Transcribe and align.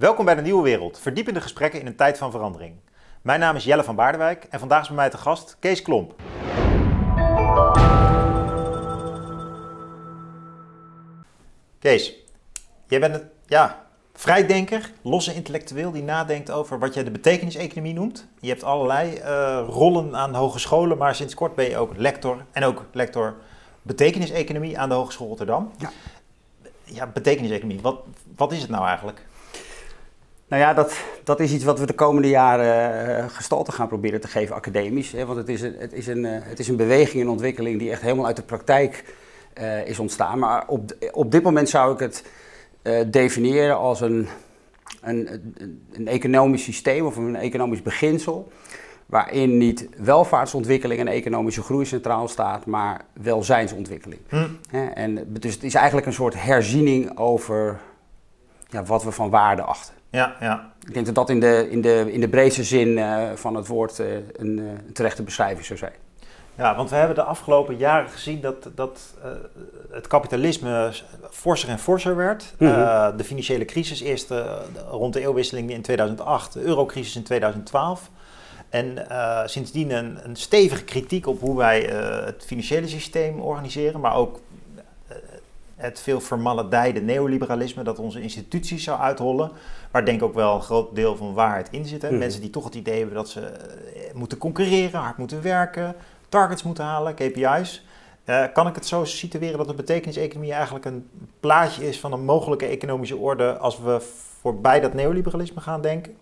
Welkom 0.00 0.24
bij 0.24 0.34
de 0.34 0.42
Nieuwe 0.42 0.62
Wereld, 0.62 0.98
verdiepende 0.98 1.40
gesprekken 1.40 1.80
in 1.80 1.86
een 1.86 1.96
tijd 1.96 2.18
van 2.18 2.30
verandering. 2.30 2.74
Mijn 3.22 3.40
naam 3.40 3.56
is 3.56 3.64
Jelle 3.64 3.84
van 3.84 3.94
Baardewijk 3.94 4.46
en 4.50 4.58
vandaag 4.58 4.80
is 4.80 4.86
bij 4.86 4.96
mij 4.96 5.10
te 5.10 5.18
gast 5.18 5.56
Kees 5.58 5.82
Klomp. 5.82 6.14
Kees, 11.78 12.14
jij 12.86 13.00
bent 13.00 13.14
een 13.14 13.28
ja, 13.46 13.86
vrijdenker, 14.14 14.90
losse 15.02 15.34
intellectueel 15.34 15.90
die 15.90 16.02
nadenkt 16.02 16.50
over 16.50 16.78
wat 16.78 16.94
jij 16.94 17.04
de 17.04 17.10
betekeniseconomie 17.10 17.94
noemt. 17.94 18.26
Je 18.38 18.48
hebt 18.48 18.64
allerlei 18.64 19.16
uh, 19.16 19.64
rollen 19.68 20.16
aan 20.16 20.34
hogescholen, 20.34 20.98
maar 20.98 21.14
sinds 21.14 21.34
kort 21.34 21.54
ben 21.54 21.68
je 21.68 21.76
ook 21.76 21.96
lector 21.96 22.44
en 22.52 22.64
ook 22.64 22.84
lector 22.92 23.36
betekeniseconomie 23.82 24.78
aan 24.78 24.88
de 24.88 24.94
Hogeschool 24.94 25.28
Rotterdam. 25.28 25.70
Ja, 25.78 25.90
ja 26.84 27.06
betekeniseconomie, 27.06 27.80
wat, 27.80 28.02
wat 28.36 28.52
is 28.52 28.60
het 28.60 28.70
nou 28.70 28.86
eigenlijk? 28.86 29.28
Nou 30.50 30.62
ja, 30.62 30.74
dat, 30.74 31.00
dat 31.24 31.40
is 31.40 31.52
iets 31.52 31.64
wat 31.64 31.78
we 31.78 31.86
de 31.86 31.92
komende 31.92 32.28
jaren 32.28 33.18
uh, 33.18 33.24
gestalte 33.28 33.72
gaan 33.72 33.88
proberen 33.88 34.20
te 34.20 34.28
geven 34.28 34.54
academisch. 34.54 35.12
Hè, 35.12 35.26
want 35.26 35.38
het 35.38 35.48
is, 35.48 35.62
een, 35.62 35.74
het, 35.78 35.92
is 35.92 36.06
een, 36.06 36.24
uh, 36.24 36.30
het 36.32 36.58
is 36.58 36.68
een 36.68 36.76
beweging, 36.76 37.22
een 37.22 37.28
ontwikkeling 37.28 37.78
die 37.78 37.90
echt 37.90 38.02
helemaal 38.02 38.26
uit 38.26 38.36
de 38.36 38.42
praktijk 38.42 39.04
uh, 39.60 39.86
is 39.86 39.98
ontstaan. 39.98 40.38
Maar 40.38 40.64
op, 40.66 40.96
op 41.12 41.30
dit 41.30 41.42
moment 41.42 41.68
zou 41.68 41.92
ik 41.92 41.98
het 41.98 42.24
definiëren 43.10 43.76
als 43.76 44.00
een, 44.00 44.28
een, 45.02 45.28
een, 45.32 45.86
een, 45.92 46.08
economisch 46.08 46.64
systeem 46.64 47.06
of 47.06 47.16
een 47.16 47.36
economisch 47.36 47.82
beginsel. 47.82 48.52
Waarin 49.06 49.58
niet 49.58 49.88
welvaartsontwikkeling 49.96 51.00
en 51.00 51.08
economische 51.08 51.62
groei 51.62 51.84
centraal 51.84 52.28
staat, 52.28 52.66
maar 52.66 53.04
welzijnsontwikkeling. 53.12 54.20
Hm. 54.28 54.46
En 54.94 55.26
dus 55.28 55.54
het 55.54 55.64
is 55.64 55.74
eigenlijk 55.74 56.06
een 56.06 56.12
soort 56.12 56.42
herziening 56.42 57.18
over 57.18 57.80
ja, 58.68 58.84
wat 58.84 59.04
we 59.04 59.10
van 59.10 59.30
waarde 59.30 59.62
achten. 59.62 59.99
Ja, 60.10 60.36
ja. 60.40 60.72
Ik 60.86 60.94
denk 60.94 61.06
dat 61.06 61.14
dat 61.14 61.30
in 61.30 61.40
de, 61.40 61.68
in 61.70 61.80
de, 61.80 62.12
in 62.12 62.20
de 62.20 62.28
breedste 62.28 62.64
zin 62.64 62.88
uh, 62.88 63.30
van 63.34 63.54
het 63.54 63.66
woord 63.66 63.98
uh, 63.98 64.06
een, 64.36 64.58
uh, 64.58 64.68
een, 64.86 64.92
terechte 64.92 65.22
beschrijving 65.22 65.64
zou 65.64 65.78
zijn. 65.78 65.92
Ja, 66.54 66.76
want 66.76 66.90
we 66.90 66.96
hebben 66.96 67.14
de 67.14 67.22
afgelopen 67.22 67.76
jaren 67.76 68.10
gezien 68.10 68.40
dat, 68.40 68.68
dat 68.74 69.14
het 69.90 70.06
kapitalisme 70.06 70.92
forser 71.30 71.68
en 71.68 71.78
forser 71.78 72.16
werd. 72.16 72.54
Mm 72.58 72.68
-hmm. 72.68 73.16
de 73.16 73.24
financiële 73.24 73.64
crisis 73.64 74.00
eerst 74.00 74.32
rond 74.90 75.12
de 75.12 75.20
eeuwwisseling 75.20 75.70
in 75.70 75.82
2008, 75.82 76.52
de 76.52 76.60
eurocrisis 76.60 77.16
in 77.16 77.22
2012. 77.22 78.10
En 78.68 79.06
sindsdien 79.44 79.90
een, 79.90 80.18
een, 80.22 80.36
stevige 80.36 80.84
kritiek 80.84 81.26
op 81.26 81.40
hoe 81.40 81.56
wij 81.56 81.80
het 82.24 82.44
financiële 82.46 82.88
systeem 82.88 83.40
organiseren, 83.40 84.00
maar 84.00 84.14
ook 84.14 84.40
het 85.80 86.00
veel 86.00 86.20
vermaledijde 86.20 87.00
neoliberalisme 87.00 87.82
dat 87.82 87.98
onze 87.98 88.20
instituties 88.20 88.84
zou 88.84 89.00
uithollen. 89.00 89.50
Waar 89.90 90.04
denk 90.04 90.20
ik 90.20 90.24
ook 90.24 90.34
wel 90.34 90.54
een 90.54 90.62
groot 90.62 90.94
deel 90.94 91.16
van 91.16 91.34
waarheid 91.34 91.68
in 91.70 91.84
zit. 91.84 92.10
Mm. 92.10 92.18
Mensen 92.18 92.40
die 92.40 92.50
toch 92.50 92.64
het 92.64 92.74
idee 92.74 92.98
hebben 92.98 93.14
dat 93.14 93.28
ze 93.28 93.40
eh, 93.40 94.14
moeten 94.14 94.38
concurreren, 94.38 95.00
hard 95.00 95.16
moeten 95.16 95.42
werken, 95.42 95.94
targets 96.28 96.62
moeten 96.62 96.84
halen, 96.84 97.14
KPI's. 97.14 97.84
Uh, 98.24 98.44
kan 98.52 98.66
ik 98.66 98.74
het 98.74 98.86
zo 98.86 99.04
situeren 99.04 99.58
dat 99.58 99.68
de 99.68 99.74
betekeniseconomie 99.74 100.52
eigenlijk 100.52 100.84
een 100.84 101.08
plaatje 101.40 101.88
is 101.88 102.00
van 102.00 102.12
een 102.12 102.24
mogelijke 102.24 102.66
economische 102.66 103.16
orde 103.16 103.56
als 103.56 103.78
we 103.78 104.00
voorbij 104.40 104.80
dat 104.80 104.94
neoliberalisme 104.94 105.60
gaan 105.60 105.82
denken? 105.82 106.16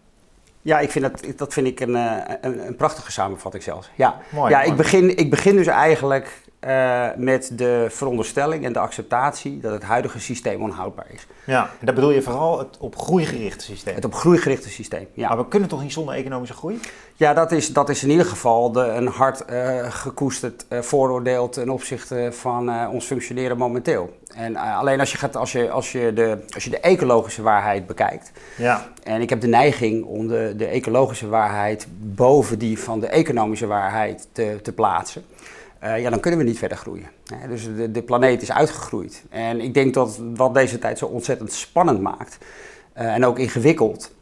Ja, 0.62 0.78
ik 0.78 0.90
vind 0.90 1.04
dat, 1.04 1.38
dat 1.38 1.52
vind 1.52 1.66
ik 1.66 1.80
een, 1.80 1.96
eh, 1.96 2.34
een, 2.40 2.66
een 2.66 2.76
prachtige 2.76 3.12
samenvatting 3.12 3.62
zelfs. 3.62 3.90
Ja, 3.94 4.20
mooi, 4.30 4.50
ja 4.50 4.62
Ik, 4.62 4.76
begin, 4.76 5.16
ik 5.16 5.30
begin 5.30 5.56
dus 5.56 5.66
eigenlijk 5.66 6.42
uh, 6.66 7.06
met 7.16 7.50
de 7.52 7.86
veronderstelling 7.88 8.64
en 8.64 8.72
de 8.72 8.78
acceptatie 8.78 9.60
dat 9.60 9.72
het 9.72 9.82
huidige 9.82 10.20
systeem 10.20 10.62
onhoudbaar 10.62 11.06
is. 11.12 11.26
Ja, 11.44 11.70
en 11.80 11.86
dat 11.86 11.94
bedoel 11.94 12.10
je 12.10 12.22
vooral 12.22 12.58
het 12.58 12.76
op 12.78 12.98
groei 12.98 13.24
gerichte 13.24 13.64
systeem? 13.64 13.94
Het 13.94 14.04
op 14.04 14.14
groei 14.14 14.38
gerichte 14.38 14.68
systeem, 14.70 15.06
ja. 15.12 15.28
Maar 15.28 15.36
we 15.36 15.48
kunnen 15.48 15.68
toch 15.68 15.82
niet 15.82 15.92
zonder 15.92 16.14
economische 16.14 16.54
groei? 16.54 16.80
Ja, 17.14 17.34
dat 17.34 17.52
is, 17.52 17.72
dat 17.72 17.88
is 17.88 18.02
in 18.02 18.10
ieder 18.10 18.26
geval 18.26 18.72
de, 18.72 18.80
een 18.80 19.06
hard 19.06 19.44
uh, 19.50 19.92
gekoesterd 19.92 20.66
uh, 20.68 20.80
vooroordeel 20.80 21.48
ten 21.48 21.70
opzichte 21.70 22.28
van 22.32 22.88
ons 22.88 23.04
functioneren 23.04 23.56
momenteel. 23.56 24.16
En 24.34 24.56
alleen 24.56 25.00
als 25.00 25.12
je, 25.12 25.18
gaat, 25.18 25.36
als, 25.36 25.52
je, 25.52 25.70
als, 25.70 25.92
je 25.92 26.12
de, 26.12 26.44
als 26.54 26.64
je 26.64 26.70
de 26.70 26.80
ecologische 26.80 27.42
waarheid 27.42 27.86
bekijkt, 27.86 28.32
ja. 28.56 28.88
en 29.02 29.20
ik 29.20 29.30
heb 29.30 29.40
de 29.40 29.46
neiging 29.46 30.04
om 30.04 30.28
de, 30.28 30.54
de 30.56 30.66
ecologische 30.66 31.28
waarheid 31.28 31.86
boven 32.00 32.58
die 32.58 32.78
van 32.78 33.00
de 33.00 33.06
economische 33.06 33.66
waarheid 33.66 34.28
te, 34.32 34.58
te 34.62 34.72
plaatsen. 34.72 35.24
Uh, 35.84 36.00
ja, 36.00 36.10
dan 36.10 36.20
kunnen 36.20 36.40
we 36.40 36.46
niet 36.46 36.58
verder 36.58 36.76
groeien. 36.76 37.06
dus 37.48 37.64
de, 37.76 37.90
de, 37.90 38.02
planeet 38.02 38.42
is 38.42 38.52
uitgegroeid. 38.52 39.24
En 39.30 39.60
ik 39.60 39.74
denk 39.74 39.94
dat 39.94 40.20
wat 40.34 40.54
deze 40.54 40.78
tijd 40.78 40.98
zo 40.98 41.06
ontzettend 41.06 41.52
spannend 41.52 42.00
maakt 42.00 42.38
uh, 42.98 43.14
en 43.14 43.24
ook 43.24 43.38
ingewikkeld, 43.38 44.14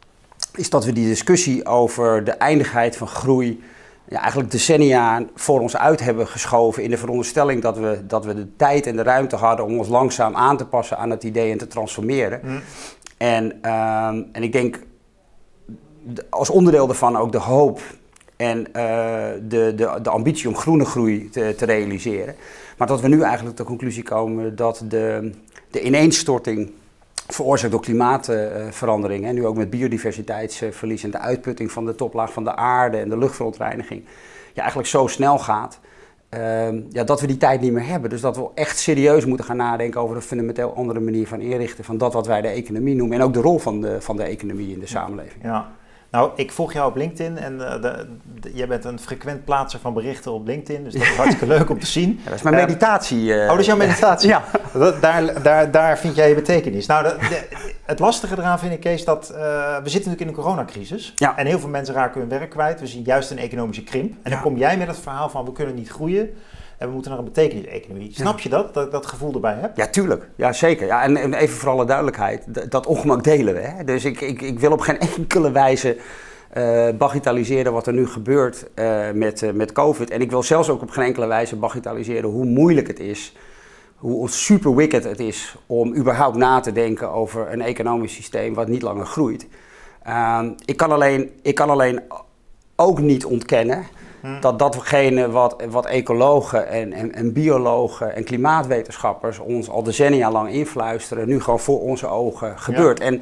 is 0.55 0.69
dat 0.69 0.85
we 0.85 0.93
die 0.93 1.07
discussie 1.07 1.65
over 1.65 2.23
de 2.23 2.31
eindigheid 2.31 2.97
van 2.97 3.07
groei 3.07 3.63
ja, 4.09 4.19
eigenlijk 4.19 4.51
decennia 4.51 5.25
voor 5.35 5.59
ons 5.59 5.77
uit 5.77 5.99
hebben 5.99 6.27
geschoven 6.27 6.83
in 6.83 6.89
de 6.89 6.97
veronderstelling 6.97 7.61
dat 7.61 7.77
we, 7.77 8.01
dat 8.07 8.25
we 8.25 8.33
de 8.33 8.55
tijd 8.55 8.85
en 8.85 8.95
de 8.95 9.03
ruimte 9.03 9.35
hadden 9.35 9.65
om 9.65 9.77
ons 9.77 9.87
langzaam 9.87 10.35
aan 10.35 10.57
te 10.57 10.65
passen 10.65 10.97
aan 10.97 11.09
het 11.09 11.23
idee 11.23 11.51
en 11.51 11.57
te 11.57 11.67
transformeren. 11.67 12.39
Mm. 12.43 12.61
En, 13.17 13.43
um, 13.43 14.29
en 14.31 14.43
ik 14.43 14.51
denk 14.51 14.79
als 16.29 16.49
onderdeel 16.49 16.87
daarvan 16.87 17.17
ook 17.17 17.31
de 17.31 17.37
hoop 17.37 17.81
en 18.37 18.59
uh, 18.59 18.65
de, 19.47 19.73
de, 19.75 19.99
de 20.01 20.09
ambitie 20.09 20.47
om 20.47 20.55
groene 20.55 20.85
groei 20.85 21.29
te, 21.29 21.53
te, 21.57 21.65
realiseren. 21.65 22.35
Maar 22.77 22.87
dat 22.87 23.01
we 23.01 23.07
nu 23.07 23.21
eigenlijk 23.21 23.55
tot 23.55 23.57
de 23.57 23.73
conclusie 23.73 24.03
komen 24.03 24.55
dat 24.55 24.83
de, 24.87 25.31
de 25.71 25.81
ineenstorting 25.81 26.71
veroorzaakt 27.27 27.71
door 27.71 27.81
klimaatverandering, 27.81 29.25
en 29.25 29.35
nu 29.35 29.45
ook 29.45 29.55
met 29.55 29.69
biodiversiteitsverlies 29.69 31.03
en 31.03 31.11
de 31.11 31.19
uitputting 31.19 31.71
van 31.71 31.85
de 31.85 31.95
toplaag 31.95 32.33
van 32.33 32.43
de 32.43 32.55
aarde 32.55 32.97
en 32.97 33.09
de 33.09 33.17
luchtverontreiniging, 33.17 34.03
ja, 34.53 34.61
eigenlijk 34.61 34.89
zo 34.89 35.07
snel 35.07 35.39
gaat. 35.39 35.79
Uh, 36.33 36.67
ja, 36.89 37.03
dat 37.03 37.21
we 37.21 37.27
die 37.27 37.37
tijd 37.37 37.61
niet 37.61 37.71
meer 37.71 37.87
hebben. 37.87 38.09
Dus 38.09 38.21
dat 38.21 38.37
we 38.37 38.47
echt 38.53 38.77
serieus 38.77 39.25
moeten 39.25 39.45
gaan 39.45 39.57
nadenken 39.57 40.01
over 40.01 40.15
een 40.15 40.21
fundamenteel 40.21 40.75
andere 40.75 40.99
manier 40.99 41.27
van 41.27 41.39
inrichten 41.39 41.83
van 41.83 41.97
dat 41.97 42.13
wat 42.13 42.27
wij 42.27 42.41
de 42.41 42.47
economie 42.47 42.95
noemen 42.95 43.17
en 43.17 43.23
ook 43.23 43.33
de 43.33 43.41
rol 43.41 43.59
van 43.59 43.81
de, 43.81 44.01
van 44.01 44.17
de 44.17 44.23
economie 44.23 44.73
in 44.73 44.79
de 44.79 44.87
samenleving. 44.87 45.43
Ja. 45.43 45.71
Nou, 46.11 46.31
ik 46.35 46.51
volg 46.51 46.73
jou 46.73 46.89
op 46.89 46.95
LinkedIn 46.95 47.37
en 47.37 47.53
uh, 47.53 47.81
de, 47.81 48.07
de, 48.39 48.53
jij 48.53 48.67
bent 48.67 48.85
een 48.85 48.99
frequent 48.99 49.45
plaatser 49.45 49.79
van 49.79 49.93
berichten 49.93 50.31
op 50.31 50.45
LinkedIn, 50.45 50.83
dus 50.83 50.93
dat 50.93 51.01
is 51.01 51.15
hartstikke 51.15 51.47
leuk 51.55 51.69
om 51.69 51.79
te 51.79 51.85
zien. 51.85 52.19
Ja, 52.23 52.29
dat 52.29 52.33
is 52.33 52.41
mijn 52.41 52.55
uh, 52.55 52.61
meditatie. 52.61 53.21
Uh, 53.21 53.41
oh, 53.41 53.49
dat 53.49 53.59
is 53.59 53.65
jouw 53.65 53.75
meditatie? 53.75 54.29
ja. 54.35 54.43
daar, 55.01 55.41
daar, 55.43 55.71
daar 55.71 55.97
vind 55.97 56.15
jij 56.15 56.29
je 56.29 56.35
betekenis. 56.35 56.85
Nou, 56.85 57.03
de, 57.03 57.47
het 57.85 57.99
lastige 57.99 58.37
eraan 58.37 58.59
vind 58.59 58.73
ik, 58.73 58.79
Kees, 58.79 59.05
dat 59.05 59.27
we 59.27 59.81
zitten 59.83 59.93
natuurlijk 59.93 60.21
in 60.21 60.27
een 60.27 60.33
coronacrisis. 60.33 61.13
Ja. 61.15 61.37
En 61.37 61.45
heel 61.45 61.59
veel 61.59 61.69
mensen 61.69 61.93
raken 61.93 62.19
hun 62.19 62.29
werk 62.29 62.49
kwijt. 62.49 62.79
We 62.79 62.87
zien 62.87 63.03
juist 63.03 63.31
een 63.31 63.39
economische 63.39 63.83
krimp. 63.83 64.13
En 64.21 64.31
dan 64.31 64.41
kom 64.41 64.57
jij 64.57 64.77
met 64.77 64.87
het 64.87 64.99
verhaal 64.99 65.29
van 65.29 65.45
we 65.45 65.51
kunnen 65.51 65.75
niet 65.75 65.89
groeien. 65.89 66.29
En 66.77 66.87
we 66.87 66.93
moeten 66.93 67.11
naar 67.11 67.19
een 67.19 67.25
betekenis-economie. 67.25 68.13
Snap 68.13 68.39
je 68.39 68.49
dat, 68.49 68.73
dat 68.73 68.91
dat 68.91 69.05
gevoel 69.05 69.33
erbij 69.33 69.53
hebt? 69.53 69.77
Ja, 69.77 69.87
tuurlijk. 69.87 70.29
Ja, 70.35 70.53
zeker. 70.53 70.87
Ja, 70.87 71.03
en, 71.03 71.17
en 71.17 71.33
even 71.33 71.57
voor 71.57 71.69
alle 71.69 71.85
duidelijkheid, 71.85 72.71
dat 72.71 72.85
ongemak 72.85 73.23
delen 73.23 73.53
we. 73.53 73.59
Hè? 73.59 73.83
Dus 73.83 74.05
ik, 74.05 74.21
ik, 74.21 74.41
ik 74.41 74.59
wil 74.59 74.71
op 74.71 74.79
geen 74.79 74.99
enkele 75.17 75.51
wijze 75.51 75.97
uh, 76.57 76.89
bagatelliseren 76.97 77.73
wat 77.73 77.87
er 77.87 77.93
nu 77.93 78.07
gebeurt 78.07 78.65
uh, 78.75 79.11
met, 79.13 79.41
uh, 79.41 79.51
met 79.51 79.71
COVID. 79.71 80.09
En 80.09 80.21
ik 80.21 80.29
wil 80.29 80.43
zelfs 80.43 80.69
ook 80.69 80.81
op 80.81 80.89
geen 80.89 81.05
enkele 81.05 81.25
wijze 81.25 81.55
bagatelliseren 81.55 82.29
hoe 82.29 82.45
moeilijk 82.45 82.87
het 82.87 82.99
is, 82.99 83.33
hoe 83.95 84.29
super 84.29 84.75
wicked 84.75 85.03
het 85.03 85.19
is 85.19 85.55
om 85.65 85.95
überhaupt 85.95 86.37
na 86.37 86.59
te 86.59 86.71
denken 86.71 87.11
over 87.11 87.51
een 87.51 87.61
economisch 87.61 88.13
systeem 88.13 88.53
wat 88.53 88.67
niet 88.67 88.81
langer 88.81 89.05
groeit. 89.05 89.47
Ehm, 90.03 90.51
ik, 90.65 90.77
kan 90.77 90.91
alleen, 90.91 91.31
ik 91.41 91.55
kan 91.55 91.69
alleen 91.69 92.01
ook 92.75 92.99
niet 92.99 93.25
ontkennen 93.25 93.85
hm. 94.35 94.39
dat 94.39 94.59
datgene 94.59 95.29
wat, 95.31 95.55
wat 95.69 95.85
ecologen 95.85 96.67
en, 96.67 96.93
en, 96.93 97.13
en, 97.13 97.33
biologen 97.33 98.15
en 98.15 98.23
klimaatwetenschappers 98.23 99.39
ons 99.39 99.69
al 99.69 99.83
decennia 99.83 100.31
lang 100.31 100.49
influisteren, 100.49 101.27
nu 101.27 101.41
gewoon 101.41 101.59
voor 101.59 101.81
onze 101.81 102.07
ogen 102.07 102.59
gebeurt. 102.59 102.99
Ja. 102.99 103.05
En 103.05 103.21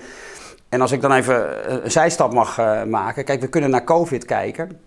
en 0.75 0.81
als 0.81 0.91
ik 0.91 1.01
dan 1.01 1.11
even 1.11 1.83
een 1.83 1.91
zijstap 1.91 2.33
mag 2.33 2.59
uh, 2.59 2.83
maken. 2.83 3.23
Kijk, 3.23 3.41
we 3.41 3.47
kunnen 3.47 3.69
naar 3.69 3.83
COVID 3.83 4.25
kijken 4.25 4.79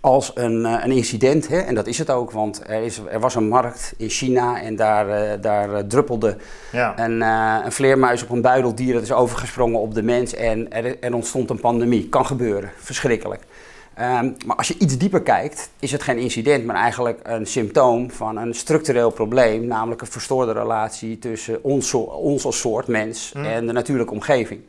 als 0.00 0.30
een, 0.34 0.60
uh, 0.60 0.74
een 0.84 0.90
incident. 0.90 1.48
Hè? 1.48 1.58
En 1.58 1.74
dat 1.74 1.86
is 1.86 1.98
het 1.98 2.10
ook, 2.10 2.30
want 2.30 2.62
er, 2.66 2.82
is, 2.82 3.00
er 3.10 3.20
was 3.20 3.34
een 3.34 3.48
markt 3.48 3.94
in 3.96 4.08
China 4.08 4.60
en 4.62 4.76
daar, 4.76 5.08
uh, 5.08 5.32
daar 5.40 5.86
druppelde 5.86 6.36
ja. 6.72 6.98
een, 6.98 7.20
een, 7.20 7.72
vleermuis 7.72 8.22
op 8.22 8.30
een 8.30 8.40
buideldier. 8.40 8.92
Dat 8.92 9.02
is 9.02 9.12
overgesprongen 9.12 9.80
op 9.80 9.94
de 9.94 10.02
mens 10.02 10.34
en 10.34 10.72
er, 10.72 10.96
er 11.00 11.14
ontstond 11.14 11.50
een 11.50 11.60
pandemie. 11.60 12.08
Kan 12.08 12.26
gebeuren, 12.26 12.70
verschrikkelijk. 12.76 13.42
Um, 14.00 14.36
maar 14.46 14.56
als 14.56 14.68
je 14.68 14.78
iets 14.78 14.98
dieper 14.98 15.22
kijkt, 15.22 15.70
is 15.78 15.92
het 15.92 16.02
geen 16.02 16.18
incident, 16.18 16.64
maar 16.64 16.76
eigenlijk 16.76 17.20
een 17.22 17.46
symptoom 17.46 18.10
van 18.10 18.36
een 18.36 18.54
structureel 18.54 19.10
probleem, 19.10 19.66
namelijk 19.66 20.00
een 20.00 20.06
verstoorde 20.06 20.52
relatie 20.52 21.18
tussen 21.18 21.64
ons, 21.64 21.94
ons 21.94 22.44
als 22.44 22.58
soort 22.58 22.86
mens 22.86 23.32
mm. 23.32 23.44
en 23.44 23.66
de 23.66 23.72
natuurlijke 23.72 24.12
omgeving. 24.12 24.60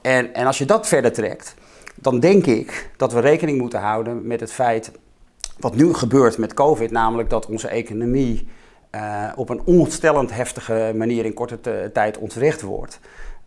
En, 0.00 0.34
en 0.34 0.46
als 0.46 0.58
je 0.58 0.64
dat 0.64 0.88
verder 0.88 1.12
trekt, 1.12 1.54
dan 1.94 2.20
denk 2.20 2.46
ik 2.46 2.90
dat 2.96 3.12
we 3.12 3.20
rekening 3.20 3.58
moeten 3.58 3.80
houden 3.80 4.26
met 4.26 4.40
het 4.40 4.52
feit 4.52 4.90
wat 5.58 5.74
nu 5.74 5.94
gebeurt 5.94 6.38
met 6.38 6.54
COVID, 6.54 6.90
namelijk 6.90 7.30
dat 7.30 7.46
onze 7.46 7.68
economie 7.68 8.48
uh, 8.94 9.32
op 9.36 9.48
een 9.48 9.62
onstellend 9.64 10.34
heftige 10.34 10.92
manier 10.96 11.24
in 11.24 11.34
korte 11.34 11.90
tijd 11.92 12.18
ontwricht 12.18 12.62
wordt. 12.62 13.00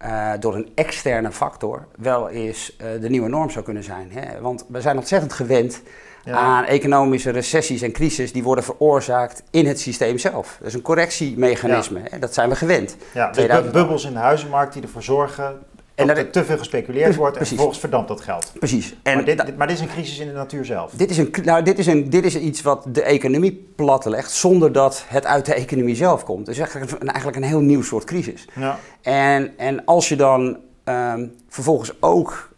Uh, 0.05 0.31
door 0.39 0.55
een 0.55 0.69
externe 0.75 1.31
factor 1.31 1.87
wel 1.97 2.29
eens 2.29 2.75
uh, 2.81 3.01
de 3.01 3.09
nieuwe 3.09 3.29
norm 3.29 3.49
zou 3.49 3.65
kunnen 3.65 3.83
zijn. 3.83 4.11
Hè? 4.11 4.41
Want 4.41 4.65
we 4.67 4.81
zijn 4.81 4.97
ontzettend 4.97 5.33
gewend 5.33 5.81
ja. 6.23 6.33
aan 6.33 6.63
economische 6.63 7.29
recessies 7.29 7.81
en 7.81 7.91
crisis 7.91 8.31
die 8.31 8.43
worden 8.43 8.63
veroorzaakt 8.63 9.43
in 9.51 9.65
het 9.65 9.79
systeem 9.79 10.17
zelf. 10.17 10.55
Dat 10.59 10.67
is 10.67 10.73
een 10.73 10.81
correctiemechanisme, 10.81 11.99
ja. 11.99 12.05
hè? 12.09 12.19
dat 12.19 12.33
zijn 12.33 12.49
we 12.49 12.55
gewend. 12.55 12.97
Ja, 13.13 13.31
dus 13.31 13.71
bubbels 13.71 14.05
in 14.05 14.13
de 14.13 14.19
huizenmarkt 14.19 14.73
die 14.73 14.81
ervoor 14.81 15.03
zorgen 15.03 15.59
en 15.97 16.07
dat 16.07 16.17
er 16.17 16.29
te 16.29 16.45
veel 16.45 16.57
gespeculeerd 16.57 17.15
wordt 17.15 17.35
precies. 17.35 17.39
en 17.39 17.47
vervolgens 17.47 17.79
verdampt 17.79 18.07
dat 18.07 18.21
geld. 18.21 18.51
Precies. 18.59 18.95
En 19.03 19.15
maar, 19.15 19.25
dit, 19.25 19.57
maar 19.57 19.67
dit 19.67 19.75
is 19.75 19.81
een 19.81 19.89
crisis 19.89 20.19
in 20.19 20.27
de 20.27 20.33
natuur 20.33 20.65
zelf. 20.65 20.91
Dit 20.91 21.09
is, 21.09 21.17
een, 21.17 21.33
nou, 21.43 21.63
dit, 21.63 21.79
is 21.79 21.87
een, 21.87 22.09
dit 22.09 22.25
is 22.25 22.37
iets 22.37 22.61
wat 22.61 22.85
de 22.87 23.01
economie 23.01 23.69
platlegt 23.75 24.31
zonder 24.31 24.71
dat 24.71 25.05
het 25.07 25.25
uit 25.25 25.45
de 25.45 25.53
economie 25.53 25.95
zelf 25.95 26.23
komt. 26.23 26.47
Het 26.47 26.55
is 26.55 26.61
eigenlijk 26.61 26.91
een, 27.01 27.07
eigenlijk 27.07 27.37
een 27.37 27.43
heel 27.43 27.59
nieuw 27.59 27.81
soort 27.81 28.03
crisis. 28.03 28.47
Ja. 28.55 28.79
En, 29.01 29.57
en 29.57 29.85
als 29.85 30.09
je 30.09 30.15
dan 30.15 30.57
um, 30.83 31.35
vervolgens 31.49 31.91
ook 31.99 32.49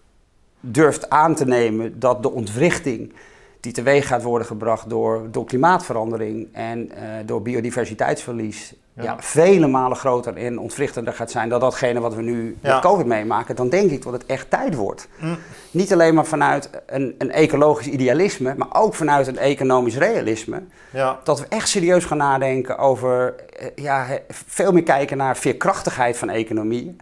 durft 0.59 1.09
aan 1.09 1.35
te 1.35 1.45
nemen 1.45 2.00
dat 2.00 2.24
de 2.24 2.31
ontwrichting 2.31 3.13
die 3.59 3.71
teweeg 3.71 4.07
gaat 4.07 4.23
worden 4.23 4.47
gebracht 4.47 4.89
door, 4.89 5.27
door 5.31 5.45
klimaatverandering 5.45 6.47
en 6.51 6.91
uh, 6.91 6.94
door 7.25 7.41
biodiversiteitsverlies 7.41 8.73
ja. 8.94 9.15
vele 9.19 9.67
malen 9.67 9.97
groter 9.97 10.38
en 10.38 10.59
ontwrichtender 10.59 11.13
gaat 11.13 11.31
zijn 11.31 11.50
dan 11.50 11.59
datgene 11.59 12.00
wat 12.00 12.15
we 12.15 12.21
nu 12.21 12.57
met 12.61 12.79
COVID 12.79 13.06
meemaken, 13.06 13.56
dan 13.56 13.69
denk 13.69 13.91
ik 13.91 14.03
dat 14.03 14.13
het 14.13 14.25
echt 14.25 14.50
tijd 14.50 14.75
wordt. 14.75 15.07
Mm. 15.17 15.38
Niet 15.71 15.94
alleen 15.94 16.13
maar 16.13 16.25
vanuit 16.25 16.69
een, 16.85 17.15
een, 17.17 17.31
ecologisch 17.31 17.88
idealisme, 17.88 18.53
maar 18.57 18.67
ook 18.71 18.95
vanuit 18.95 19.27
een 19.27 19.38
economisch 19.38 19.97
realisme. 19.97 20.61
Ja. 20.91 21.19
Dat 21.23 21.39
we 21.39 21.45
echt 21.50 21.67
serieus 21.69 22.06
gaan 22.06 22.17
nadenken 22.17 22.77
over 22.77 23.35
eh, 23.59 23.67
ja, 23.75 24.07
veel 24.29 24.71
meer 24.71 24.83
kijken 24.83 25.17
naar 25.17 25.38
veerkrachtigheid 25.38 26.17
van 26.17 26.29
economie 26.29 26.95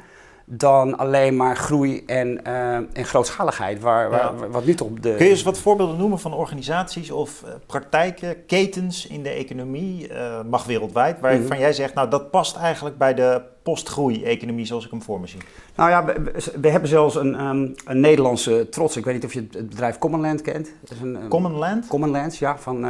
dan 0.50 0.98
alleen 0.98 1.36
maar 1.36 1.56
groei 1.56 2.04
en, 2.06 2.40
uh, 2.48 2.76
en 2.76 3.06
grootschaligheid, 3.06 3.80
waar, 3.80 4.10
waar, 4.10 4.52
wat 4.52 4.66
nu 4.66 4.76
toch 4.76 4.90
de... 4.94 5.16
Kun 5.16 5.26
je 5.26 5.32
eens 5.32 5.44
wat 5.44 5.60
voorbeelden 5.60 5.98
noemen 5.98 6.20
van 6.20 6.34
organisaties 6.34 7.12
of 7.12 7.44
uh, 7.46 7.50
praktijken, 7.66 8.46
ketens 8.46 9.08
in 9.08 9.24
de 9.24 9.30
economie, 9.30 10.10
uh, 10.12 10.40
mag 10.50 10.66
wereldwijd, 10.66 11.20
waarvan 11.20 11.56
mm 11.56 11.56
jij 11.58 11.74
zegt, 11.74 11.94
nou 11.94 12.10
dat 12.10 12.32
past 12.32 12.56
eigenlijk 12.56 12.98
bij 12.98 13.14
de 13.14 13.42
postgroei-economie 13.64 14.66
zoals 14.66 14.86
ik 14.86 14.92
hem 14.92 15.02
voor 15.02 15.20
me 15.20 15.28
zie? 15.28 15.40
Nou 15.76 15.90
ja, 15.90 16.06
we, 16.06 16.32
we 16.62 16.70
hebben 16.70 16.90
zelfs 16.90 17.16
een, 17.16 17.46
um, 17.46 17.74
een, 17.86 18.00
Nederlandse 18.00 18.68
trots, 18.70 18.98
ik 18.98 19.06
weet 19.06 19.14
niet 19.14 19.26
of 19.26 19.34
je 19.34 19.48
het 19.52 19.70
bedrijf 19.70 19.98
Commonland 19.98 20.42
kent. 20.42 20.72
is 20.84 21.00
een, 21.02 21.28
Commonland? 21.30 21.88
Commonland, 21.88 22.38
ja, 22.38 22.58
van 22.58 22.88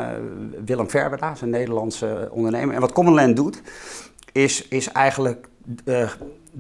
Willem 0.66 0.90
Verbera, 0.90 1.32
is 1.32 1.42
een 1.42 1.50
Nederlandse 1.50 2.30
ondernemer. 2.32 2.76
En 2.76 2.82
wat 2.82 2.92
Commonland 2.92 3.36
doet, 3.36 3.62
is, 4.32 4.68
is 4.68 4.92
eigenlijk 4.92 5.48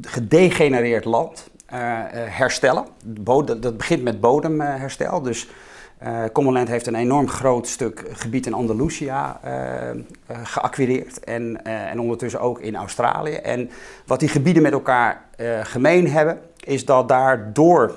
gedegenereerd 0.01 1.05
land 1.05 1.49
uh, 1.73 1.79
herstellen. 2.13 2.85
Bodem, 3.05 3.61
dat 3.61 3.77
begint 3.77 4.03
met 4.03 4.21
bodemherstel. 4.21 5.21
Dus 5.21 5.47
uh, 6.03 6.23
Commonland 6.33 6.67
heeft 6.67 6.87
een 6.87 6.95
enorm 6.95 7.29
groot 7.29 7.67
stuk 7.67 8.05
gebied 8.11 8.45
in 8.45 8.53
Andalusia 8.53 9.39
geacquireerd 10.43 11.19
en, 11.19 11.63
en 11.63 11.99
ondertussen 11.99 12.39
ook 12.39 12.59
in 12.59 12.75
Australië. 12.75 13.33
En 13.33 13.69
wat 14.05 14.19
die 14.19 14.29
gebieden 14.29 14.63
met 14.63 14.71
elkaar 14.71 15.21
gemeen 15.63 16.11
hebben, 16.11 16.39
is 16.63 16.85
dat 16.85 17.07
daar 17.07 17.53
door 17.53 17.95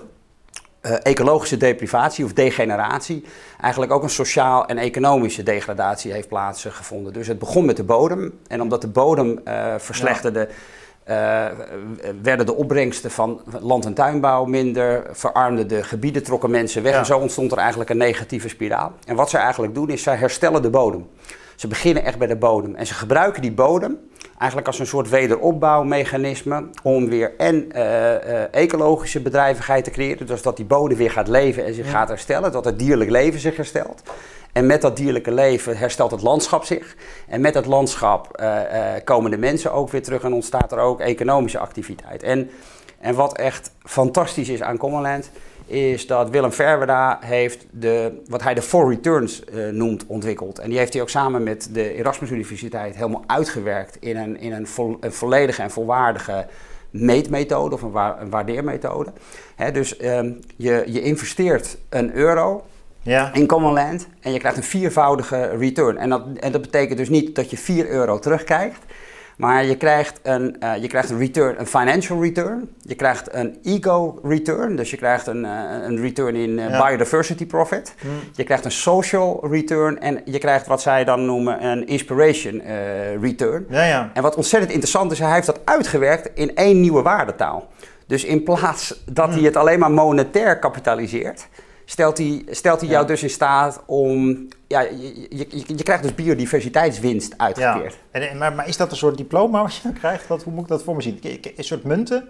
ecologische 1.02 1.56
deprivatie 1.56 2.24
of 2.24 2.32
degeneratie 2.32 3.24
eigenlijk 3.60 3.92
ook 3.92 4.02
een 4.02 4.10
sociaal 4.10 4.66
en 4.66 4.78
economische 4.78 5.42
degradatie 5.42 6.12
heeft 6.12 6.28
plaatsgevonden. 6.28 7.12
Dus 7.12 7.26
het 7.26 7.38
begon 7.38 7.64
met 7.64 7.76
de 7.76 7.84
bodem 7.84 8.38
en 8.46 8.62
omdat 8.62 8.80
de 8.80 8.88
bodem 8.88 9.40
verslechterde... 9.78 10.48
Uh, 11.10 11.46
werden 12.22 12.46
de 12.46 12.54
opbrengsten 12.54 13.10
van 13.10 13.40
land- 13.60 13.84
en 13.84 13.94
tuinbouw 13.94 14.44
minder, 14.44 15.06
verarmden 15.10 15.68
de 15.68 15.82
gebieden, 15.82 16.22
trokken 16.22 16.50
mensen 16.50 16.82
weg 16.82 16.94
en 16.94 17.06
zo 17.06 17.18
ontstond 17.18 17.52
er 17.52 17.58
eigenlijk 17.58 17.90
een 17.90 17.96
negatieve 17.96 18.48
spiraal. 18.48 18.92
En 19.06 19.16
wat 19.16 19.30
ze 19.30 19.38
eigenlijk 19.38 19.74
doen 19.74 19.90
is, 19.90 20.02
zij 20.02 20.16
herstellen 20.16 20.62
de 20.62 20.70
bodem. 20.70 21.06
Ze 21.56 21.68
beginnen 21.68 22.04
echt 22.04 22.18
bij 22.18 22.26
de 22.26 22.36
bodem 22.36 22.74
en 22.74 22.86
ze 22.86 22.94
gebruiken 22.94 23.42
die 23.42 23.52
bodem 23.52 23.98
eigenlijk 24.38 24.66
als 24.66 24.78
een 24.78 24.86
soort 24.86 25.08
wederopbouwmechanisme 25.08 26.64
om 26.82 27.08
weer 27.08 27.32
en 27.36 27.54
uh, 27.54 27.82
uh, 27.82 28.54
ecologische 28.54 29.20
bedrijvigheid 29.20 29.84
te 29.84 29.90
creëren, 29.90 30.26
dus 30.26 30.42
dat 30.42 30.56
die 30.56 30.66
bodem 30.66 30.96
weer 30.96 31.10
gaat 31.10 31.28
leven 31.28 31.64
en 31.64 31.74
zich 31.74 31.90
gaat 31.90 32.08
herstellen, 32.08 32.52
dat 32.52 32.64
het 32.64 32.78
dierlijk 32.78 33.10
leven 33.10 33.40
zich 33.40 33.56
herstelt. 33.56 34.02
En 34.52 34.66
met 34.66 34.80
dat 34.80 34.96
dierlijke 34.96 35.32
leven 35.32 35.76
herstelt 35.76 36.10
het 36.10 36.22
landschap 36.22 36.64
zich. 36.64 36.96
En 37.28 37.40
met 37.40 37.54
het 37.54 37.66
landschap 37.66 38.40
uh, 38.40 38.46
uh, 38.46 38.92
komen 39.04 39.30
de 39.30 39.38
mensen 39.38 39.72
ook 39.72 39.90
weer 39.90 40.02
terug 40.02 40.22
en 40.22 40.32
ontstaat 40.32 40.72
er 40.72 40.78
ook 40.78 41.00
economische 41.00 41.58
activiteit. 41.58 42.22
En, 42.22 42.50
en 42.98 43.14
wat 43.14 43.36
echt 43.36 43.70
fantastisch 43.82 44.48
is 44.48 44.62
aan 44.62 44.76
Commonland, 44.76 45.30
is 45.66 46.06
dat 46.06 46.30
Willem 46.30 46.52
Verwerda 46.52 47.18
heeft 47.20 47.66
de, 47.70 48.22
wat 48.28 48.42
hij 48.42 48.54
de 48.54 48.62
Four 48.62 48.88
Returns 48.88 49.42
uh, 49.52 49.68
noemt 49.68 50.06
ontwikkeld. 50.06 50.58
En 50.58 50.68
die 50.68 50.78
heeft 50.78 50.92
hij 50.92 51.02
ook 51.02 51.08
samen 51.08 51.42
met 51.42 51.68
de 51.72 51.94
Erasmus 51.94 52.30
Universiteit 52.30 52.94
helemaal 52.94 53.24
uitgewerkt 53.26 53.96
in 54.00 54.16
een, 54.16 54.40
in 54.40 54.52
een, 54.52 54.66
een 55.00 55.12
volledige 55.12 55.62
en 55.62 55.70
volwaardige 55.70 56.46
meetmethode 56.90 57.74
of 57.74 57.82
een, 57.82 57.94
een 57.94 58.30
waardeermethode. 58.30 59.12
Dus 59.72 60.04
um, 60.04 60.38
je, 60.56 60.84
je 60.86 61.02
investeert 61.02 61.76
een 61.88 62.14
euro 62.14 62.64
ja. 63.02 63.30
in 63.32 63.46
Common 63.46 63.72
Land. 63.72 64.08
En 64.20 64.32
je 64.32 64.38
krijgt 64.38 64.56
een 64.56 64.62
viervoudige 64.62 65.56
return. 65.58 65.98
En 65.98 66.10
dat, 66.10 66.22
en 66.40 66.52
dat 66.52 66.60
betekent 66.60 66.98
dus 66.98 67.08
niet 67.08 67.34
dat 67.34 67.50
je 67.50 67.56
4 67.56 67.88
euro 67.88 68.18
terugkrijgt. 68.18 68.84
Maar 69.40 69.64
je 69.64 69.76
krijgt, 69.76 70.20
een, 70.22 70.56
uh, 70.62 70.76
je 70.76 70.86
krijgt 70.86 71.10
een 71.10 71.18
return, 71.18 71.60
een 71.60 71.66
financial 71.66 72.22
return. 72.22 72.68
Je 72.82 72.94
krijgt 72.94 73.34
een 73.34 73.58
eco 73.62 74.20
return. 74.22 74.76
Dus 74.76 74.90
je 74.90 74.96
krijgt 74.96 75.26
een, 75.26 75.44
uh, 75.44 75.50
een 75.82 76.00
return 76.00 76.34
in 76.34 76.58
uh, 76.58 76.86
biodiversity 76.86 77.46
profit. 77.46 77.94
Hmm. 78.00 78.10
Je 78.34 78.44
krijgt 78.44 78.64
een 78.64 78.70
social 78.70 79.46
return. 79.50 80.00
En 80.00 80.20
je 80.24 80.38
krijgt 80.38 80.66
wat 80.66 80.82
zij 80.82 81.04
dan 81.04 81.24
noemen 81.24 81.64
een 81.64 81.86
inspiration 81.86 82.62
return. 83.20 83.66
Ja, 83.68 83.84
ja. 83.84 84.10
En 84.14 84.22
wat 84.22 84.36
ontzettend 84.36 84.72
interessant 84.72 85.12
is, 85.12 85.18
hij 85.18 85.34
heeft 85.34 85.46
dat 85.46 85.60
uitgewerkt 85.64 86.30
in 86.34 86.54
één 86.54 86.80
nieuwe 86.80 87.02
waardetaal. 87.02 87.68
Dus 88.06 88.24
in 88.24 88.42
plaats 88.42 89.02
dat 89.06 89.26
hmm. 89.26 89.34
hij 89.34 89.44
het 89.44 89.56
alleen 89.56 89.78
maar 89.78 89.90
monetair 89.90 90.58
kapitaliseert 90.58 91.48
stelt 91.90 92.18
hij, 92.18 92.42
stelt 92.50 92.80
hij 92.80 92.90
jou 92.90 93.06
dus 93.06 93.22
in 93.22 93.30
staat 93.30 93.82
om. 93.86 94.48
Ja, 94.66 94.80
je, 94.80 95.26
je, 95.28 95.46
je, 95.66 95.82
krijgt 95.82 96.02
dus 96.02 96.14
biodiversiteitswinst 96.14 97.34
uitgekeerd. 97.36 97.98
Ja. 98.12 98.20
En, 98.20 98.38
maar, 98.38 98.52
maar 98.52 98.68
is 98.68 98.76
dat 98.76 98.90
een 98.90 98.96
soort 98.96 99.16
diploma 99.16 99.62
wat 99.62 99.74
je 99.74 99.80
dan 99.82 99.92
krijgt? 99.92 100.28
Dat, 100.28 100.42
hoe 100.42 100.52
moet 100.52 100.62
ik 100.62 100.68
dat 100.68 100.82
voor 100.82 100.96
me 100.96 101.02
zien? 101.02 101.18
Een 101.56 101.64
soort 101.64 101.84
munten? 101.84 102.28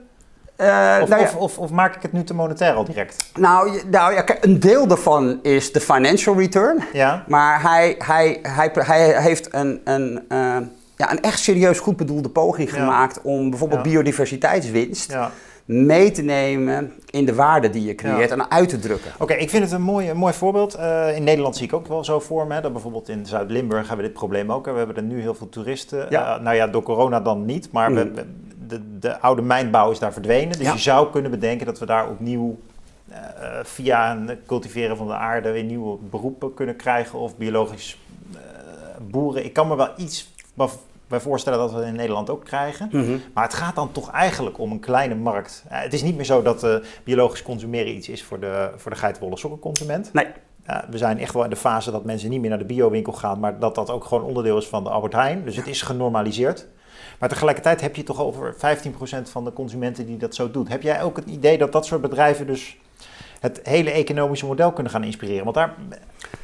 Uh, 0.56 0.98
of, 1.02 1.08
nou 1.08 1.20
ja. 1.20 1.26
of, 1.26 1.36
of, 1.36 1.58
of, 1.58 1.70
maak 1.70 1.96
ik 1.96 2.02
het 2.02 2.12
nu 2.12 2.24
te 2.24 2.34
monetair 2.34 2.74
al 2.74 2.84
direct? 2.84 3.30
Nou, 3.34 3.80
nou 3.86 4.14
ja, 4.14 4.24
een 4.40 4.60
deel 4.60 4.86
daarvan 4.86 5.38
is 5.42 5.72
de 5.72 5.80
financial 5.80 6.38
return. 6.38 6.82
Ja. 6.92 7.24
Maar 7.28 7.62
hij, 7.62 7.94
hij, 7.98 8.38
hij, 8.42 8.70
hij 8.74 9.22
heeft 9.22 9.54
een, 9.54 9.80
een, 9.84 10.12
uh, 10.28 10.56
ja, 10.96 11.10
een 11.10 11.20
echt 11.20 11.38
serieus 11.38 11.78
goed 11.78 11.96
bedoelde 11.96 12.28
poging 12.28 12.74
gemaakt 12.74 13.20
om 13.22 13.50
bijvoorbeeld 13.50 13.82
biodiversiteitswinst 13.82 15.16
mee 15.70 16.10
te 16.10 16.22
nemen 16.22 16.92
in 17.10 17.24
de 17.24 17.34
waarde 17.34 17.70
die 17.70 17.84
je 17.84 17.94
creëert 17.94 18.30
en 18.30 18.50
uit 18.50 18.68
te 18.68 18.78
drukken. 18.78 19.10
Oké, 19.18 19.34
ik 19.34 19.50
vind 19.50 19.62
het 19.62 19.72
een 19.72 19.82
mooi, 19.82 20.10
een 20.10 20.16
mooi 20.16 20.34
voorbeeld. 20.34 20.76
Uh, 20.76 21.16
in 21.16 21.24
Nederland 21.24 21.56
zie 21.56 21.66
ik 21.66 21.72
ook 21.72 21.86
wel 21.86 22.04
zo 22.04 22.20
voor 22.20 22.46
me. 22.46 22.60
Dat 22.60 22.72
bijvoorbeeld 22.72 23.08
in 23.08 23.26
Zuid-Limburg 23.26 23.86
hebben 23.88 23.96
we 23.96 24.10
dit 24.10 24.20
probleem 24.20 24.52
ook. 24.52 24.64
We 24.64 24.70
hebben 24.72 24.96
er 24.96 25.02
nu 25.02 25.20
heel 25.20 25.34
veel 25.34 25.48
toeristen. 25.48 26.06
Ja. 26.08 26.36
Uh, 26.36 26.42
nou 26.42 26.56
ja, 26.56 26.66
door 26.66 26.82
corona 26.82 27.20
dan 27.20 27.44
niet, 27.44 27.72
maar 27.72 27.94
we, 27.94 28.04
mm. 28.04 28.14
de, 28.68 28.98
de, 28.98 29.20
oude 29.20 29.42
mijnbouw 29.42 29.90
is 29.90 29.98
daar 29.98 30.12
verdwenen. 30.12 30.58
Dus 30.58 30.72
je 30.72 30.78
zou 30.78 31.10
kunnen 31.10 31.30
bedenken 31.30 31.66
dat 31.66 31.78
we 31.78 31.86
daar 31.86 32.08
opnieuw 32.08 32.58
uh, 33.10 33.16
via 33.62 34.12
een 34.12 34.38
cultiveren 34.46 34.96
van 34.96 35.06
de 35.06 35.14
aarde 35.14 35.50
weer 35.50 35.64
nieuwe 35.64 35.98
beroepen 36.10 36.54
kunnen 36.54 36.76
krijgen 36.76 37.18
of 37.18 37.36
biologisch 37.36 37.98
boeren. 39.10 39.44
Ik 39.44 39.52
kan 39.52 39.68
me 39.68 39.76
wel 39.76 39.90
iets 39.96 40.32
wij 41.10 41.20
voorstellen 41.20 41.58
dat 41.58 41.72
we 41.72 41.78
het 41.78 41.86
in 41.86 41.94
Nederland 41.94 42.30
ook 42.30 42.44
krijgen. 42.44 42.88
Mhm. 42.92 43.18
Maar 43.34 43.44
het 43.44 43.54
gaat 43.54 43.74
dan 43.74 43.92
toch 43.92 44.10
eigenlijk 44.10 44.58
om 44.58 44.70
een 44.70 44.80
kleine 44.80 45.14
markt. 45.14 45.64
Uh, 45.66 45.80
het 45.80 45.92
is 45.92 46.02
niet 46.02 46.16
meer 46.16 46.24
zo 46.24 46.42
dat 46.42 46.64
uh, 46.64 46.74
biologisch 47.04 47.42
consumeren 47.42 47.94
iets 47.94 48.08
is 48.08 48.24
voor 48.24 48.40
de, 48.40 48.70
voor 48.76 48.90
de 48.90 48.96
geitenwolle 48.96 49.38
sokkenconsument. 49.38 50.12
Nee. 50.12 50.26
Uh, 50.70 50.78
we 50.90 50.98
zijn 50.98 51.18
echt 51.18 51.34
wel 51.34 51.44
in 51.44 51.50
de 51.50 51.56
fase 51.56 51.90
dat 51.90 52.04
mensen 52.04 52.30
niet 52.30 52.40
meer 52.40 52.48
naar 52.48 52.58
de 52.58 52.64
biowinkel 52.64 53.12
gaan, 53.12 53.40
maar 53.40 53.58
dat 53.58 53.74
dat 53.74 53.90
ook 53.90 54.04
gewoon 54.04 54.24
onderdeel 54.24 54.58
is 54.58 54.66
van 54.66 54.84
de 54.84 54.90
Albert 54.90 55.12
Heijn. 55.12 55.44
Dus 55.44 55.56
het 55.56 55.66
is 55.66 55.82
genormaliseerd. 55.82 56.66
Maar 57.18 57.28
tegelijkertijd 57.28 57.80
heb 57.80 57.96
je 57.96 58.02
toch 58.02 58.20
over 58.20 58.54
15% 58.54 58.58
van 59.22 59.44
de 59.44 59.52
consumenten 59.52 60.06
die 60.06 60.16
dat 60.16 60.34
zo 60.34 60.50
doet. 60.50 60.68
Heb 60.68 60.82
jij 60.82 61.02
ook 61.02 61.16
het 61.16 61.26
idee 61.26 61.58
dat 61.58 61.72
dat 61.72 61.86
soort 61.86 62.00
bedrijven 62.00 62.46
dus 62.46 62.78
het 63.40 63.60
hele 63.62 63.90
economische 63.90 64.46
model 64.46 64.72
kunnen 64.72 64.92
gaan 64.92 65.04
inspireren. 65.04 65.44
Want 65.44 65.56
daar, 65.56 65.74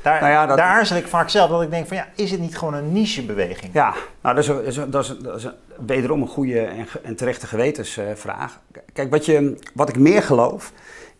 daar, 0.02 0.20
nou 0.20 0.32
ja, 0.32 0.46
dat... 0.46 0.56
daar 0.56 0.66
aarzel 0.66 0.96
ik 0.96 1.06
vaak 1.06 1.28
zelf 1.28 1.50
dat 1.50 1.62
ik 1.62 1.70
denk 1.70 1.86
van 1.86 1.96
ja, 1.96 2.08
is 2.14 2.30
het 2.30 2.40
niet 2.40 2.58
gewoon 2.58 2.74
een 2.74 2.92
nichebeweging? 2.92 3.72
Ja, 3.72 3.94
nou 4.20 4.34
dat 4.34 4.44
is, 4.44 4.74
dat 4.74 5.04
is, 5.04 5.18
dat 5.18 5.36
is, 5.36 5.44
een, 5.44 5.54
wederom 5.86 6.22
een 6.22 6.28
goede 6.28 6.60
en, 6.60 6.86
en 7.02 7.16
terechte 7.16 7.46
gewetensvraag. 7.46 8.60
Kijk, 8.92 9.10
wat, 9.10 9.24
je, 9.24 9.58
wat 9.74 9.88
ik 9.88 9.98
meer 9.98 10.22
geloof 10.22 10.72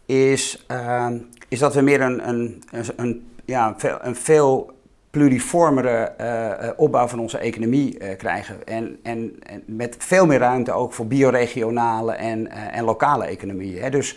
is, 0.06 0.64
uh, 0.70 1.06
is 1.48 1.58
dat 1.58 1.74
we 1.74 1.80
meer 1.80 2.00
een, 2.00 2.28
een, 2.28 2.62
een, 2.96 3.30
ja, 3.44 3.74
een 4.00 4.16
veel 4.16 4.74
pluriformere 5.10 6.12
uh, 6.20 6.70
opbouw 6.76 7.06
van 7.06 7.18
onze 7.18 7.38
economie 7.38 7.98
uh, 7.98 8.16
krijgen. 8.16 8.66
En, 8.66 8.98
en, 9.02 9.36
en, 9.42 9.62
met 9.66 9.96
veel 9.98 10.26
meer 10.26 10.38
ruimte 10.38 10.72
ook 10.72 10.92
voor 10.92 11.06
bioregionale 11.06 12.12
en, 12.12 12.50
en 12.50 12.84
lokale 12.84 13.24
economieën. 13.24 13.90
Dus 13.90 14.16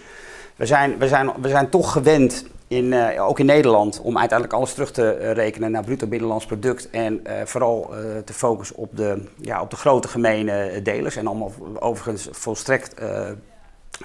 we 0.59 0.65
zijn, 0.65 0.97
we, 0.97 1.07
zijn, 1.07 1.31
we 1.41 1.49
zijn 1.49 1.69
toch 1.69 1.91
gewend, 1.91 2.45
in, 2.67 2.93
ook 3.19 3.39
in 3.39 3.45
Nederland, 3.45 4.01
om 4.03 4.17
uiteindelijk 4.17 4.57
alles 4.57 4.73
terug 4.73 4.91
te 4.91 5.31
rekenen 5.33 5.71
naar 5.71 5.83
bruto 5.83 6.07
binnenlands 6.07 6.45
product. 6.45 6.89
En 6.89 7.21
vooral 7.45 7.93
te 8.25 8.33
focussen 8.33 8.75
op 8.75 8.97
de, 8.97 9.23
ja, 9.41 9.61
op 9.61 9.69
de 9.69 9.75
grote 9.75 10.07
gemene 10.07 10.81
delers. 10.83 11.15
En 11.15 11.27
allemaal 11.27 11.51
overigens 11.79 12.27
volstrekt 12.31 12.93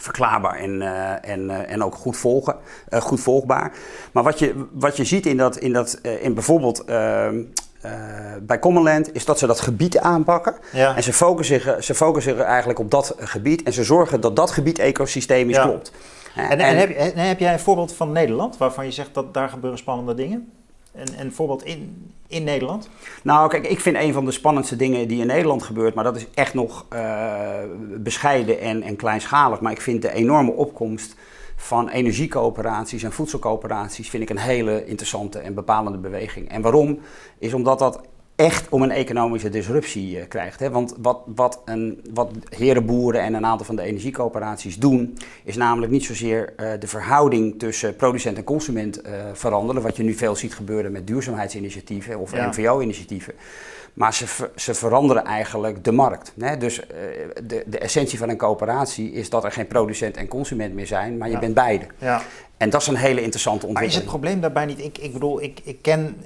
verklaarbaar 0.00 0.56
en, 0.56 0.74
uh, 0.74 1.30
en, 1.30 1.40
uh, 1.40 1.70
en 1.70 1.84
ook 1.84 1.94
goed, 1.94 2.16
volgen, 2.16 2.56
uh, 2.90 3.00
goed 3.00 3.20
volgbaar. 3.20 3.72
Maar 4.12 4.22
wat 4.22 4.38
je, 4.38 4.66
wat 4.72 4.96
je 4.96 5.04
ziet 5.04 5.26
in, 5.26 5.36
dat, 5.36 5.56
in, 5.56 5.72
dat, 5.72 5.98
in 6.20 6.34
bijvoorbeeld 6.34 6.84
ehm, 6.84 7.42
bij 8.40 8.58
Commonland 8.58 9.14
is 9.14 9.24
dat 9.24 9.38
ze 9.38 9.46
dat 9.46 9.60
gebied 9.60 9.98
aanpakken. 9.98 10.54
Ja. 10.72 10.96
En 10.96 11.02
ze 11.02 11.12
focussen, 11.12 11.60
zich, 11.60 11.84
ze 11.84 11.94
focussen 11.94 12.36
zich 12.36 12.44
eigenlijk 12.44 12.78
op 12.78 12.90
dat 12.90 13.14
gebied 13.18 13.62
en 13.62 13.72
ze 13.72 13.84
zorgen 13.84 14.20
dat 14.20 14.36
dat 14.36 14.50
gebied 14.50 14.78
ecosystemisch 14.78 15.56
ja. 15.56 15.62
klopt. 15.62 15.92
En, 16.34 16.50
en, 16.50 16.58
en, 16.58 16.76
heb, 16.76 16.90
en 16.90 17.26
heb 17.26 17.38
jij 17.38 17.52
een 17.52 17.58
voorbeeld 17.58 17.92
van 17.92 18.12
Nederland 18.12 18.56
waarvan 18.56 18.84
je 18.84 18.90
zegt 18.90 19.14
dat 19.14 19.34
daar 19.34 19.48
gebeuren 19.48 19.78
spannende 19.78 20.14
dingen? 20.14 20.52
En, 20.92 21.14
en 21.14 21.32
voorbeeld 21.32 21.64
in, 21.64 22.12
in 22.26 22.44
Nederland? 22.44 22.88
Nou, 23.22 23.48
kijk, 23.48 23.66
ik 23.66 23.80
vind 23.80 23.96
een 23.96 24.12
van 24.12 24.24
de 24.24 24.30
spannendste 24.30 24.76
dingen 24.76 25.08
die 25.08 25.20
in 25.20 25.26
Nederland 25.26 25.62
gebeurt, 25.62 25.94
maar 25.94 26.04
dat 26.04 26.16
is 26.16 26.26
echt 26.34 26.54
nog 26.54 26.86
uh, 26.92 27.54
bescheiden 27.96 28.60
en, 28.60 28.82
en 28.82 28.96
kleinschalig. 28.96 29.60
Maar 29.60 29.72
ik 29.72 29.80
vind 29.80 30.02
de 30.02 30.12
enorme 30.12 30.50
opkomst 30.50 31.14
van 31.56 31.88
energiecoöperaties 31.88 33.02
en 33.02 33.12
voedselcoöperaties 33.12 34.10
vind 34.10 34.22
ik 34.22 34.30
een 34.30 34.38
hele 34.38 34.86
interessante 34.86 35.38
en 35.38 35.54
bepalende 35.54 35.98
beweging. 35.98 36.48
En 36.48 36.62
waarom? 36.62 36.98
Is 37.38 37.54
omdat 37.54 37.78
dat 37.78 38.00
echt 38.36 38.68
om 38.68 38.82
een 38.82 38.90
economische 38.90 39.48
disruptie 39.48 40.16
uh, 40.16 40.22
krijgt. 40.28 40.60
Hè? 40.60 40.70
Want 40.70 40.94
wat, 40.98 41.20
wat, 41.26 41.62
een, 41.64 42.00
wat 42.14 42.30
herenboeren 42.48 43.20
en 43.20 43.34
een 43.34 43.46
aantal 43.46 43.66
van 43.66 43.76
de 43.76 43.82
energiecoöperaties 43.82 44.78
doen, 44.78 45.18
is 45.44 45.56
namelijk 45.56 45.92
niet 45.92 46.04
zozeer 46.04 46.52
uh, 46.56 46.70
de 46.78 46.86
verhouding 46.86 47.58
tussen 47.58 47.96
producent 47.96 48.36
en 48.36 48.44
consument 48.44 49.06
uh, 49.06 49.12
veranderen, 49.32 49.82
wat 49.82 49.96
je 49.96 50.02
nu 50.02 50.14
veel 50.14 50.36
ziet 50.36 50.54
gebeuren 50.54 50.92
met 50.92 51.06
duurzaamheidsinitiatieven 51.06 52.18
of 52.18 52.32
ja. 52.32 52.48
NVO-initiatieven. 52.48 53.34
Maar 53.92 54.14
ze, 54.14 54.50
ze 54.56 54.74
veranderen 54.74 55.24
eigenlijk 55.24 55.84
de 55.84 55.92
markt. 55.92 56.32
Hè? 56.38 56.56
Dus 56.56 56.80
de, 57.44 57.64
de 57.66 57.78
essentie 57.78 58.18
van 58.18 58.28
een 58.28 58.36
coöperatie 58.36 59.12
is 59.12 59.30
dat 59.30 59.44
er 59.44 59.52
geen 59.52 59.66
producent 59.66 60.16
en 60.16 60.28
consument 60.28 60.74
meer 60.74 60.86
zijn, 60.86 61.18
maar 61.18 61.28
je 61.28 61.34
ja. 61.34 61.40
bent 61.40 61.54
beide. 61.54 61.86
Ja. 61.98 62.22
En 62.56 62.70
dat 62.70 62.80
is 62.80 62.86
een 62.86 62.96
hele 62.96 63.22
interessante 63.22 63.66
ontwikkeling. 63.66 63.74
Maar 63.74 63.84
is 63.84 63.94
het 63.94 64.04
probleem 64.04 64.40
daarbij 64.40 64.66
niet? 64.66 64.78
Ik, 64.78 64.98
ik 64.98 65.12
bedoel, 65.12 65.42
ik, 65.42 65.60
ik 65.64 65.82
ken 65.82 66.16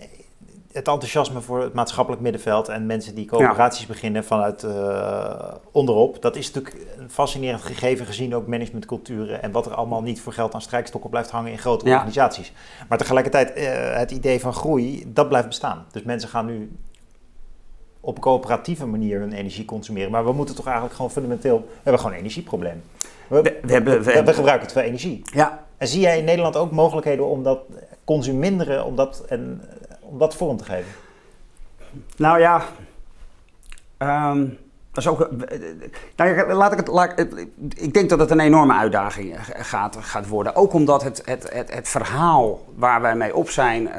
het 0.78 0.88
enthousiasme 0.88 1.40
voor 1.40 1.62
het 1.62 1.72
maatschappelijk 1.72 2.22
middenveld 2.22 2.68
en 2.68 2.86
mensen 2.86 3.14
die 3.14 3.26
coöperaties 3.26 3.80
ja. 3.80 3.86
beginnen 3.86 4.24
vanuit 4.24 4.62
uh, 4.62 5.54
onderop, 5.72 6.22
dat 6.22 6.36
is 6.36 6.52
natuurlijk 6.52 6.86
een 6.98 7.10
fascinerend 7.10 7.62
gegeven 7.62 8.06
gezien 8.06 8.34
ook 8.34 8.46
managementculturen 8.46 9.42
en 9.42 9.52
wat 9.52 9.66
er 9.66 9.74
allemaal 9.74 10.02
niet 10.02 10.20
voor 10.20 10.32
geld 10.32 10.54
aan 10.54 10.62
strijkstokken 10.62 11.10
blijft 11.10 11.30
hangen 11.30 11.52
in 11.52 11.58
grote 11.58 11.86
ja. 11.86 11.92
organisaties. 11.92 12.52
Maar 12.88 12.98
tegelijkertijd, 12.98 13.56
uh, 13.56 13.64
het 13.96 14.10
idee 14.10 14.40
van 14.40 14.52
groei, 14.52 15.04
dat 15.06 15.28
blijft 15.28 15.46
bestaan. 15.46 15.86
Dus 15.90 16.02
mensen 16.02 16.28
gaan 16.28 16.46
nu 16.46 16.76
op 18.00 18.14
een 18.14 18.22
coöperatieve 18.22 18.86
manier 18.86 19.20
hun 19.20 19.32
energie 19.32 19.64
consumeren. 19.64 20.10
Maar 20.10 20.24
we 20.24 20.32
moeten 20.32 20.54
toch 20.54 20.66
eigenlijk 20.66 20.96
gewoon 20.96 21.10
fundamenteel, 21.10 21.58
we 21.58 21.74
hebben 21.74 21.98
gewoon 21.98 22.12
een 22.12 22.22
energieprobleem. 22.22 22.82
We, 23.28 23.42
we, 23.42 23.58
we, 23.62 23.72
hebben, 23.72 24.02
we, 24.02 24.22
we 24.22 24.34
gebruiken 24.34 24.68
te 24.68 24.74
veel 24.74 24.82
energie. 24.82 25.22
Ja. 25.24 25.66
En 25.76 25.88
zie 25.88 26.00
jij 26.00 26.18
in 26.18 26.24
Nederland 26.24 26.56
ook 26.56 26.70
mogelijkheden 26.70 27.26
om 27.26 27.42
dat 27.42 27.58
consuminderen, 28.04 28.84
om 28.84 28.96
dat 28.96 29.24
en 29.28 29.62
om 30.08 30.18
dat 30.18 30.34
vorm 30.34 30.56
te 30.56 30.64
geven? 30.64 30.92
Nou 32.16 32.40
ja, 32.40 32.64
um, 33.98 34.58
dat 34.92 35.04
is 35.04 35.08
ook. 35.08 35.28
Nou, 36.16 36.52
laat 36.52 36.72
ik 36.72 36.78
het. 36.78 36.88
Laat, 36.88 37.20
ik 37.76 37.94
denk 37.94 38.08
dat 38.08 38.18
het 38.18 38.30
een 38.30 38.40
enorme 38.40 38.74
uitdaging 38.74 39.36
gaat, 39.40 39.96
gaat 40.00 40.28
worden. 40.28 40.54
Ook 40.54 40.72
omdat 40.72 41.02
het, 41.02 41.22
het, 41.24 41.52
het, 41.52 41.74
het 41.74 41.88
verhaal 41.88 42.64
waar 42.74 43.00
wij 43.00 43.16
mee 43.16 43.36
op 43.36 43.50
zijn 43.50 43.82
uh, 43.82 43.92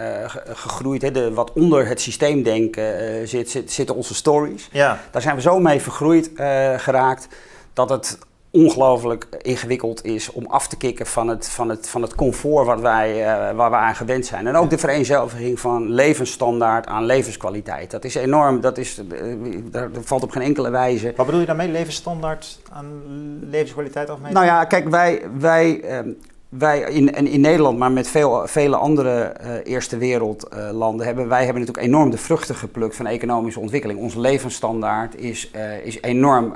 gegroeid, 0.46 1.02
hè, 1.02 1.12
de, 1.12 1.34
wat 1.34 1.54
onder 1.54 1.88
het 1.88 2.02
systeemdenken 2.02 3.04
uh, 3.04 3.28
zit, 3.28 3.50
zit, 3.50 3.72
zitten 3.72 3.96
onze 3.96 4.16
stories. 4.16 4.70
Ja. 4.72 5.00
Daar 5.12 5.22
zijn 5.22 5.36
we 5.36 5.42
zo 5.42 5.60
mee 5.60 5.82
vergroeid 5.82 6.32
uh, 6.36 6.74
geraakt 6.78 7.28
dat 7.74 7.90
het 7.90 8.18
ongelooflijk 8.52 9.28
ingewikkeld 9.42 10.06
is 10.06 10.32
om 10.32 10.46
af 10.46 10.68
te 10.68 10.78
kicken 10.78 11.06
van 11.06 11.28
het, 11.28 11.50
van 11.50 11.70
het, 11.70 11.90
van 11.90 12.02
het 12.02 12.16
comfort 12.16 12.66
wat 12.66 12.80
wij, 12.80 13.20
uh, 13.20 13.56
waar 13.56 13.70
we 13.70 13.76
aan 13.76 13.96
gewend 13.96 14.26
zijn. 14.26 14.48
En 14.48 14.56
ook 14.56 14.70
de 14.70 14.78
vereenzelviging 14.78 15.60
van 15.60 15.92
levensstandaard 15.92 16.88
aan 16.88 17.06
levenskwaliteit. 17.06 17.92
Dat 17.92 18.04
is 18.04 18.16
enorm, 18.16 18.62
dat, 18.62 18.78
is, 18.78 19.02
uh, 19.12 19.62
dat 19.72 19.90
valt 20.02 20.24
op 20.24 20.32
geen 20.32 20.44
enkele 20.44 20.70
wijze. 20.70 21.14
Wat 21.16 21.26
bedoel 21.26 21.42
je 21.42 21.48
daarmee, 21.48 21.68
levensstandaard 21.72 22.60
aan 22.70 23.04
levenskwaliteit 23.50 24.10
afmeten? 24.10 24.34
Nou 24.34 24.46
ja, 24.46 24.66
kijk, 24.66 24.90
wij, 24.90 25.22
wij 25.38 25.82
uh, 25.84 26.14
wij 26.50 26.80
in, 26.80 27.14
in 27.28 27.42
Nederland, 27.42 27.78
maar 27.78 27.92
met 27.92 28.08
veel, 28.08 28.48
vele 28.48 28.76
andere 28.76 29.36
uh, 29.42 29.52
eerste 29.64 29.98
wereldlanden, 29.98 31.00
uh, 31.00 31.06
hebben 31.06 31.28
wij 31.28 31.44
hebben 31.44 31.62
natuurlijk 31.62 31.88
enorm 31.88 32.10
de 32.10 32.18
vruchten 32.18 32.56
geplukt 32.56 32.96
van 32.96 33.06
economische 33.06 33.60
ontwikkeling. 33.60 34.00
Onze 34.00 34.20
levensstandaard 34.20 35.16
is, 35.16 35.52
uh, 35.56 35.86
is 35.86 36.02
enorm 36.02 36.56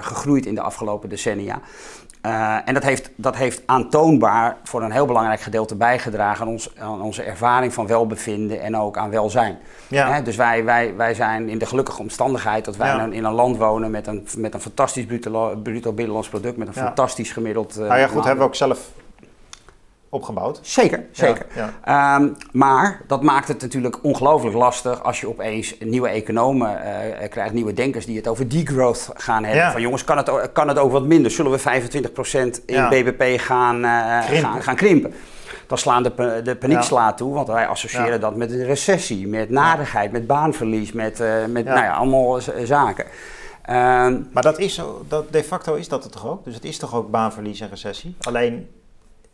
gegroeid 0.00 0.46
in 0.46 0.54
de 0.54 0.60
afgelopen 0.60 1.08
decennia. 1.08 1.60
En 2.64 2.74
dat 2.74 2.82
heeft, 2.82 3.10
dat 3.16 3.36
heeft 3.36 3.62
aantoonbaar 3.66 4.56
voor 4.64 4.82
een 4.82 4.90
heel 4.90 5.06
belangrijk 5.06 5.40
gedeelte 5.40 5.74
bijgedragen 5.74 6.46
aan, 6.46 6.52
ons, 6.52 6.70
aan 6.78 7.02
onze 7.02 7.22
ervaring 7.22 7.74
van 7.74 7.86
welbevinden 7.86 8.60
en 8.60 8.76
ook 8.76 8.96
aan 8.96 9.10
welzijn. 9.10 9.58
Ja. 9.88 10.20
dus 10.20 10.36
wij, 10.36 10.64
wij, 10.64 10.96
wij 10.96 11.14
zijn 11.14 11.48
in 11.48 11.58
de 11.58 11.66
gelukkige 11.66 12.00
omstandigheid 12.00 12.64
dat 12.64 12.76
wij 12.76 12.88
Ja. 12.88 13.04
in 13.10 13.24
een 13.24 13.32
land 13.32 13.56
wonen 13.56 13.90
met 13.90 14.06
een, 14.06 14.26
met 14.36 14.54
een 14.54 14.60
fantastisch 14.60 15.06
bruto, 15.06 15.56
bruto 15.62 15.92
binnenlands 15.92 16.28
product, 16.28 16.56
met 16.56 16.68
een 16.68 16.74
Ja. 16.76 16.82
fantastisch 16.82 17.32
gemiddeld. 17.32 17.76
nou 17.76 17.98
ja, 17.98 18.06
goed, 18.06 18.24
hebben 18.24 18.38
we 18.44 18.44
ook 18.50 18.54
zelf 18.54 18.90
opgebouwd. 20.10 20.58
Zeker, 20.62 21.04
zeker. 21.12 21.46
Ja, 21.54 21.72
ja. 21.84 22.18
Ehm, 22.18 22.28
maar 22.52 23.00
dat 23.06 23.22
maakt 23.22 23.48
het 23.48 23.60
natuurlijk 23.60 24.04
ongelooflijk 24.04 24.56
lastig 24.56 25.02
als 25.02 25.20
je 25.20 25.28
opeens 25.28 25.74
nieuwe 25.78 26.08
economen 26.08 26.82
eh, 26.82 27.28
krijgt, 27.28 27.52
nieuwe 27.52 27.72
denkers 27.72 28.06
die 28.06 28.16
het 28.16 28.28
over 28.28 28.48
degrowth 28.48 29.10
gaan 29.14 29.44
hebben. 29.44 29.62
Ja. 29.62 29.72
Van 29.72 29.80
jongens, 29.80 30.04
kan 30.04 30.16
het, 30.16 30.52
kan 30.52 30.68
het 30.68 30.78
ook 30.78 30.92
wat 30.92 31.04
minder? 31.04 31.30
Zullen 31.30 31.52
we 31.52 31.58
25% 31.58 32.64
in. 32.66 32.88
BBP 32.88 33.40
gaan, 33.40 33.84
eh, 33.84 34.24
Krimpen. 34.26 34.50
gaan, 34.50 34.62
gaan 34.62 34.76
krimpen? 34.76 35.14
Dan 35.66 35.78
slaan 35.78 36.02
de, 36.02 36.40
de 36.44 36.56
paniek 36.56 36.82
slaat 36.82 37.16
toe, 37.16 37.34
want 37.34 37.48
wij 37.48 37.66
associëren 37.66 38.20
dat 38.20 38.36
met 38.36 38.50
een 38.50 38.64
recessie, 38.64 39.28
met 39.28 39.50
nadigheid, 39.50 40.12
met 40.12 40.26
baanverlies, 40.26 40.92
met, 40.92 41.22
met. 41.48 41.64
Nou 41.64 41.80
ja, 41.80 41.92
allemaal 41.94 42.40
zaken. 42.64 43.04
Ehm, 43.62 44.20
Maar 44.32 44.42
dat 44.42 44.58
is 44.58 44.74
zo, 44.74 45.04
dat 45.08 45.32
de 45.32 45.44
facto 45.44 45.74
is 45.74 45.88
dat 45.88 46.02
het 46.02 46.12
toch 46.12 46.26
ook? 46.26 46.44
Dus 46.44 46.54
het 46.54 46.64
is 46.64 46.78
toch 46.78 46.94
ook 46.94 47.10
baanverlies 47.10 47.60
en 47.60 47.68
recessie? 47.68 48.16
Alleen, 48.20 48.68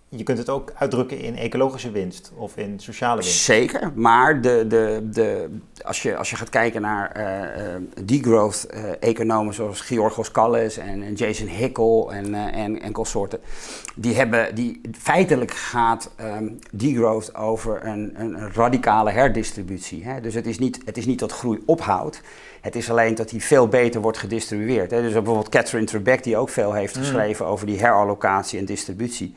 je 0.09 0.23
kunt 0.23 0.39
het 0.39 0.51
ook 0.51 0.73
uitdrukken 0.75 1.19
in 1.19 1.37
ecologische 1.37 1.91
winst 1.91 2.33
of 2.37 2.57
in 2.57 2.81
sociale 2.81 3.21
winst. 3.21 3.39
Zeker, 3.39 3.93
maar 3.95 4.41
de, 4.41 4.65
de, 4.69 5.09
de, 5.11 5.49
als, 5.85 6.03
je, 6.03 6.17
als 6.17 6.31
je 6.31 6.37
gaat 6.37 6.49
kijken 6.49 6.81
naar 6.81 7.11
eh, 7.11 7.75
eh, 7.75 7.83
degrowth 8.05 8.67
eh, 8.67 8.83
economen 9.01 9.55
zoals 9.55 9.81
Georgos 9.81 10.31
Kallis 10.31 10.77
en, 10.77 11.03
en 11.03 11.15
Jason 11.15 11.47
Hickel 11.47 12.13
en, 12.13 12.35
en, 12.35 12.83
en 12.83 12.93
consorten, 12.93 13.39
die 13.95 14.15
hebben, 14.15 14.55
die 14.55 14.81
feitelijk 14.99 15.51
gaat 15.51 16.11
ehm, 16.17 16.49
degrowth 16.73 17.35
over 17.35 17.87
een, 17.87 18.13
een, 18.17 18.53
radicale 18.53 19.11
herdistributie. 19.11 20.05
Hè? 20.05 20.21
Dus 20.21 20.35
het 20.35 20.47
is, 20.47 20.59
niet, 20.59 20.81
het 20.85 20.97
is 20.97 21.07
niet 21.07 21.19
dat 21.19 21.33
groei 21.33 21.63
ophoudt. 21.67 22.21
Het 22.61 22.77
is 22.77 22.91
alleen 22.91 23.15
dat 23.15 23.29
die 23.29 23.43
veel 23.43 23.69
beter 23.69 24.01
wordt 24.01 24.19
gedistribueerd. 24.19 24.91
Hè? 24.91 25.03
Dus 25.03 25.13
bijvoorbeeld 25.13 25.49
Catherine 25.49 25.87
Trebeck, 25.87 26.23
die 26.23 26.37
ook 26.37 26.49
veel 26.49 26.73
heeft 26.73 26.97
Mm. 26.97 27.03
geschreven 27.03 27.47
over 27.47 27.67
die 27.67 27.79
herallocatie 27.79 28.59
en 28.59 28.65
distributie 28.65 29.35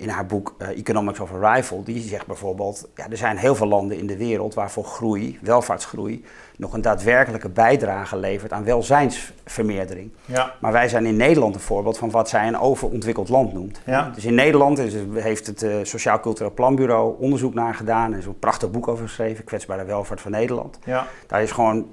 in 0.00 0.08
haar 0.08 0.26
boek 0.26 0.54
eh, 0.58 0.68
Economics 0.68 1.20
of 1.20 1.32
Arrival, 1.32 1.82
die 1.84 2.00
zegt 2.00 2.26
bijvoorbeeld, 2.26 2.88
ja, 2.94 3.06
er 3.10 3.16
zijn 3.16 3.36
heel 3.36 3.54
veel 3.54 3.66
landen 3.66 3.98
in 3.98 4.06
de 4.06 4.16
wereld 4.16 4.54
waarvoor 4.54 4.84
groei, 4.84 5.38
welvaartsgroei, 5.42 6.24
nog 6.56 6.72
een 6.72 6.82
daadwerkelijke 6.82 7.48
bijdrage 7.48 8.16
levert 8.16 8.52
aan 8.52 8.64
welzijnsvermeerdering. 8.64 10.10
Ja, 10.24 10.54
Maar 10.60 10.72
wij 10.72 10.88
zijn 10.88 11.06
in 11.06 11.16
Nederland 11.16 11.54
een 11.54 11.60
voorbeeld 11.60 11.98
van 11.98 12.10
wat 12.10 12.28
zij 12.28 12.48
een 12.48 12.58
overontwikkeld 12.58 13.28
land 13.28 13.52
noemt. 13.52 13.80
Ja. 13.86 14.10
Dus 14.14 14.24
in 14.24 14.34
Nederland 14.34 14.78
is, 14.78 14.94
heeft 15.14 15.46
het 15.46 15.62
eh, 15.62 15.74
Sociaal 15.82 16.20
Cultureel 16.20 16.54
Planbureau 16.54 17.14
onderzoek 17.18 17.54
naar 17.54 17.74
gedaan 17.74 18.14
en 18.14 18.22
zo'n 18.22 18.38
prachtig 18.38 18.70
boek 18.70 18.88
over 18.88 19.06
geschreven, 19.06 19.44
Kwetsbare 19.44 19.84
Welvaart 19.84 20.20
van 20.20 20.30
Nederland. 20.30 20.78
ja, 20.84 21.06
Daar 21.26 21.42
is 21.42 21.50
gewoon 21.50 21.86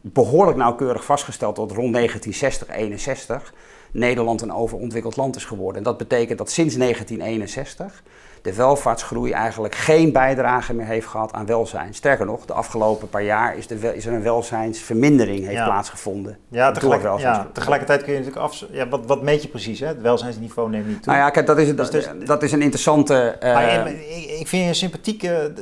behoorlijk 0.00 0.56
nauwkeurig 0.56 1.04
vastgesteld 1.04 1.56
dat 1.56 1.70
rond 1.70 1.94
1960, 1.94 2.68
61 2.68 3.52
Nederland 3.92 4.42
een 4.42 4.52
overontwikkeld 4.52 5.16
land 5.16 5.36
is 5.36 5.44
geworden. 5.44 5.76
En 5.76 5.82
dat 5.82 5.96
betekent 5.98 6.38
dat 6.38 6.50
sinds 6.50 6.76
1961 6.76 8.02
de 8.42 8.54
welvaartsgroei 8.54 9.32
eigenlijk 9.32 9.74
geen 9.74 10.12
bijdrage 10.12 10.74
meer 10.74 10.86
heeft 10.86 11.06
gehad 11.06 11.32
aan 11.32 11.46
welzijn. 11.46 11.94
Sterker 11.94 12.26
nog, 12.26 12.44
de 12.44 12.52
afgelopen 12.52 13.08
paar 13.08 13.22
jaar 13.22 13.56
is, 13.56 13.66
de, 13.66 13.78
wel- 13.78 13.92
is 13.92 14.06
er 14.06 14.12
een 14.12 14.22
welzijnsvermindering 14.22 15.40
heeft 15.40 15.52
Ja. 15.52 15.64
plaatsgevonden. 15.64 16.38
ja, 16.48 16.72
tegelijk, 16.72 17.02
ja 17.18 17.48
tegelijkertijd 17.52 18.02
kun 18.02 18.12
je 18.12 18.18
natuurlijk 18.18 18.44
af... 18.46 18.64
Ja, 18.70 18.88
wat, 18.88 19.06
wat 19.06 19.22
meet 19.22 19.42
je 19.42 19.48
precies? 19.48 19.80
Hè? 19.80 19.86
Het 19.86 20.00
welzijnsniveau 20.00 20.70
neemt 20.70 20.86
niet 20.86 21.02
toe. 21.02 21.12
Nou 21.12 21.24
ja, 21.24 21.30
kijk, 21.30 21.46
dat 21.46 21.58
is, 21.58 21.74
dat, 21.76 21.92
Dus- 21.92 22.08
dat 22.24 22.42
is 22.42 22.52
een 22.52 22.62
interessante... 22.62 23.14
eh, 23.40 23.86
ik, 24.40 24.48
vind 24.48 24.62
je 24.62 24.68
een 24.68 24.74
sympathieke 24.74 25.52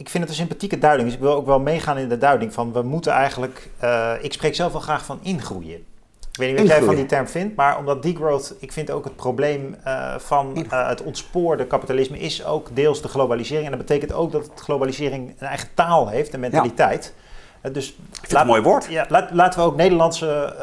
ik 0.00 0.08
vind 0.08 0.22
het 0.22 0.32
een 0.32 0.38
sympathieke 0.38 0.78
duiding. 0.78 1.08
Dus 1.08 1.16
ik 1.16 1.22
wil 1.22 1.34
ook 1.34 1.46
wel 1.46 1.60
meegaan 1.60 1.98
in 1.98 2.08
de 2.08 2.18
duiding 2.18 2.52
van 2.52 2.72
we 2.72 2.82
moeten 2.82 3.12
eigenlijk. 3.12 3.70
Uh, 3.84 4.12
ik 4.20 4.32
spreek 4.32 4.54
zelf 4.54 4.72
wel 4.72 4.80
graag 4.80 5.04
van 5.04 5.18
ingroeien. 5.22 5.84
Ik 6.40 6.46
weet 6.46 6.58
niet 6.58 6.68
wat 6.68 6.78
jij 6.78 6.86
van 6.86 6.94
die 6.94 7.06
term 7.06 7.28
vindt, 7.28 7.56
maar 7.56 7.78
omdat 7.78 8.02
degrowth, 8.02 8.54
ik 8.58 8.72
vind 8.72 8.90
ook 8.90 9.04
het 9.04 9.16
probleem 9.16 9.76
uh, 9.86 10.14
van 10.18 10.66
uh, 10.72 10.88
het 10.88 11.02
ontspoorde 11.02 11.66
kapitalisme 11.66 12.18
is 12.18 12.44
ook 12.44 12.68
deels 12.72 13.02
de 13.02 13.08
globalisering. 13.08 13.64
En 13.64 13.70
dat 13.70 13.86
betekent 13.86 14.12
ook 14.12 14.32
dat 14.32 14.42
het 14.42 14.60
globalisering 14.60 15.34
een 15.38 15.46
eigen 15.46 15.68
taal 15.74 16.08
heeft, 16.08 16.34
een 16.34 16.40
mentaliteit. 16.40 17.14
Ja. 17.16 17.68
Uh, 17.68 17.74
dus 17.74 17.96
laat, 18.28 18.42
een 18.42 18.48
mooi 18.48 18.62
woord. 18.62 18.86
Ja, 18.88 19.06
laat, 19.08 19.30
laten 19.30 19.60
we 19.60 19.66
ook 19.66 19.76
Nederlandse. 19.76 20.54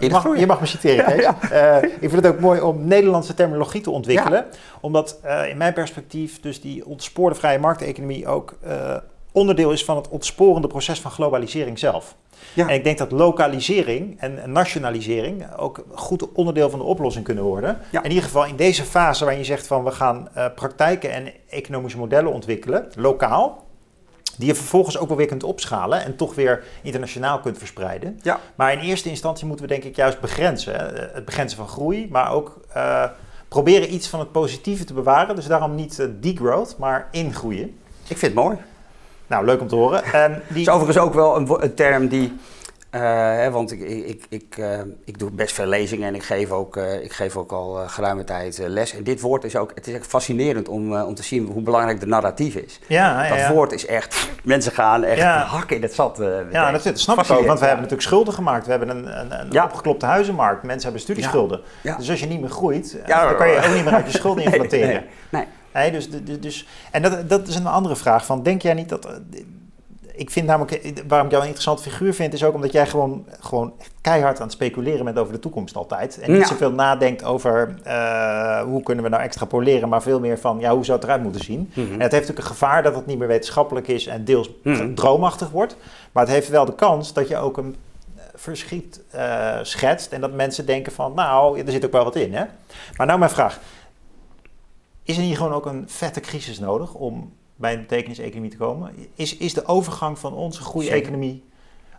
je, 0.00 0.10
mag, 0.10 0.38
je 0.38 0.46
mag 0.46 0.60
me 0.60 0.66
citeren, 0.66 1.16
ja, 1.20 1.36
ja. 1.50 1.82
ik 1.82 2.10
vind 2.10 2.12
het 2.12 2.26
ook 2.26 2.40
mooi 2.40 2.60
om 2.60 2.86
Nederlandse 2.86 3.34
terminologie 3.34 3.80
te 3.80 3.90
ontwikkelen. 3.90 4.46
Omdat 4.80 5.18
in 5.48 5.56
mijn 5.56 5.72
perspectief, 5.72 6.40
dus 6.40 6.60
die 6.60 6.86
ontspoorde 6.86 7.34
vrije 7.34 7.58
markteconomie 7.58 8.26
ook 8.26 8.54
onderdeel 9.38 9.72
is 9.72 9.84
van 9.84 9.96
het 9.96 10.08
ontsporende 10.08 10.68
proces 10.68 11.00
van 11.00 11.10
globalisering 11.10 11.78
zelf. 11.78 12.16
Ja. 12.54 12.68
En 12.68 12.74
ik 12.74 12.84
denk 12.84 12.98
dat 12.98 13.10
lokalisering 13.10 14.20
en 14.20 14.52
nationalisering 14.52 15.56
ook 15.56 15.84
goed 15.94 16.32
onderdeel 16.32 16.70
van 16.70 16.78
de 16.78 16.84
oplossing 16.84 17.24
kunnen 17.24 17.44
worden. 17.44 17.78
Ja. 17.90 18.02
In 18.02 18.08
ieder 18.08 18.24
geval 18.24 18.44
in 18.44 18.56
deze 18.56 18.84
fase 18.84 19.24
waarin 19.24 19.42
je 19.42 19.46
zegt 19.46 19.66
van 19.66 19.84
we 19.84 19.90
gaan 19.90 20.28
uh, 20.36 20.46
praktijken 20.54 21.12
en 21.12 21.32
economische 21.48 21.98
modellen 21.98 22.32
ontwikkelen, 22.32 22.88
lokaal. 22.96 23.66
Die 24.36 24.46
je 24.46 24.54
vervolgens 24.54 24.98
ook 24.98 25.08
wel 25.08 25.16
weer 25.16 25.26
kunt 25.26 25.42
opschalen 25.42 26.04
en 26.04 26.16
toch 26.16 26.34
weer 26.34 26.64
internationaal 26.82 27.40
kunt 27.40 27.58
verspreiden. 27.58 28.18
Ja. 28.22 28.40
Maar 28.54 28.72
in 28.72 28.78
eerste 28.78 29.08
instantie 29.08 29.46
moeten 29.46 29.66
we 29.66 29.72
denk 29.72 29.84
ik 29.84 29.96
juist 29.96 30.20
begrenzen. 30.20 30.74
Hè? 30.74 30.86
Het 31.14 31.24
begrenzen 31.24 31.58
van 31.58 31.68
groei, 31.68 32.08
maar 32.10 32.32
ook 32.32 32.60
uh, 32.76 33.04
proberen 33.48 33.94
iets 33.94 34.08
van 34.08 34.18
het 34.18 34.32
positieve 34.32 34.84
te 34.84 34.94
bewaren. 34.94 35.34
Dus 35.34 35.46
daarom 35.46 35.74
niet 35.74 35.98
uh, 35.98 36.06
degrowth, 36.20 36.76
maar 36.78 37.08
ingroeien. 37.10 37.78
Ik 38.08 38.18
vind 38.18 38.20
het 38.20 38.34
mooi. 38.34 38.56
Nou, 39.28 39.44
leuk 39.44 39.60
om 39.60 39.68
te 39.68 39.74
horen. 39.74 40.04
En 40.04 40.42
die... 40.48 40.60
is 40.60 40.68
overigens 40.68 40.98
ook 40.98 41.14
wel 41.14 41.36
een, 41.36 41.62
een 41.62 41.74
term 41.74 42.08
die... 42.08 42.36
Uh, 42.94 43.00
hè, 43.02 43.50
want 43.50 43.72
ik, 43.72 43.80
ik, 43.80 44.24
ik, 44.28 44.56
uh, 44.56 44.78
ik 45.04 45.18
doe 45.18 45.30
best 45.30 45.54
veel 45.54 45.66
lezingen 45.66 46.08
en 46.08 46.14
ik 46.14 46.22
geef 46.22 46.50
ook, 46.50 46.76
uh, 46.76 47.02
ik 47.02 47.12
geef 47.12 47.36
ook 47.36 47.52
al 47.52 47.74
geruime 47.86 48.24
tijd 48.24 48.58
les. 48.58 48.94
En 48.94 49.02
dit 49.02 49.20
woord 49.20 49.44
is 49.44 49.56
ook, 49.56 49.72
het 49.74 49.86
is 49.86 49.94
echt 49.94 50.06
fascinerend 50.06 50.68
om, 50.68 51.00
om 51.00 51.14
te 51.14 51.22
zien 51.22 51.46
hoe 51.46 51.62
belangrijk 51.62 52.00
de 52.00 52.06
narratief 52.06 52.54
is. 52.54 52.80
Ja, 52.86 53.24
ja, 53.24 53.36
dat 53.36 53.54
woord 53.54 53.72
is 53.72 53.86
echt, 53.86 54.30
mensen 54.42 54.72
gaan 54.72 55.04
echt 55.04 55.18
ja. 55.18 55.42
hakken 55.44 55.76
in 55.76 55.82
het 55.82 55.94
zat. 55.94 56.16
ja, 56.50 56.70
dat, 56.70 56.82
dat 56.82 56.98
snap 56.98 57.18
ik 57.18 57.30
ook, 57.30 57.46
want 57.46 57.58
we 57.58 57.64
hebben 57.64 57.82
natuurlijk 57.82 58.08
schulden 58.08 58.34
gemaakt. 58.34 58.64
We 58.64 58.70
hebben 58.70 58.88
een, 58.88 59.20
een, 59.20 59.40
een 59.40 59.62
opgeklopte 59.62 60.06
huizenmarkt, 60.06 60.62
mensen 60.62 60.82
hebben 60.82 61.00
studieschulden. 61.00 61.60
Dus 61.82 62.10
als 62.10 62.20
je 62.20 62.26
niet 62.26 62.40
meer 62.40 62.50
groeit, 62.50 62.96
dan 63.06 63.36
kan 63.36 63.48
je 63.48 63.56
ook 63.56 63.74
niet 63.74 63.84
meer 63.84 63.94
uit 63.94 64.12
je 64.12 64.18
schulden 64.18 64.50
nee, 64.70 65.06
nee. 65.30 65.46
Dus, 65.72 66.08
dus, 66.40 66.66
en 66.90 67.02
dat, 67.02 67.28
dat 67.28 67.48
is 67.48 67.54
een 67.54 67.66
andere 67.66 67.96
vraag. 67.96 68.26
Van, 68.26 68.42
denk 68.42 68.62
jij 68.62 68.74
niet 68.74 68.88
dat. 68.88 69.04
Eh, 69.04 69.12
ik 70.14 70.30
vind 70.30 70.46
namelijk, 70.46 70.72
eh, 70.72 70.92
waarom 71.08 71.26
ik 71.26 71.32
jou 71.32 71.44
een 71.44 71.50
interessante 71.50 71.90
figuur 71.90 72.14
vind, 72.14 72.32
is 72.32 72.44
ook 72.44 72.54
omdat 72.54 72.72
jij 72.72 72.86
gewoon, 72.86 73.26
gewoon 73.40 73.72
keihard 74.00 74.36
aan 74.36 74.42
het 74.42 74.52
speculeren 74.52 75.04
bent 75.04 75.18
over 75.18 75.32
de 75.32 75.38
toekomst 75.38 75.76
altijd. 75.76 76.20
En 76.20 76.32
niet 76.32 76.46
zoveel 76.46 76.72
nadenkt 76.72 77.24
over 77.24 77.74
uh, 77.86 78.60
hoe 78.60 78.82
kunnen 78.82 79.04
we 79.04 79.10
nou 79.10 79.22
extrapoleren, 79.22 79.88
maar 79.88 80.02
veel 80.02 80.20
meer 80.20 80.38
van 80.38 80.58
ja, 80.60 80.74
hoe 80.74 80.84
zou 80.84 80.98
het 80.98 81.06
eruit 81.06 81.22
moeten 81.22 81.44
zien. 81.44 81.70
Mhm. 81.74 81.80
En 81.80 82.00
het 82.00 82.00
heeft 82.00 82.12
natuurlijk 82.12 82.38
een 82.38 82.44
gevaar 82.44 82.82
dat 82.82 82.94
het 82.94 83.06
niet 83.06 83.18
meer 83.18 83.28
wetenschappelijk 83.28 83.88
is 83.88 84.06
en 84.06 84.24
deels 84.24 84.50
mm 84.62 84.94
droomachtig 84.94 85.50
wordt. 85.50 85.76
Maar 86.12 86.22
het 86.24 86.32
heeft 86.32 86.48
wel 86.48 86.64
de 86.64 86.74
kans 86.74 87.12
dat 87.12 87.28
je 87.28 87.36
ook 87.36 87.56
een 87.56 87.76
verschiet 88.38 89.00
uh, 89.14 89.58
schetst 89.62 90.12
en 90.12 90.20
dat 90.20 90.32
mensen 90.32 90.66
denken 90.66 90.92
van 90.92 91.12
nou, 91.14 91.60
er 91.60 91.72
zit 91.72 91.84
ook 91.84 91.92
wel 91.92 92.04
wat 92.04 92.16
in. 92.16 92.34
Hè? 92.34 92.44
Maar 92.96 93.06
nou 93.06 93.18
mijn 93.18 93.30
vraag. 93.30 93.58
Is 95.08 95.16
er 95.16 95.22
hier 95.22 95.36
gewoon 95.36 95.52
ook 95.52 95.66
een 95.66 95.84
vette 95.86 96.20
crisis 96.20 96.58
nodig 96.58 96.94
om 96.94 97.32
bij 97.56 97.72
een 97.72 97.80
betekenis-economie 97.80 98.50
te 98.50 98.56
komen? 98.56 98.92
Is, 99.14 99.36
is 99.36 99.54
de 99.54 99.66
overgang 99.66 100.18
van 100.18 100.32
onze 100.32 100.62
goede 100.62 100.90
economie 100.90 101.44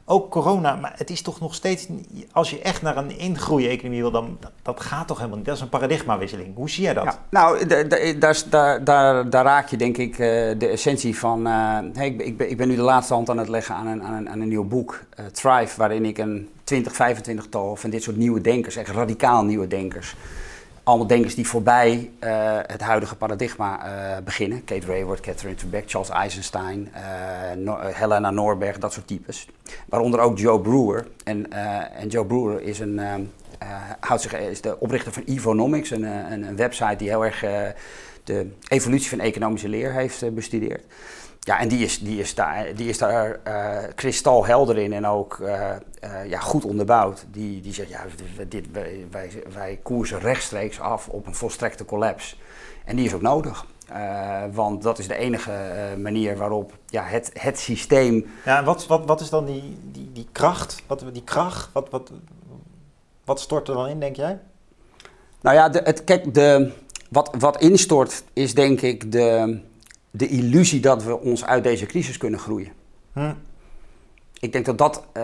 ook 0.06 0.30
corona, 0.30 0.76
maar 0.76 0.94
het 0.96 1.10
is 1.10 1.22
toch 1.22 1.40
nog 1.40 1.54
steeds, 1.54 1.88
als 2.32 2.50
je 2.50 2.62
echt 2.62 2.82
naar 2.82 2.98
een 2.98 3.18
ingroeieconomie 3.18 4.02
wil, 4.02 4.12
dan 4.12 4.38
dat, 4.40 4.52
dat, 4.62 4.80
gaat 4.80 5.08
toch 5.08 5.18
helemaal 5.18 5.38
niet. 5.38 5.46
Dat 5.46 5.56
is 5.56 5.62
een 5.62 5.70
paradigmawisseling. 5.70 6.56
Hoe 6.56 6.70
zie 6.70 6.84
jij 6.84 6.94
dat? 6.94 7.04
Ja, 7.04 7.20
nou, 7.30 7.66
daar, 7.66 8.20
daar, 8.50 8.84
daar, 8.84 9.30
daar 9.30 9.44
raak 9.44 9.70
je 9.70 9.78
denk 9.78 9.98
ik 9.98 10.12
uh, 10.12 10.18
de 10.58 10.68
essentie 10.68 11.18
van. 11.18 11.48
Uh, 11.48 11.78
hey, 11.94 12.08
ik, 12.08 12.22
ik, 12.22 12.38
ben, 12.38 12.50
ik 12.50 12.58
ben 12.58 12.68
nu 12.68 12.76
de 12.76 12.82
laatste 12.82 13.14
hand 13.14 13.30
aan 13.30 13.38
het 13.38 13.50
leggen 13.50 13.76
aan 13.76 13.88
een, 13.88 14.04
aan 14.04 14.14
een, 14.14 14.30
aan 14.30 14.42
een 14.42 14.48
nieuw 14.48 14.68
boek, 14.68 15.04
uh, 15.20 15.26
Thrive, 15.26 15.78
waarin 15.78 16.06
ik 16.06 16.18
een 16.18 16.50
20, 16.64 16.96
25 16.96 17.48
tal 17.50 17.76
van 17.76 17.90
dit 17.90 18.04
soort 18.04 18.18
nieuwe 18.18 18.42
denkers, 18.42 18.76
echt 18.76 18.90
radicaal 18.90 19.44
nieuwe 19.44 19.68
denkers 19.68 20.16
allemaal 20.90 21.08
denkers 21.08 21.36
die 21.36 21.48
voorbij 21.48 22.10
uh, 22.24 22.58
het 22.66 22.82
huidige 22.82 23.16
paradigma 23.16 23.86
uh, 23.86 24.24
beginnen. 24.24 24.64
Kate 24.64 24.86
Raworth, 24.86 25.22
Catherine 25.22 25.56
Trebek, 25.56 25.84
Charles 25.88 26.10
Eisenstein, 26.10 26.92
uh, 27.66 27.86
Helena 27.86 28.32
Norberg, 28.32 28.78
dat 28.78 28.94
soort 28.94 29.08
types. 29.08 29.48
Waaronder 29.86 30.20
ook 30.20 30.38
Joe 30.38 30.62
Brewer. 30.62 31.08
En, 31.24 31.52
en 31.94 32.08
Joe 32.08 32.26
Brewer 32.26 32.62
is, 32.62 32.80
een, 32.80 33.00
houdt 34.00 34.22
zich, 34.22 34.34
is 34.34 34.62
de 34.62 34.80
oprichter 34.80 35.14
van 35.14 35.24
Evonomics, 35.26 35.92
een, 35.92 36.04
een, 36.04 36.48
een 36.48 36.56
website 36.56 36.96
die 36.96 37.10
heel 37.10 37.26
erg 37.26 37.40
de 38.24 38.48
evolutie 38.68 39.10
van 39.10 39.20
economische 39.20 39.70
leer 39.70 39.94
heeft 39.94 40.34
bestudeerd. 40.34 40.84
Ja, 41.40 41.60
en 41.60 41.68
die 41.68 41.84
is, 41.84 42.00
die 42.00 42.20
is 42.20 42.36
daar, 42.36 42.66
die 42.76 42.90
is 42.90 42.98
daar 42.98 43.40
uh, 43.48 43.78
kristalhelder 43.96 44.78
in 44.78 44.94
en 44.94 45.08
ook 45.08 45.38
uh, 45.42 45.70
uh, 46.04 46.30
ja, 46.30 46.40
goed 46.40 46.66
onderbouwd. 46.66 47.26
Die, 47.32 47.62
die 47.62 47.74
zegt, 47.74 47.90
ja, 47.90 48.06
dit, 48.48 48.72
wij, 48.72 49.06
wij, 49.12 49.32
wij 49.54 49.80
koersen 49.84 50.20
rechtstreeks 50.20 50.80
af 50.80 51.08
op 51.08 51.28
een 51.28 51.36
volstrekte 51.36 51.86
collapse. 51.86 52.36
En 52.86 52.96
die 52.96 53.06
is 53.06 53.14
ook 53.14 53.22
nodig. 53.22 53.66
want 54.52 54.82
dat 54.82 55.00
is 55.00 55.08
de 55.08 55.16
enige 55.16 55.52
manier 55.98 56.38
waarop 56.38 56.78
ja, 56.86 57.04
het, 57.04 57.32
het 57.34 57.60
systeem... 57.60 58.26
Ja, 58.46 58.58
en 58.58 58.66
wat, 58.66 58.88
wat, 58.88 59.06
wat 59.06 59.22
is 59.22 59.30
dan 59.30 59.46
die, 59.46 59.78
die, 59.92 60.12
die 60.14 60.28
kracht? 60.32 60.84
Wat, 60.88 61.04
die 61.14 61.24
kracht? 61.24 61.70
Wat, 61.74 61.88
wat, 61.90 62.12
wat 63.26 63.40
stort 63.40 63.68
er 63.68 63.74
dan 63.74 63.88
in, 63.88 64.00
denk 64.00 64.16
jij? 64.16 64.40
Nou 65.42 65.56
ja, 65.56 65.70
de, 65.70 65.82
het, 65.84 66.04
kijk, 66.04 66.34
de, 66.34 66.72
wat, 67.10 67.36
wat 67.40 67.62
instort 67.62 68.24
is 68.34 68.54
denk 68.54 68.82
ik 68.82 69.12
de 69.12 69.60
de 70.12 70.28
illusie 70.28 70.80
dat 70.80 71.04
we 71.04 71.20
ons 71.20 71.46
uit 71.46 71.64
deze 71.64 71.86
crisis 71.86 72.18
kunnen 72.18 72.40
groeien. 72.40 72.72
Hm. 73.14 73.32
Ik 74.40 74.52
denk 74.52 74.66
dat 74.66 74.78
dat 74.78 75.04
uh, 75.18 75.24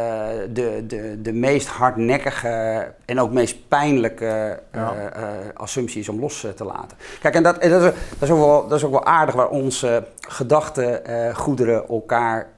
de, 0.54 0.84
de, 0.88 1.22
de 1.22 1.34
meest 1.34 1.68
hardnekkige 1.68 2.94
en 3.06 3.20
ook 3.20 3.32
meest 3.32 3.68
pijnlijke 3.68 4.60
uh, 4.76 4.82
uh, 4.82 5.28
assumptie 5.54 6.00
is 6.00 6.10
om 6.10 6.20
los 6.20 6.48
te 6.56 6.64
laten. 6.64 6.98
Kijk, 7.22 7.36
en 7.36 7.44
dat, 7.44 7.62
dat, 7.62 7.82
is, 7.82 7.82
dat, 7.82 7.94
is, 8.20 8.30
ook 8.30 8.38
wel, 8.38 8.68
dat 8.68 8.78
is 8.78 8.84
ook 8.84 8.92
wel 8.92 9.06
aardig 9.06 9.36
waar 9.36 9.50
onze 9.50 10.08
gedachtegoederen 10.20 11.88
elkaar 11.88 12.50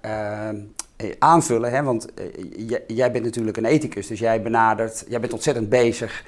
aanvullen. 1.20 1.72
Hè? 1.72 1.84
Want 1.84 2.08
jij 2.88 3.12
bent 3.12 3.26
natuurlijk 3.26 3.58
een 3.58 3.66
ethicus, 3.66 4.08
dus 4.08 4.20
jij 4.20 4.42
benadert, 4.42 5.06
jij 5.08 5.20
bent 5.20 5.34
ontzettend 5.34 5.70
bezig 5.70 6.24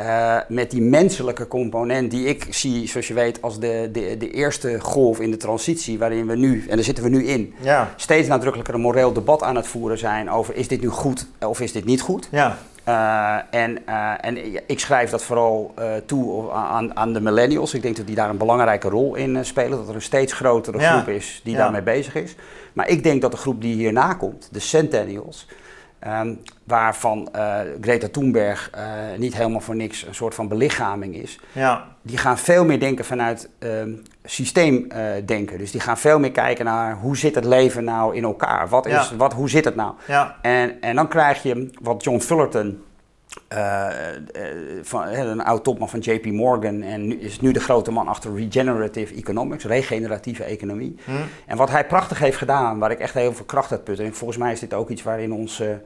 uh, 0.00 0.36
met 0.48 0.70
die 0.70 0.82
menselijke 0.82 1.48
component 1.48 2.10
die 2.10 2.26
ik 2.26 2.46
zie, 2.50 2.88
zoals 2.88 3.08
je 3.08 3.14
weet, 3.14 3.42
als 3.42 3.58
de, 3.58 3.88
de, 3.92 4.16
de 4.18 4.30
eerste 4.30 4.80
golf 4.80 5.20
in 5.20 5.30
de 5.30 5.36
transitie, 5.36 5.98
waarin 5.98 6.26
we 6.26 6.36
nu, 6.36 6.64
en 6.68 6.76
daar 6.76 6.84
zitten 6.84 7.04
we 7.04 7.10
nu 7.10 7.26
in, 7.26 7.54
ja. 7.60 7.94
steeds 7.96 8.28
nadrukkelijker 8.28 8.74
een 8.74 8.80
moreel 8.80 9.12
debat 9.12 9.42
aan 9.42 9.56
het 9.56 9.66
voeren 9.66 9.98
zijn 9.98 10.30
over 10.30 10.54
is 10.54 10.68
dit 10.68 10.80
nu 10.80 10.88
goed 10.88 11.26
of 11.40 11.60
is 11.60 11.72
dit 11.72 11.84
niet 11.84 12.00
goed. 12.00 12.28
Ja. 12.30 12.58
Uh, 12.88 13.60
en, 13.60 13.78
uh, 13.88 14.12
en 14.20 14.66
ik 14.66 14.80
schrijf 14.80 15.10
dat 15.10 15.22
vooral 15.22 15.74
toe 16.06 16.50
aan, 16.50 16.96
aan 16.96 17.12
de 17.12 17.20
millennials. 17.20 17.74
Ik 17.74 17.82
denk 17.82 17.96
dat 17.96 18.06
die 18.06 18.14
daar 18.14 18.30
een 18.30 18.36
belangrijke 18.36 18.88
rol 18.88 19.14
in 19.14 19.44
spelen. 19.44 19.78
Dat 19.78 19.88
er 19.88 19.94
een 19.94 20.02
steeds 20.02 20.32
grotere 20.32 20.78
groep 20.78 21.08
is 21.08 21.40
die 21.44 21.56
daarmee 21.56 21.82
bezig 21.82 22.14
is. 22.14 22.34
Maar 22.72 22.88
ik 22.88 23.02
denk 23.02 23.22
dat 23.22 23.30
de 23.30 23.36
groep 23.36 23.60
die 23.60 23.74
hierna 23.74 24.14
komt, 24.14 24.48
de 24.52 24.58
centennials, 24.58 25.46
Um, 26.06 26.42
waarvan 26.64 27.28
uh, 27.36 27.58
Greta 27.80 28.08
Thunberg 28.08 28.70
uh, 28.74 28.82
niet 29.16 29.36
helemaal 29.36 29.60
voor 29.60 29.76
niks 29.76 30.06
een 30.06 30.14
soort 30.14 30.34
van 30.34 30.48
belichaming 30.48 31.14
is. 31.16 31.40
Ja. 31.52 31.86
Die 32.02 32.16
gaan 32.18 32.38
veel 32.38 32.64
meer 32.64 32.80
denken 32.80 33.04
vanuit 33.04 33.48
um, 33.58 34.02
systeemdenken. 34.24 35.52
Uh, 35.52 35.58
dus 35.58 35.70
die 35.70 35.80
gaan 35.80 35.98
veel 35.98 36.18
meer 36.18 36.32
kijken 36.32 36.64
naar 36.64 36.96
hoe 36.96 37.16
zit 37.16 37.34
het 37.34 37.44
leven 37.44 37.84
nou 37.84 38.16
in 38.16 38.24
elkaar? 38.24 38.68
Wat 38.68 38.86
is, 38.86 39.08
ja. 39.08 39.16
wat, 39.16 39.32
hoe 39.32 39.48
zit 39.48 39.64
het 39.64 39.76
nou? 39.76 39.94
Ja. 40.06 40.36
En, 40.42 40.80
en 40.80 40.94
dan 40.94 41.08
krijg 41.08 41.42
je 41.42 41.70
wat 41.80 42.04
John 42.04 42.18
Fullerton 42.18 42.82
uh, 43.54 43.88
van, 44.82 45.06
een 45.08 45.42
oud 45.42 45.64
topman 45.64 45.88
van 45.88 46.00
JP 46.00 46.26
Morgan 46.26 46.82
en 46.82 47.06
nu, 47.06 47.14
is 47.14 47.40
nu 47.40 47.52
de 47.52 47.60
grote 47.60 47.90
man 47.90 48.08
achter 48.08 48.34
regenerative 48.34 49.14
economics, 49.14 49.64
regeneratieve 49.64 50.44
economie. 50.44 50.94
Hmm. 51.04 51.24
En 51.46 51.56
wat 51.56 51.70
hij 51.70 51.86
prachtig 51.86 52.18
heeft 52.18 52.36
gedaan, 52.36 52.78
waar 52.78 52.90
ik 52.90 52.98
echt 52.98 53.14
heel 53.14 53.32
veel 53.32 53.44
kracht 53.44 53.70
uit 53.70 53.84
putte, 53.84 54.02
en 54.02 54.14
volgens 54.14 54.38
mij 54.38 54.52
is 54.52 54.60
dit 54.60 54.74
ook 54.74 54.88
iets 54.88 55.02
waarin 55.02 55.32
onze, 55.32 55.80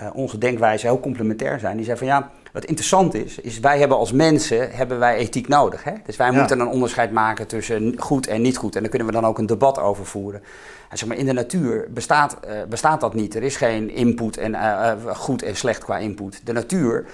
uh, 0.00 0.06
onze 0.12 0.38
denkwijze 0.38 0.86
heel 0.86 1.00
complementair 1.00 1.58
zijn. 1.58 1.76
Die 1.76 1.84
zei 1.84 1.98
van 1.98 2.06
ja, 2.06 2.30
wat 2.52 2.64
interessant 2.64 3.14
is, 3.14 3.38
is 3.38 3.60
wij 3.60 3.78
hebben 3.78 3.96
als 3.96 4.12
mensen 4.12 4.70
hebben 4.70 4.98
wij 4.98 5.16
ethiek 5.16 5.48
nodig. 5.48 5.84
Hè? 5.84 5.92
Dus 6.04 6.16
wij 6.16 6.30
ja. 6.30 6.38
moeten 6.38 6.60
een 6.60 6.66
onderscheid 6.66 7.12
maken 7.12 7.46
tussen 7.46 7.94
goed 7.98 8.26
en 8.26 8.42
niet 8.42 8.56
goed. 8.56 8.74
En 8.74 8.80
daar 8.80 8.90
kunnen 8.90 9.08
we 9.08 9.14
dan 9.14 9.26
ook 9.26 9.38
een 9.38 9.46
debat 9.46 9.78
over 9.78 10.06
voeren. 10.06 10.42
En 10.90 10.98
zeg 10.98 11.08
maar, 11.08 11.16
in 11.16 11.26
de 11.26 11.32
natuur 11.32 11.86
bestaat, 11.90 12.36
uh, 12.44 12.50
bestaat 12.68 13.00
dat 13.00 13.14
niet. 13.14 13.34
Er 13.34 13.42
is 13.42 13.56
geen 13.56 13.90
input 13.90 14.36
en 14.36 14.52
uh, 14.52 14.92
goed 15.06 15.42
en 15.42 15.56
slecht 15.56 15.84
qua 15.84 15.98
input. 15.98 16.40
De 16.44 16.52
natuur 16.52 17.06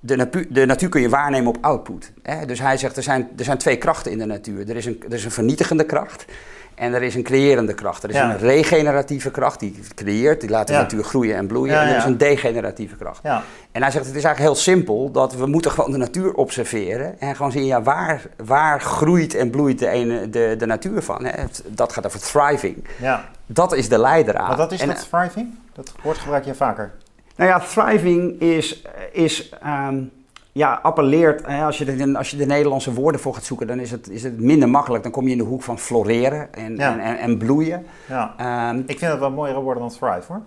de, 0.00 0.46
de 0.48 0.66
natuur 0.66 0.88
kun 0.88 1.00
je 1.00 1.08
waarnemen 1.08 1.48
op 1.48 1.58
output. 1.60 2.12
Hè? 2.22 2.46
Dus 2.46 2.60
hij 2.60 2.76
zegt, 2.76 2.96
er 2.96 3.02
zijn, 3.02 3.28
er 3.36 3.44
zijn 3.44 3.58
twee 3.58 3.76
krachten 3.76 4.12
in 4.12 4.18
de 4.18 4.26
natuur. 4.26 4.68
Er 4.68 4.76
is, 4.76 4.86
een, 4.86 5.02
er 5.08 5.14
is 5.14 5.24
een 5.24 5.30
vernietigende 5.30 5.84
kracht 5.84 6.24
en 6.76 6.94
er 6.94 7.02
is 7.02 7.14
een 7.14 7.22
creërende 7.22 7.74
kracht. 7.74 8.02
Er 8.02 8.08
is 8.10 8.16
Ja. 8.16 8.30
een 8.30 8.38
regeneratieve 8.38 9.30
kracht 9.30 9.60
die 9.60 9.78
creëert, 9.94 10.40
die 10.40 10.50
laat 10.50 10.66
de 10.66 10.72
Ja. 10.72 10.80
natuur 10.80 11.04
groeien 11.04 11.36
en 11.36 11.46
bloeien. 11.46 11.74
Ja, 11.74 11.82
en 11.82 11.88
er 11.88 11.96
is 11.96 12.04
een 12.04 12.18
degeneratieve 12.18 12.96
kracht. 12.96 13.20
Ja. 13.22 13.42
En 13.72 13.82
hij 13.82 13.90
zegt, 13.90 14.06
het 14.06 14.14
is 14.16 14.24
eigenlijk 14.24 14.54
heel 14.54 14.62
simpel, 14.62 15.10
dat 15.10 15.34
we 15.34 15.46
moeten 15.46 15.70
gewoon 15.70 15.90
de 15.90 15.96
natuur 15.96 16.34
observeren 16.34 17.20
en 17.20 17.36
gewoon 17.36 17.52
zien, 17.52 17.64
ja, 17.64 17.82
waar, 17.82 18.22
waar 18.44 18.80
groeit 18.80 19.34
en 19.34 19.50
bloeit 19.50 19.78
de, 19.78 19.88
ene, 19.88 20.30
de, 20.30 20.54
de 20.58 20.66
natuur 20.66 21.02
van? 21.02 21.24
Hè? 21.24 21.44
Dat 21.66 21.92
gaat 21.92 22.06
over 22.06 22.20
thriving. 22.20 22.84
ja. 23.00 23.24
Dat 23.48 23.72
is 23.74 23.88
de 23.88 23.98
leidraad. 23.98 24.48
Maar 24.48 24.56
wat 24.56 24.72
is 24.72 24.80
En, 24.80 24.86
dat 24.88 25.08
thriving? 25.10 25.54
Dat 25.72 25.92
woord 26.02 26.18
gebruik 26.18 26.44
je 26.44 26.54
vaker. 26.54 26.92
Nou 27.36 27.50
ja, 27.50 27.58
thriving 27.60 28.40
is, 28.40 28.84
is 29.12 29.48
ehm, 29.62 30.02
ja, 30.56 30.78
appelleert. 30.82 31.46
Hè, 31.46 31.64
als, 31.64 31.78
je 31.78 31.84
de, 31.84 32.18
als 32.18 32.30
je 32.30 32.36
de 32.36 32.46
Nederlandse 32.46 32.92
woorden 32.94 33.20
voor 33.20 33.34
gaat 33.34 33.44
zoeken, 33.44 33.66
dan 33.66 33.78
is 33.80 33.90
het, 33.90 34.10
is 34.10 34.22
het 34.22 34.40
minder 34.40 34.68
makkelijk. 34.68 35.02
Dan 35.02 35.12
kom 35.12 35.24
je 35.24 35.30
in 35.32 35.38
de 35.38 35.44
hoek 35.44 35.62
van 35.62 35.78
floreren 35.78 36.54
en, 36.54 36.76
Ja. 36.76 36.92
en, 36.92 37.00
en, 37.00 37.18
en 37.18 37.38
bloeien. 37.38 37.86
Ja. 38.08 38.34
Ehm, 38.36 38.78
Ik 38.86 38.98
vind 38.98 39.10
het 39.10 39.20
wel 39.20 39.30
mooiere 39.30 39.60
woorden 39.60 39.82
dan 39.82 39.90
thrive 39.92 40.32
hoor. 40.32 40.40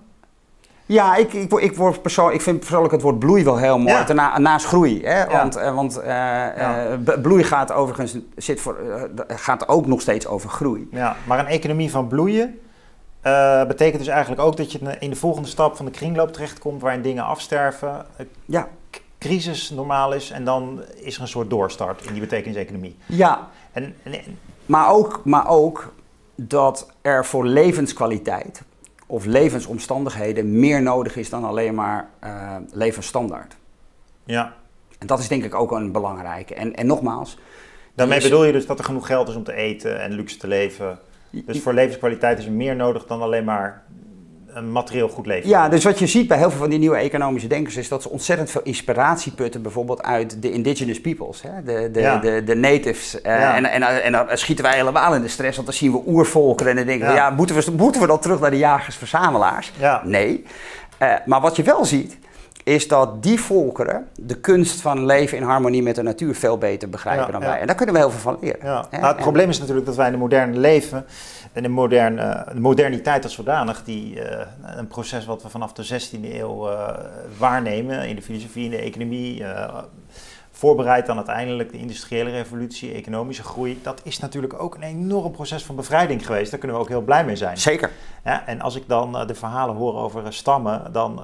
ja, 0.86 1.16
ik, 1.16 1.34
ik, 1.34 1.52
ik, 1.54 1.76
word 1.76 2.02
persoon, 2.02 2.32
ik 2.32 2.42
vind 2.42 2.60
persoonlijk 2.60 2.94
het 2.94 3.02
woord 3.02 3.20
bloei 3.20 3.44
wel 3.44 3.58
heel 3.58 3.80
mooi. 3.80 4.04
Ja. 4.08 4.38
Naast 4.40 4.66
groei. 4.66 5.06
Hè? 5.06 5.26
Want, 5.28 5.56
eh, 5.56 5.76
want 5.76 5.98
eh, 5.98 6.08
Ja. 6.08 6.86
eh, 7.06 7.22
bloei 7.22 7.44
gaat 7.44 7.72
overigens 7.72 8.18
zit 8.36 8.62
voor, 8.62 8.78
gaat 9.28 9.68
ook 9.68 9.86
nog 9.86 10.02
steeds 10.02 10.28
over 10.28 10.50
groei. 10.50 10.88
Ja, 10.92 11.16
maar 11.28 11.40
een 11.40 11.46
economie 11.48 11.92
van 11.92 12.08
bloeien 12.08 12.60
betekent 13.68 13.98
dus 14.00 14.08
eigenlijk 14.08 14.42
ook 14.42 14.58
dat 14.58 14.72
je 14.72 14.80
in 15.00 15.10
de 15.10 15.16
volgende 15.16 15.48
stap 15.48 15.76
van 15.76 15.86
de 15.86 15.92
kringloop 15.92 16.34
terechtkomt 16.34 16.82
waarin 16.82 17.02
dingen 17.02 17.24
afsterven, 17.24 18.06
Ja, 18.46 18.68
crisis 19.20 19.70
normaal 19.70 20.14
is 20.14 20.30
en 20.32 20.44
dan 20.44 20.82
is 20.96 21.16
er 21.16 21.22
een 21.22 21.28
soort 21.28 21.50
doorstart 21.50 22.06
in 22.06 22.12
die 22.12 22.22
betekeniseconomie. 22.22 22.96
ja 23.06 23.50
En, 23.72 23.96
en, 24.04 24.14
en- 24.14 24.38
Maar 24.66 24.90
ook, 24.92 25.22
maar 25.26 25.48
ook 25.48 25.94
dat 26.36 26.92
er 27.02 27.26
voor 27.26 27.46
levenskwaliteit 27.46 28.62
of 29.06 29.26
levensomstandigheden 29.26 30.60
meer 30.60 30.82
nodig 30.82 31.16
is 31.16 31.30
dan 31.30 31.44
alleen 31.44 31.76
maar 31.76 32.10
eh, 32.20 32.56
levensstandaard. 32.72 33.56
ja. 34.24 34.58
En 35.00 35.08
dat 35.08 35.20
is 35.20 35.28
denk 35.28 35.44
ik 35.44 35.56
ook 35.56 35.72
een 35.72 35.92
belangrijke. 35.92 36.54
En, 36.56 36.76
en 36.76 36.86
nogmaals. 36.88 37.38
Daarmee 37.96 38.18
is- 38.18 38.24
bedoel 38.24 38.44
je 38.44 38.52
dus 38.52 38.66
dat 38.66 38.80
er 38.80 38.86
genoeg 38.86 39.06
geld 39.08 39.28
is 39.28 39.36
om 39.36 39.44
te 39.44 39.54
eten 39.54 40.02
en 40.02 40.12
luxe 40.12 40.38
te 40.38 40.48
leven. 40.48 41.00
Dus 41.30 41.62
voor 41.62 41.74
levenskwaliteit 41.74 42.40
is 42.40 42.46
er 42.46 42.52
meer 42.52 42.76
nodig 42.76 43.06
dan 43.06 43.22
alleen 43.22 43.44
maar 43.44 43.84
een 44.60 44.72
materieel 44.72 45.10
goed 45.10 45.26
leven. 45.26 45.50
Ja, 45.50 45.70
dus 45.70 45.84
wat 45.84 46.00
je 46.00 46.08
ziet 46.08 46.28
bij 46.28 46.38
heel 46.38 46.50
veel 46.50 46.60
van 46.60 46.70
die 46.70 46.80
nieuwe 46.80 46.96
economische 46.98 47.48
denkers 47.48 47.76
is 47.78 47.88
dat 47.88 48.02
ze 48.02 48.10
ontzettend 48.10 48.52
veel 48.52 48.62
inspiratie 48.64 49.32
putten, 49.32 49.62
bijvoorbeeld 49.62 50.04
uit 50.04 50.42
de 50.42 50.52
indigenous 50.52 51.02
peoples, 51.02 51.42
hè? 51.42 51.64
De, 51.64 51.90
de, 51.92 52.00
Ja. 52.00 52.18
de, 52.18 52.44
de 52.44 52.56
natives. 52.56 53.22
Eh, 53.22 53.40
Ja. 53.40 53.56
en, 53.56 53.66
en, 53.66 54.04
en 54.04 54.12
dan 54.12 54.26
schieten 54.34 54.66
wij 54.66 54.76
helemaal 54.76 55.16
in 55.16 55.22
de 55.22 55.28
stress, 55.28 55.56
want 55.56 55.68
dan 55.68 55.78
zien 55.78 55.92
we 55.92 56.02
oervolkeren 56.06 56.72
en 56.72 56.78
dan 56.78 56.86
denken 56.86 57.08
we, 57.08 57.14
Ja. 57.14 57.20
ja, 57.28 57.30
moeten, 57.30 57.56
we, 57.56 57.72
moeten 57.78 58.02
we 58.02 58.08
dan 58.08 58.20
terug 58.20 58.40
naar 58.40 58.52
de 58.52 58.58
jagers-verzamelaars? 58.58 59.72
Ja. 59.80 60.02
Nee. 60.06 60.44
Eh, 60.98 61.14
maar 61.26 61.42
wat 61.42 61.56
je 61.56 61.64
wel 61.64 61.86
ziet, 61.86 62.18
is 62.64 62.88
dat 62.88 63.24
die 63.24 63.40
volkeren 63.40 64.08
de 64.16 64.36
kunst 64.40 64.82
van 64.82 65.06
leven 65.06 65.38
in 65.38 65.44
harmonie 65.44 65.84
met 65.84 65.96
de 65.96 66.02
natuur 66.04 66.36
veel 66.36 66.58
beter 66.58 66.90
begrijpen 66.90 67.26
Ja, 67.26 67.32
dan 67.32 67.42
ja. 67.42 67.48
wij. 67.48 67.60
En 67.60 67.68
daar 67.68 67.76
kunnen 67.76 67.96
we 67.96 68.02
heel 68.02 68.10
veel 68.12 68.20
van 68.20 68.38
leren. 68.42 68.60
Ja. 68.64 68.86
Nou, 68.92 69.06
het 69.06 69.16
En- 69.16 69.22
probleem 69.22 69.50
is 69.50 69.60
natuurlijk 69.60 69.86
dat 69.86 69.96
wij 69.96 70.06
in 70.06 70.12
de 70.12 70.18
moderne 70.18 70.58
leven 70.58 71.06
en 71.54 71.64
de, 71.64 71.70
moderne, 71.70 72.46
de 72.54 72.60
moderniteit 72.60 73.24
als 73.24 73.34
zodanig, 73.34 73.84
die, 73.84 74.22
eh, 74.22 74.48
een 74.62 74.88
proces 74.88 75.26
wat 75.26 75.44
we 75.44 75.50
vanaf 75.50 75.74
de 75.74 75.84
16e 75.84 76.40
eeuw 76.40 76.70
eh, 76.70 76.98
waarnemen 77.38 78.08
in 78.08 78.16
de 78.16 78.22
filosofie, 78.22 78.64
in 78.64 78.72
de 78.72 78.78
economie, 78.78 79.44
eh, 79.44 79.78
voorbereid 80.52 81.06
dan 81.06 81.16
uiteindelijk 81.16 81.72
de 81.72 81.78
industriële 81.78 82.30
revolutie, 82.30 82.94
economische 82.94 83.44
groei, 83.44 83.80
dat 83.84 84.02
is 84.04 84.20
natuurlijk 84.20 84.62
ook 84.62 84.76
een 84.76 84.84
enorm 84.84 85.32
proces 85.32 85.64
van 85.64 85.76
bevrijding 85.76 86.26
geweest. 86.26 86.52
Daar 86.52 86.60
kunnen 86.60 86.78
we 86.78 86.84
ook 86.84 86.90
heel 86.90 87.02
blij 87.02 87.26
mee 87.26 87.36
zijn. 87.36 87.58
Zeker. 87.58 87.92
Ja, 88.24 88.48
en 88.48 88.62
als 88.62 88.76
ik 88.76 88.84
dan 88.88 89.28
de 89.28 89.36
verhalen 89.36 89.76
hoor 89.76 89.96
over 89.96 90.34
stammen, 90.34 90.92
dan. 90.92 91.24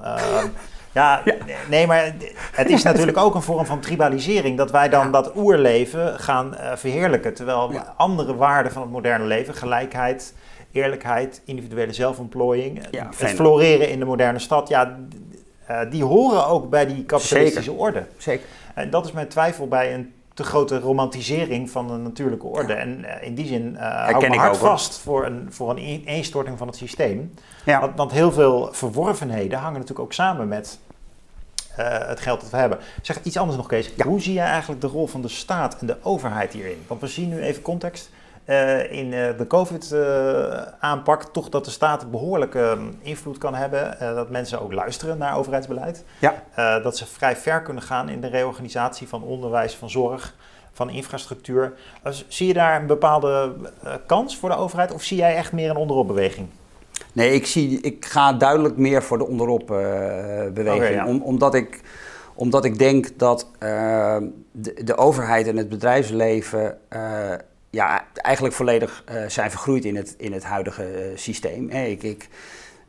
ja, 0.96 1.22
nee, 1.68 1.86
maar 1.86 2.14
het 2.52 2.70
is 2.70 2.82
natuurlijk 2.82 3.16
ook 3.18 3.34
een 3.34 3.42
vorm 3.42 3.66
van 3.66 3.80
tribalisering. 3.80 4.56
Dat 4.56 4.70
wij 4.70 4.88
dan 4.88 5.04
Ja. 5.04 5.10
dat 5.12 5.36
oerleven 5.36 6.20
gaan 6.20 6.54
eh, 6.56 6.76
verheerlijken. 6.76 7.34
Terwijl 7.34 7.72
Ja. 7.72 7.94
andere 7.96 8.34
waarden 8.36 8.72
van 8.72 8.82
het 8.82 8.90
moderne 8.90 9.24
leven, 9.24 9.54
gelijkheid, 9.54 10.34
eerlijkheid, 10.72 11.42
individuele 11.44 11.92
zelfontplooiing, 11.92 12.82
het 13.16 13.30
floreren 13.30 13.88
in 13.88 13.98
de 13.98 14.04
moderne 14.04 14.38
stad, 14.38 14.68
ja, 14.68 14.96
eh, 15.66 15.80
die 15.90 16.04
horen 16.04 16.46
ook 16.46 16.70
bij 16.70 16.86
die 16.86 17.04
kapitalistische 17.04 17.72
orde. 17.72 18.06
Zeker. 18.16 18.46
En 18.74 18.90
dat 18.90 19.04
is 19.04 19.12
mijn 19.12 19.28
twijfel 19.28 19.68
bij 19.68 19.94
een 19.94 20.12
te 20.34 20.44
grote 20.44 20.78
romantisering 20.80 21.70
van 21.70 21.86
de 21.86 21.92
natuurlijke 21.96 22.46
orde. 22.46 22.72
En 22.72 23.04
eh, 23.04 23.26
in 23.26 23.34
die 23.34 23.46
zin 23.46 23.76
eh 23.76 24.04
hou 24.04 24.24
ik 24.26 24.32
ook, 24.32 24.44
hoor. 24.44 24.54
vast 24.54 24.98
voor 24.98 25.26
een, 25.26 25.46
voor 25.50 25.70
een 25.70 25.78
ineenstorting 25.78 26.58
van 26.58 26.66
het 26.66 26.76
systeem. 26.76 27.34
Ja. 27.64 27.80
Want, 27.80 27.96
want 27.96 28.12
heel 28.12 28.32
veel 28.32 28.68
verworvenheden 28.72 29.58
hangen 29.58 29.72
natuurlijk 29.72 30.00
ook 30.00 30.12
samen 30.12 30.48
met 30.48 30.78
het 31.82 32.20
geld 32.20 32.40
dat 32.40 32.50
we 32.50 32.56
hebben. 32.56 32.78
Zeg 33.02 33.22
iets 33.22 33.36
anders 33.36 33.56
nog, 33.56 33.66
Kees. 33.66 33.90
Ja. 33.96 34.04
Hoe 34.06 34.20
zie 34.20 34.32
jij 34.32 34.46
eigenlijk 34.46 34.80
de 34.80 34.86
rol 34.86 35.06
van 35.06 35.22
de 35.22 35.28
staat 35.28 35.76
en 35.80 35.86
de 35.86 35.96
overheid 36.02 36.52
hierin? 36.52 36.84
Want 36.86 37.00
we 37.00 37.06
zien 37.06 37.28
nu 37.28 37.40
even 37.40 37.62
context. 37.62 38.10
eh, 38.44 38.92
in 38.92 39.12
eh, 39.12 39.38
de 39.38 39.46
COVID-aanpak 39.46 41.22
toch 41.24 41.48
dat 41.48 41.64
de 41.64 41.70
staat 41.70 42.10
behoorlijke 42.10 42.74
mm, 42.78 42.98
invloed 43.02 43.38
kan 43.38 43.54
hebben. 43.54 44.00
eh, 44.00 44.14
dat 44.14 44.30
mensen 44.30 44.60
ook 44.60 44.72
luisteren 44.72 45.18
naar 45.18 45.36
overheidsbeleid. 45.36 46.04
Ja. 46.18 46.34
Eh, 46.54 46.82
dat 46.82 46.96
ze 46.96 47.06
vrij 47.06 47.36
ver 47.36 47.62
kunnen 47.62 47.82
gaan 47.82 48.08
in 48.08 48.20
de 48.20 48.26
reorganisatie 48.28 49.08
van 49.08 49.22
onderwijs, 49.22 49.74
van 49.74 49.90
zorg, 49.90 50.34
van 50.72 50.90
infrastructuur. 50.90 51.72
Dus 52.02 52.24
zie 52.28 52.46
je 52.46 52.54
daar 52.54 52.80
een 52.80 52.86
bepaalde 52.86 53.52
eh, 53.82 53.92
kans 54.06 54.36
voor 54.36 54.48
de 54.48 54.56
overheid 54.56 54.92
of 54.92 55.02
zie 55.02 55.16
jij 55.16 55.36
echt 55.36 55.52
meer 55.52 55.70
een 55.70 55.76
onderopbeweging? 55.76 56.48
Nee, 57.12 57.32
ik, 57.32 57.46
zie, 57.46 57.80
ik 57.80 58.04
ga 58.04 58.32
duidelijk 58.32 58.76
meer 58.76 59.02
voor 59.02 59.18
de 59.18 59.26
onderop 59.26 59.70
eh, 59.70 59.76
beweging. 60.54 60.84
Oké, 60.84 60.88
ja. 60.88 61.06
Om, 61.06 61.22
omdat, 61.22 61.54
ik, 61.54 61.80
omdat 62.34 62.64
ik 62.64 62.78
denk 62.78 63.18
dat 63.18 63.50
eh, 63.58 64.16
de, 64.52 64.84
de 64.84 64.96
overheid 64.96 65.46
en 65.46 65.56
het 65.56 65.68
bedrijfsleven 65.68 66.78
eh, 66.88 67.32
ja, 67.70 68.04
eigenlijk 68.12 68.54
volledig 68.54 69.04
zijn 69.28 69.50
vergroeid 69.50 69.84
in 69.84 69.96
het, 69.96 70.14
in 70.18 70.32
het 70.32 70.44
huidige 70.44 71.12
systeem. 71.14 71.70
Ik, 71.70 72.02
ik, 72.02 72.28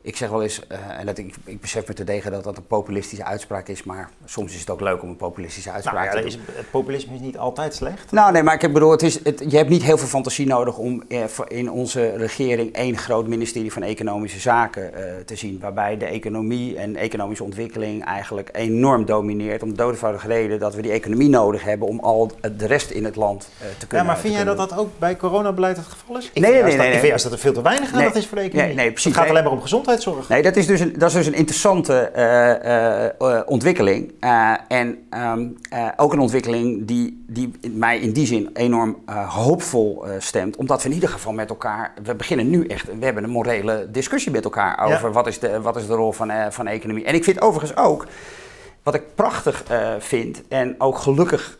ik 0.02 0.16
zeg 0.16 0.28
wel 0.30 0.42
eens, 0.42 0.66
eh, 0.66 0.78
en 0.98 1.06
dat 1.06 1.18
ik, 1.18 1.34
ik 1.44 1.60
besef 1.60 1.86
me 1.88 1.94
te 1.94 2.04
degen 2.04 2.30
dat 2.30 2.44
dat 2.44 2.56
een 2.56 2.66
populistische 2.66 3.24
uitspraak 3.24 3.68
is, 3.68 3.82
maar 3.82 4.10
soms 4.24 4.54
is 4.54 4.60
het 4.60 4.70
ook 4.70 4.80
leuk 4.80 5.02
om 5.02 5.08
een 5.08 5.16
populistische 5.16 5.70
uitspraak 5.70 5.94
Nou 6.04 6.06
ja, 6.06 6.12
te 6.30 6.36
doen. 6.36 6.46
is, 6.48 6.56
het 6.56 6.70
populisme 6.70 7.14
is 7.14 7.20
niet 7.20 7.38
altijd 7.38 7.74
slecht. 7.74 8.12
Nou, 8.12 8.32
nee, 8.32 8.42
maar 8.42 8.62
ik 8.64 8.72
bedoel, 8.72 8.90
het 8.90 9.02
is, 9.02 9.24
het, 9.24 9.44
je 9.48 9.56
hebt 9.56 9.68
niet 9.68 9.82
heel 9.82 9.98
veel 9.98 10.06
fantasie 10.08 10.46
nodig 10.46 10.76
om 10.78 11.02
eh, 11.08 11.24
in 11.48 11.70
onze 11.70 12.10
regering 12.16 12.72
één 12.72 12.96
groot 12.96 13.26
ministerie 13.26 13.72
van 13.72 13.82
Economische 13.82 14.40
Zaken 14.40 14.94
eh, 14.94 15.02
te 15.24 15.36
zien. 15.36 15.58
Waarbij 15.60 15.96
de 15.96 16.04
economie 16.06 16.76
en 16.76 16.96
economische 16.96 17.44
ontwikkeling 17.44 18.04
eigenlijk 18.04 18.48
enorm 18.52 19.04
domineert. 19.04 19.62
Om 19.62 19.68
de 19.68 19.76
doodvoudige 19.76 20.26
reden 20.26 20.58
dat 20.58 20.74
we 20.74 20.82
die 20.82 20.92
economie 20.92 21.28
nodig 21.28 21.62
hebben 21.62 21.88
om 21.88 22.00
al 22.00 22.30
de 22.56 22.66
rest 22.66 22.90
in 22.90 23.04
het 23.04 23.16
land 23.16 23.48
eh, 23.58 23.66
te 23.66 23.74
Ja, 23.80 23.86
kunnen 23.86 24.06
maar 24.06 24.18
vind 24.18 24.34
jij 24.34 24.44
dat 24.44 24.56
dat 24.56 24.76
ook 24.76 24.88
bij 24.98 25.16
coronabeleid 25.16 25.76
het 25.76 25.86
geval 25.86 26.16
is? 26.18 26.30
Ik 26.32 26.42
Nee, 26.42 26.52
nee, 26.52 26.62
nee, 26.62 26.70
dat- 26.70 26.70
nee, 26.70 26.76
Ik 26.78 26.90
vind 26.90 27.00
nee. 27.00 27.08
juist 27.10 27.24
dat 27.24 27.32
er 27.32 27.38
veel 27.38 27.52
te 27.52 27.62
weinig 27.62 27.90
aan 27.92 27.96
Nee, 27.98 28.06
dat 28.06 28.16
is 28.16 28.26
voor 28.26 28.36
de 28.38 28.42
economie. 28.44 28.74
nee, 28.74 28.82
nee, 28.84 28.92
precies. 28.92 29.10
Het 29.14 29.20
gaat 29.20 29.30
alleen 29.30 29.42
maar 29.44 29.52
om 29.52 29.60
gezondheidszorg. 29.94 30.28
Nee, 30.28 30.42
dat 30.42 30.56
is 30.56 30.66
dus 30.66 30.80
een, 30.80 30.92
dat 30.98 31.08
is 31.08 31.14
dus 31.14 31.26
een 31.26 31.34
interessante 31.34 31.98
eh, 32.00 32.50
eh, 32.50 33.10
eh, 33.18 33.40
ontwikkeling. 33.46 34.12
En 34.68 34.98
ehm, 35.10 35.46
eh, 35.70 35.88
ook 35.96 36.12
een 36.12 36.18
ontwikkeling 36.18 36.86
die, 36.86 37.24
die 37.26 37.52
mij 37.72 37.98
in 37.98 38.12
die 38.12 38.26
zin 38.26 38.50
enorm 38.54 38.96
hoopvol 39.28 40.04
stemt. 40.18 40.56
Omdat 40.56 40.82
we 40.82 40.88
in 40.88 40.94
ieder 40.94 41.08
geval 41.08 41.32
met 41.32 41.48
elkaar. 41.48 41.92
We 42.02 42.14
beginnen 42.14 42.50
nu 42.50 42.66
echt. 42.66 42.86
We 42.98 43.04
hebben 43.04 43.24
een 43.24 43.30
morele 43.30 43.88
discussie 43.90 44.32
met 44.32 44.44
elkaar 44.44 44.84
over 44.84 45.08
Ja. 45.08 45.14
wat, 45.14 45.26
is 45.26 45.38
de, 45.38 45.60
wat 45.60 45.76
is 45.76 45.86
de 45.86 45.94
rol 45.94 46.12
van, 46.12 46.32
van 46.50 46.66
economie. 46.66 47.04
En 47.04 47.14
ik 47.14 47.24
vind 47.24 47.40
overigens 47.40 47.78
ook. 47.80 48.06
Wat 48.82 48.94
ik 48.94 49.02
prachtig 49.14 49.64
vind. 49.98 50.42
En 50.48 50.74
ook 50.78 50.98
gelukkig 50.98 51.58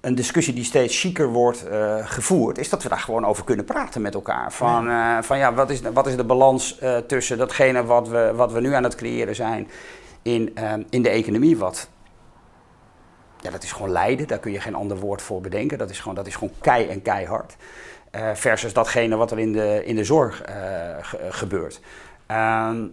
een 0.00 0.14
discussie 0.14 0.54
die 0.54 0.64
steeds 0.64 1.00
chiquer 1.00 1.28
wordt 1.28 1.66
eh, 1.68 1.96
gevoerd, 2.06 2.58
is 2.58 2.68
dat 2.68 2.82
we 2.82 2.88
daar 2.88 2.98
gewoon 2.98 3.24
over 3.26 3.44
kunnen 3.44 3.64
praten 3.64 4.02
met 4.02 4.14
elkaar. 4.14 4.52
Van 4.52 4.84
ja, 4.84 5.22
van, 5.22 5.38
ja 5.38 5.54
wat, 5.54 5.70
is, 5.70 5.82
de- 5.82 5.92
wat 5.92 6.06
is 6.06 6.16
de 6.16 6.24
balans 6.24 6.78
eh, 6.78 6.96
tussen 6.96 7.38
datgene 7.38 7.84
wat 7.84 8.08
we, 8.08 8.32
wat 8.34 8.52
we 8.52 8.60
nu 8.60 8.72
aan 8.74 8.84
het 8.84 8.94
creëren 8.94 9.34
zijn 9.34 9.68
in, 10.22 10.50
eh, 10.54 10.72
in 10.90 11.02
de 11.02 11.08
economie, 11.08 11.56
wat... 11.56 11.88
Ja, 13.40 13.50
dat 13.50 13.62
is 13.62 13.72
gewoon 13.72 13.90
lijden, 13.90 14.26
daar 14.28 14.38
kun 14.38 14.52
je 14.52 14.60
geen 14.60 14.74
ander 14.74 14.96
woord 14.98 15.22
voor 15.22 15.40
bedenken. 15.40 15.78
Dat 15.78 15.90
is 15.90 15.98
gewoon, 16.00 16.14
dat 16.14 16.26
is 16.26 16.34
gewoon 16.34 16.52
kei 16.60 16.86
en 16.88 17.02
keihard. 17.02 17.56
Eh, 18.10 18.30
versus 18.34 18.72
datgene 18.72 19.16
wat 19.16 19.30
er 19.30 19.38
in 19.38 19.52
de, 19.52 19.82
in 19.84 19.96
de 19.96 20.04
zorg 20.04 20.42
eh, 20.42 20.54
ge- 21.00 21.26
gebeurt. 21.30 21.80
Ehm, 22.26 22.84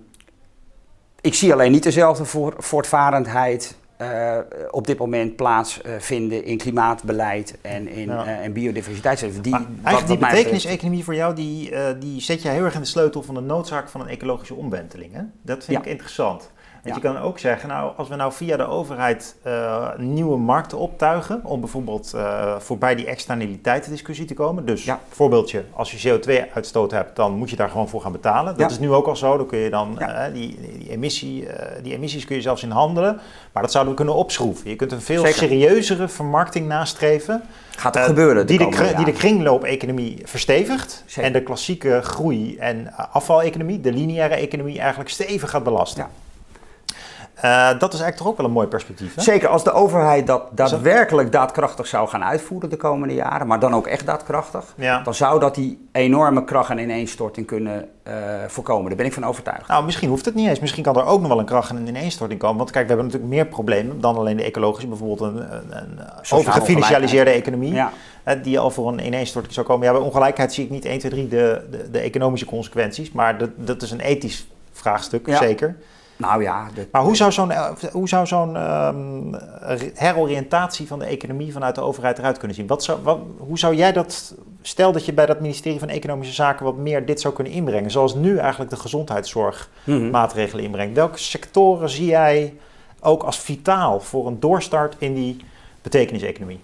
ik 1.21 1.33
zie 1.33 1.53
alleen 1.53 1.71
niet 1.71 1.83
dezelfde 1.83 2.25
voor, 2.25 2.53
voortvarendheid 2.57 3.75
eh, 3.97 4.37
op 4.71 4.87
dit 4.87 4.97
moment 4.97 5.35
plaatsvinden 5.35 6.43
in 6.43 6.57
klimaatbeleid 6.57 7.57
en 7.61 7.87
in 7.87 8.07
Ja. 8.07 8.25
eh, 8.25 8.43
en 8.45 8.53
biodiversiteit. 8.53 9.43
Die, 9.43 9.53
eigenlijk 9.83 10.07
die 10.07 10.17
betekeniseconomie 10.17 11.03
voor 11.03 11.15
jou, 11.15 11.35
die, 11.35 11.71
eh, 11.71 11.95
die 11.99 12.21
zet 12.21 12.41
je 12.41 12.49
heel 12.49 12.63
erg 12.63 12.73
in 12.73 12.79
de 12.81 12.85
sleutel 12.87 13.23
van 13.23 13.35
de 13.35 13.41
noodzaak 13.41 13.89
van 13.89 14.01
een 14.01 14.07
ecologische 14.07 14.53
omwenteling. 14.55 15.13
Hè? 15.13 15.21
Dat 15.41 15.63
vind 15.65 15.77
Ja. 15.77 15.83
ik 15.83 15.89
interessant. 15.89 16.51
Want 16.89 17.01
je 17.01 17.07
kan 17.07 17.21
ook 17.21 17.39
zeggen, 17.39 17.69
nou, 17.69 17.91
als 17.95 18.07
we 18.07 18.15
nou 18.15 18.33
via 18.33 18.57
de 18.57 18.67
overheid 18.67 19.35
uh, 19.47 19.87
nieuwe 19.97 20.37
markten 20.37 20.77
optuigen, 20.77 21.41
om 21.43 21.59
bijvoorbeeld 21.59 22.11
uh, 22.15 22.55
voorbij 22.59 22.95
die 22.95 23.05
externaliteitendiscussie 23.05 24.25
te 24.25 24.33
komen. 24.33 24.65
Dus 24.65 24.91
voorbeeldje, 25.09 25.63
als 25.73 25.91
je 25.91 26.19
CO2-uitstoot 26.19 26.91
hebt, 26.91 27.15
dan 27.15 27.31
moet 27.31 27.49
je 27.49 27.55
daar 27.55 27.69
gewoon 27.69 27.89
voor 27.89 28.01
gaan 28.01 28.11
betalen. 28.11 28.57
Dat 28.57 28.71
is 28.71 28.79
nu 28.79 28.91
ook 28.91 29.07
al 29.07 29.15
zo. 29.15 29.37
Dan 29.37 29.47
kun 29.47 29.59
je 29.59 29.69
dan 29.69 29.97
uh, 30.01 30.23
die, 30.33 30.59
die, 30.77 30.89
emissie, 30.89 31.47
die 31.83 31.93
emissies 31.93 32.25
kun 32.25 32.35
je 32.35 32.41
zelfs 32.41 32.63
in 32.63 32.71
handelen. 32.71 33.19
Maar 33.51 33.63
dat 33.63 33.71
zouden 33.71 33.93
we 33.93 33.99
kunnen 33.99 34.15
opschroeven. 34.15 34.69
Je 34.69 34.75
kunt 34.75 34.91
een 34.91 35.01
veel 35.01 35.25
serieuzere 35.25 36.07
vermarkting 36.07 36.67
nastreven. 36.67 37.43
Gaat 37.77 37.95
er 37.95 38.03
gebeuren. 38.03 38.47
Die 38.47 38.57
de, 38.57 38.93
die 38.95 39.05
de 39.05 39.11
kringloop-economie 39.11 40.21
verstevigt. 40.23 41.03
En 41.15 41.33
de 41.33 41.43
klassieke 41.43 42.01
groei- 42.01 42.57
en 42.57 42.93
afvaleconomie, 43.11 43.81
de 43.81 43.91
lineaire 43.91 44.35
economie, 44.35 44.79
eigenlijk 44.79 45.09
stevig 45.09 45.49
gaat 45.49 45.63
belasten. 45.63 46.03
Ja. 46.03 46.09
Uh, 47.45 47.67
dat 47.79 47.93
is 47.93 47.99
eigenlijk 47.99 48.17
toch 48.17 48.27
ook 48.27 48.37
wel 48.37 48.45
een 48.45 48.51
mooi 48.51 48.67
perspectief. 48.67 49.15
Hè? 49.15 49.21
Zeker 49.21 49.47
als 49.47 49.63
de 49.63 49.71
overheid 49.71 50.27
dat 50.27 50.41
daadwerkelijk 50.51 51.31
daadkrachtig 51.31 51.87
zou 51.87 52.07
gaan 52.07 52.23
uitvoeren 52.23 52.69
de 52.69 52.77
komende 52.77 53.13
jaren, 53.13 53.47
maar 53.47 53.59
dan 53.59 53.73
ook 53.73 53.87
echt 53.87 54.05
daadkrachtig, 54.05 54.73
ja. 54.75 55.01
dan 55.01 55.13
zou 55.13 55.39
dat 55.39 55.55
die 55.55 55.87
enorme 55.91 56.43
kracht 56.43 56.69
en 56.69 56.77
ineenstorting 56.77 57.47
kunnen 57.47 57.89
uh, 58.07 58.13
voorkomen. 58.47 58.87
Daar 58.87 58.95
ben 58.95 59.05
ik 59.05 59.13
van 59.13 59.25
overtuigd. 59.25 59.67
Nou, 59.67 59.85
misschien 59.85 60.09
hoeft 60.09 60.25
het 60.25 60.35
niet 60.35 60.47
eens. 60.47 60.59
Misschien 60.59 60.83
kan 60.83 60.95
er 60.95 61.05
ook 61.05 61.19
nog 61.19 61.29
wel 61.29 61.39
een 61.39 61.45
kracht 61.45 61.69
en 61.69 61.87
ineenstorting 61.87 62.39
komen. 62.39 62.57
Want 62.57 62.71
kijk, 62.71 62.87
we 62.87 62.93
hebben 62.93 63.11
natuurlijk 63.11 63.33
meer 63.33 63.45
problemen 63.45 64.01
dan 64.01 64.17
alleen 64.17 64.37
de 64.37 64.43
ecologische, 64.43 64.87
bijvoorbeeld 64.87 65.21
een, 65.21 65.53
een, 65.53 65.77
een 65.77 65.99
overgefinancialiseerde 66.29 67.31
economie. 67.31 67.73
Ja. 67.73 67.91
die 68.43 68.59
al 68.59 68.71
voor 68.71 68.87
een 68.87 69.05
ineenstorting 69.05 69.53
zou 69.53 69.65
komen. 69.65 69.85
Ja, 69.85 69.93
bij 69.93 70.01
ongelijkheid 70.01 70.53
zie 70.53 70.63
ik 70.63 70.69
niet 70.69 70.85
1, 70.85 70.99
2, 70.99 71.11
3 71.11 71.27
de, 71.27 71.67
de, 71.71 71.91
de 71.91 71.99
economische 71.99 72.45
consequenties, 72.45 73.11
maar 73.11 73.37
dat, 73.37 73.49
dat 73.55 73.81
is 73.81 73.91
een 73.91 73.99
ethisch 73.99 74.47
vraagstuk, 74.71 75.27
ja. 75.27 75.37
zeker. 75.37 75.75
Nou 76.17 76.43
ja. 76.43 76.67
Maar 76.91 77.01
hoe 77.01 77.15
zou 77.15 77.31
zo'n, 77.31 77.51
eh, 77.51 77.69
hoe 77.91 78.07
zou 78.07 78.27
zo'n 78.27 78.55
um, 78.55 79.35
heroriëntatie 79.93 80.87
van 80.87 80.99
de 80.99 81.05
economie 81.05 81.51
vanuit 81.51 81.75
de 81.75 81.81
overheid 81.81 82.17
eruit 82.17 82.37
kunnen 82.37 82.57
zien? 82.57 82.67
Wat 82.67 82.83
zou, 82.83 83.01
wat, 83.03 83.19
hoe 83.37 83.59
zou 83.59 83.75
jij 83.75 83.91
dat, 83.91 84.35
stel 84.61 84.91
dat 84.91 85.05
je 85.05 85.13
bij 85.13 85.25
dat 85.25 85.39
ministerie 85.39 85.79
van 85.79 85.89
Economische 85.89 86.33
Zaken 86.33 86.65
wat 86.65 86.77
meer 86.77 87.05
dit 87.05 87.21
zou 87.21 87.33
kunnen 87.33 87.53
inbrengen, 87.53 87.91
zoals 87.91 88.15
nu 88.15 88.37
eigenlijk 88.37 88.71
de 88.71 88.77
gezondheidszorg 88.77 89.69
mhm. 89.83 90.09
maatregelen 90.09 90.63
inbrengt. 90.63 90.95
Welke 90.95 91.17
sectoren 91.17 91.89
zie 91.89 92.05
jij 92.05 92.53
ook 92.99 93.23
als 93.23 93.39
vitaal 93.39 93.99
voor 93.99 94.27
een 94.27 94.39
doorstart 94.39 94.95
in 94.97 95.13
die 95.13 95.37
betekeniseconomie? 95.81 96.59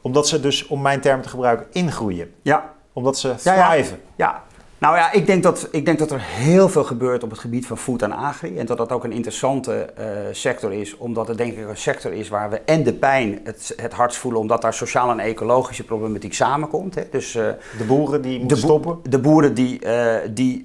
Omdat 0.00 0.28
ze 0.28 0.40
dus, 0.40 0.66
om 0.66 0.82
mijn 0.82 1.00
term 1.00 1.22
te 1.22 1.28
gebruiken, 1.28 1.66
ingroeien. 1.72 2.34
Ja. 2.42 2.74
Omdat 2.92 3.18
ze 3.18 3.34
thriven. 3.34 4.00
ja. 4.16 4.26
ja. 4.26 4.42
Nou 4.86 4.98
ja, 4.98 5.12
ik 5.12 5.26
denk, 5.26 5.42
dat, 5.42 5.68
ik 5.70 5.84
denk 5.84 5.98
dat 5.98 6.10
er 6.10 6.20
heel 6.20 6.68
veel 6.68 6.84
gebeurt 6.84 7.22
op 7.22 7.30
het 7.30 7.38
gebied 7.38 7.66
van 7.66 7.78
food 7.78 8.02
en 8.02 8.12
agri. 8.12 8.58
En 8.58 8.66
dat 8.66 8.76
dat 8.76 8.92
ook 8.92 9.04
een 9.04 9.12
interessante 9.12 9.92
uh, 9.98 10.06
sector 10.30 10.72
is, 10.72 10.96
omdat 10.96 11.28
het 11.28 11.38
denk 11.38 11.56
ik 11.56 11.68
een 11.68 11.76
sector 11.76 12.12
is 12.12 12.28
waar 12.28 12.50
we 12.50 12.60
en 12.60 12.82
de 12.82 12.94
pijn 12.94 13.40
het, 13.44 13.72
het 13.76 13.92
hardst 13.92 14.18
voelen, 14.18 14.40
omdat 14.40 14.62
daar 14.62 14.74
sociale 14.74 15.12
en 15.12 15.18
ecologische 15.18 15.84
problematiek 15.84 16.34
samenkomt. 16.34 16.94
Hè. 16.94 17.02
Dus, 17.10 17.34
uh, 17.34 17.48
de 17.78 17.84
boeren 17.86 18.22
die 18.22 18.38
moeten 18.38 18.56
stoppen? 18.56 18.98
De 19.02 19.18
boeren 19.18 19.54
die, 19.54 19.84
uh, 19.84 20.14
die 20.30 20.64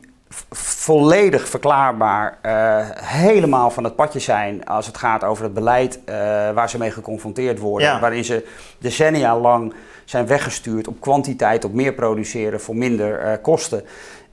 volledig 0.51 1.49
verklaarbaar 1.49 2.37
helemaal 2.95 3.71
van 3.71 3.83
het 3.83 3.95
padje 3.95 4.19
zijn 4.19 4.65
als 4.65 4.85
het 4.85 4.97
gaat 4.97 5.23
over 5.23 5.43
het 5.43 5.53
beleid 5.53 5.99
waar 6.53 6.69
ze 6.69 6.77
mee 6.77 6.91
geconfronteerd 6.91 7.59
worden. 7.59 7.99
Waarin 7.99 8.25
ze 8.25 8.47
decennia 8.79 9.39
lang 9.39 9.73
zijn 10.05 10.27
weggestuurd 10.27 10.87
op 10.87 11.01
kwantiteit, 11.01 11.65
op 11.65 11.73
meer 11.73 11.93
produceren 11.93 12.61
voor 12.61 12.75
minder 12.75 13.25
uh, 13.25 13.31
kosten. 13.41 13.83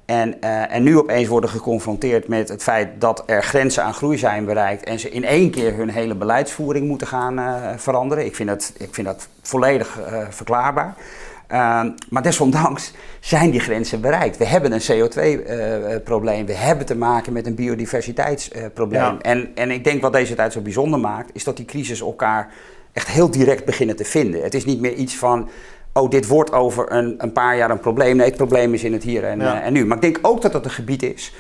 En, 0.05 0.41
en 0.71 0.83
nu 0.83 0.99
opeens 0.99 1.29
worden 1.29 1.51
geconfronteerd 1.51 2.29
met 2.29 2.49
het 2.49 2.63
feit 2.63 3.01
dat 3.01 3.23
er 3.27 3.43
grenzen 3.43 3.85
aan 3.85 3.95
groei 3.95 4.19
zijn 4.19 4.45
bereikt 4.45 4.85
en 4.85 4.99
ze 4.99 5.11
in 5.11 5.25
één 5.25 5.51
keer 5.51 5.75
hun 5.75 5.89
hele 5.89 6.15
beleidsvoering 6.15 6.87
moeten 6.87 7.07
gaan 7.07 7.63
veranderen. 7.77 8.25
Ik 8.25 8.35
vind 8.35 8.49
dat, 8.49 8.73
ik 8.77 8.95
vind 8.95 9.07
dat 9.07 9.29
volledig 9.43 9.99
verklaarbaar. 10.31 10.95
Maar 12.09 12.23
desondanks 12.23 12.93
zijn 13.21 13.51
die 13.51 13.61
grenzen 13.61 14.01
bereikt. 14.01 14.37
We 14.37 14.47
hebben 14.47 14.73
een 14.73 14.81
CO2-probleem, 14.81 16.47
we 16.47 16.55
hebben 16.55 16.87
te 16.87 16.97
maken 16.97 17.33
met 17.33 17.47
een 17.47 17.55
biodiversiteitsprobleem. 17.55 19.19
En, 19.21 19.51
en 19.55 19.71
ik 19.71 19.85
denk 19.85 20.03
wat 20.03 20.13
deze 20.13 20.35
tijd 20.35 20.53
zo 20.53 20.61
bijzonder 20.61 21.01
maakt, 21.01 21.31
is 21.33 21.45
dat 21.45 21.57
die 21.57 21.67
crisis 21.67 22.01
elkaar 22.01 22.53
echt 22.93 23.09
heel 23.09 23.31
direct 23.31 23.65
beginnen 23.65 23.97
te 23.97 24.05
vinden. 24.05 24.43
Het 24.43 24.55
is 24.55 24.65
niet 24.65 24.81
meer 24.81 24.95
iets 24.95 25.17
van, 25.17 25.49
oh, 25.93 26.11
dit 26.11 26.27
wordt 26.27 26.53
over 26.53 26.93
een, 26.93 27.15
een 27.19 27.33
paar 27.33 27.57
jaar 27.57 27.71
een 27.71 27.81
probleem. 27.81 28.17
Nee, 28.17 28.27
het 28.27 28.37
probleem 28.37 28.75
is 28.75 28.85
in 28.85 28.93
het 28.93 29.03
hier 29.03 29.25
en, 29.25 29.41
eh, 29.41 29.67
en 29.67 29.73
nu. 29.73 29.87
Maar 29.87 29.97
ik 29.97 30.03
denk 30.03 30.19
ook 30.23 30.43
dat 30.43 30.53
dat 30.53 30.65
een 30.65 30.71
gebied 30.71 31.03
is 31.03 31.35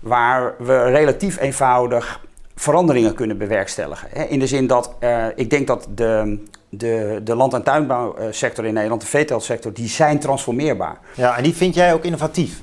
waar 0.00 0.54
we 0.58 0.82
relatief 0.82 1.40
eenvoudig 1.40 2.20
veranderingen 2.54 3.14
kunnen 3.14 3.38
bewerkstelligen. 3.38 4.28
In 4.28 4.38
de 4.38 4.46
zin 4.46 4.66
dat 4.66 4.94
uh, 5.00 5.26
ik 5.34 5.50
denk 5.50 5.66
dat 5.66 5.88
de, 5.94 6.38
de, 6.68 7.20
de 7.24 7.34
land- 7.34 7.54
en 7.54 7.62
tuinbouwsector 7.62 8.64
in 8.64 8.74
Nederland, 8.74 9.00
de 9.00 9.06
veeteltsector, 9.06 9.72
die 9.72 9.88
zijn 9.88 10.18
transformeerbaar. 10.18 10.98
Ja, 11.14 11.36
en 11.36 11.42
die 11.42 11.54
vind 11.54 11.74
jij 11.74 11.94
ook 11.94 12.04
innovatief? 12.04 12.62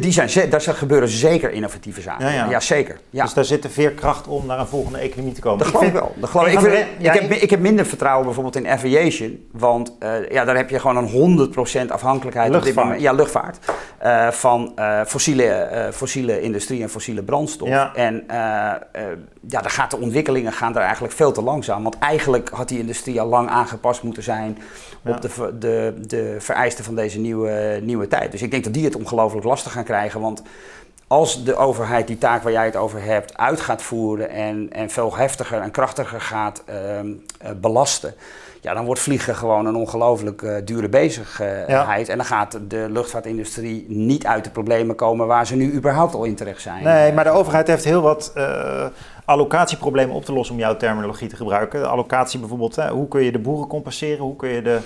Die 0.00 0.12
zijn, 0.12 0.50
daar 0.50 0.60
gebeuren 0.60 1.08
zeker 1.08 1.50
innovatieve 1.50 2.00
zaken. 2.00 2.32
Ja, 2.32 2.50
ja. 2.50 2.60
zeker. 2.60 2.98
Ja. 3.10 3.22
Dus 3.22 3.34
daar 3.34 3.44
zit 3.44 3.62
de 3.62 3.68
veerkracht 3.68 4.26
om 4.26 4.46
naar 4.46 4.58
een 4.58 4.66
volgende 4.66 4.98
economie 4.98 5.32
te 5.32 5.40
komen. 5.40 5.58
Dat 5.58 5.66
geloof 5.68 5.86
ik 5.86 5.92
wel. 5.92 6.14
Dat 6.16 6.30
geloof 6.30 6.46
ik, 6.46 6.60
ik, 6.60 6.86
ik, 6.98 7.12
heb, 7.12 7.30
ik 7.30 7.50
heb 7.50 7.60
minder 7.60 7.86
vertrouwen 7.86 8.24
bijvoorbeeld 8.24 8.56
in 8.56 8.66
aviation. 8.66 9.48
Want 9.52 9.96
uh, 10.00 10.30
ja, 10.30 10.44
daar 10.44 10.56
heb 10.56 10.70
je 10.70 10.78
gewoon 10.78 10.96
een 10.96 11.50
100% 11.86 11.90
afhankelijkheid 11.90 12.50
luchtvaart. 12.50 12.56
op 12.56 12.64
dit 12.64 12.74
moment. 12.74 13.00
Ja, 13.00 13.12
luchtvaart. 13.12 13.58
Uh, 14.04 14.30
van 14.30 14.72
uh, 14.76 15.00
fossiele, 15.04 15.88
fossiele 15.92 16.40
industrie 16.40 16.82
en 16.82 16.90
fossiele 16.90 17.22
brandstof. 17.22 17.68
En 17.94 18.24
ja, 19.48 19.60
daar 19.60 19.70
gaat 19.70 19.90
de 19.90 19.98
ontwikkelingen 19.98 20.52
gaan 20.52 20.72
daar 20.72 20.82
eigenlijk 20.82 21.14
veel 21.14 21.32
te 21.32 21.42
langzaam. 21.42 21.82
Want 21.82 21.98
eigenlijk 21.98 22.48
had 22.48 22.68
die 22.68 22.78
industrie 22.78 23.20
al 23.20 23.26
lang 23.26 23.48
aangepast 23.48 24.02
moeten 24.02 24.22
zijn 24.22 24.58
op 25.04 25.20
de, 25.20 25.58
de, 25.58 25.94
de 26.06 26.36
vereisten 26.38 26.84
van 26.84 26.94
deze 26.94 27.18
nieuwe, 27.18 27.80
nieuwe 27.82 28.08
tijd. 28.08 28.32
Dus 28.32 28.42
ik 28.42 28.50
denk 28.50 28.64
dat 28.64 28.74
die 28.74 28.84
het 28.84 28.96
ongelooflijk 28.96 29.44
lastig 29.44 29.57
gaan 29.66 29.84
krijgen. 29.84 30.20
Want 30.20 30.42
als 31.06 31.44
de 31.44 31.56
overheid 31.56 32.06
die 32.06 32.18
taak 32.18 32.42
waar 32.42 32.52
jij 32.52 32.64
het 32.64 32.76
over 32.76 33.02
hebt 33.02 33.36
uit 33.36 33.60
gaat 33.60 33.82
voeren 33.82 34.30
en, 34.30 34.68
en 34.72 34.90
veel 34.90 35.16
heftiger 35.16 35.60
en 35.60 35.70
krachtiger 35.70 36.20
gaat 36.20 36.62
uh, 36.70 37.50
belasten, 37.60 38.14
ja, 38.60 38.74
dan 38.74 38.84
wordt 38.84 39.00
vliegen 39.00 39.34
gewoon 39.34 39.66
een 39.66 39.76
ongelooflijk 39.76 40.42
uh, 40.42 40.56
dure 40.64 40.88
bezigheid. 40.88 42.08
En 42.08 42.16
dan 42.16 42.26
gaat 42.26 42.58
de 42.68 42.86
luchtvaartindustrie 42.90 43.84
niet 43.88 44.26
uit 44.26 44.44
de 44.44 44.50
problemen 44.50 44.94
komen 44.94 45.26
waar 45.26 45.46
ze 45.46 45.56
nu 45.56 45.72
überhaupt 45.72 46.14
al 46.14 46.24
in 46.24 46.34
terecht 46.34 46.62
zijn. 46.62 46.84
Nee, 46.84 47.12
maar 47.12 47.24
de 47.24 47.30
overheid 47.30 47.66
heeft 47.66 47.84
heel 47.84 48.02
wat 48.02 48.32
uh, 48.36 48.86
allocatieproblemen 49.24 50.14
op 50.14 50.24
te 50.24 50.32
lossen, 50.32 50.54
om 50.54 50.60
jouw 50.60 50.76
terminologie 50.76 51.28
te 51.28 51.36
gebruiken. 51.36 51.80
De 51.80 51.86
allocatie 51.86 52.38
bijvoorbeeld, 52.38 52.76
hè, 52.76 52.88
hoe 52.88 53.08
kun 53.08 53.22
je 53.22 53.32
de 53.32 53.38
boeren 53.38 53.68
compenseren? 53.68 54.24
Hoe 54.24 54.36
kun 54.36 54.48
je 54.48 54.62
de 54.62 54.78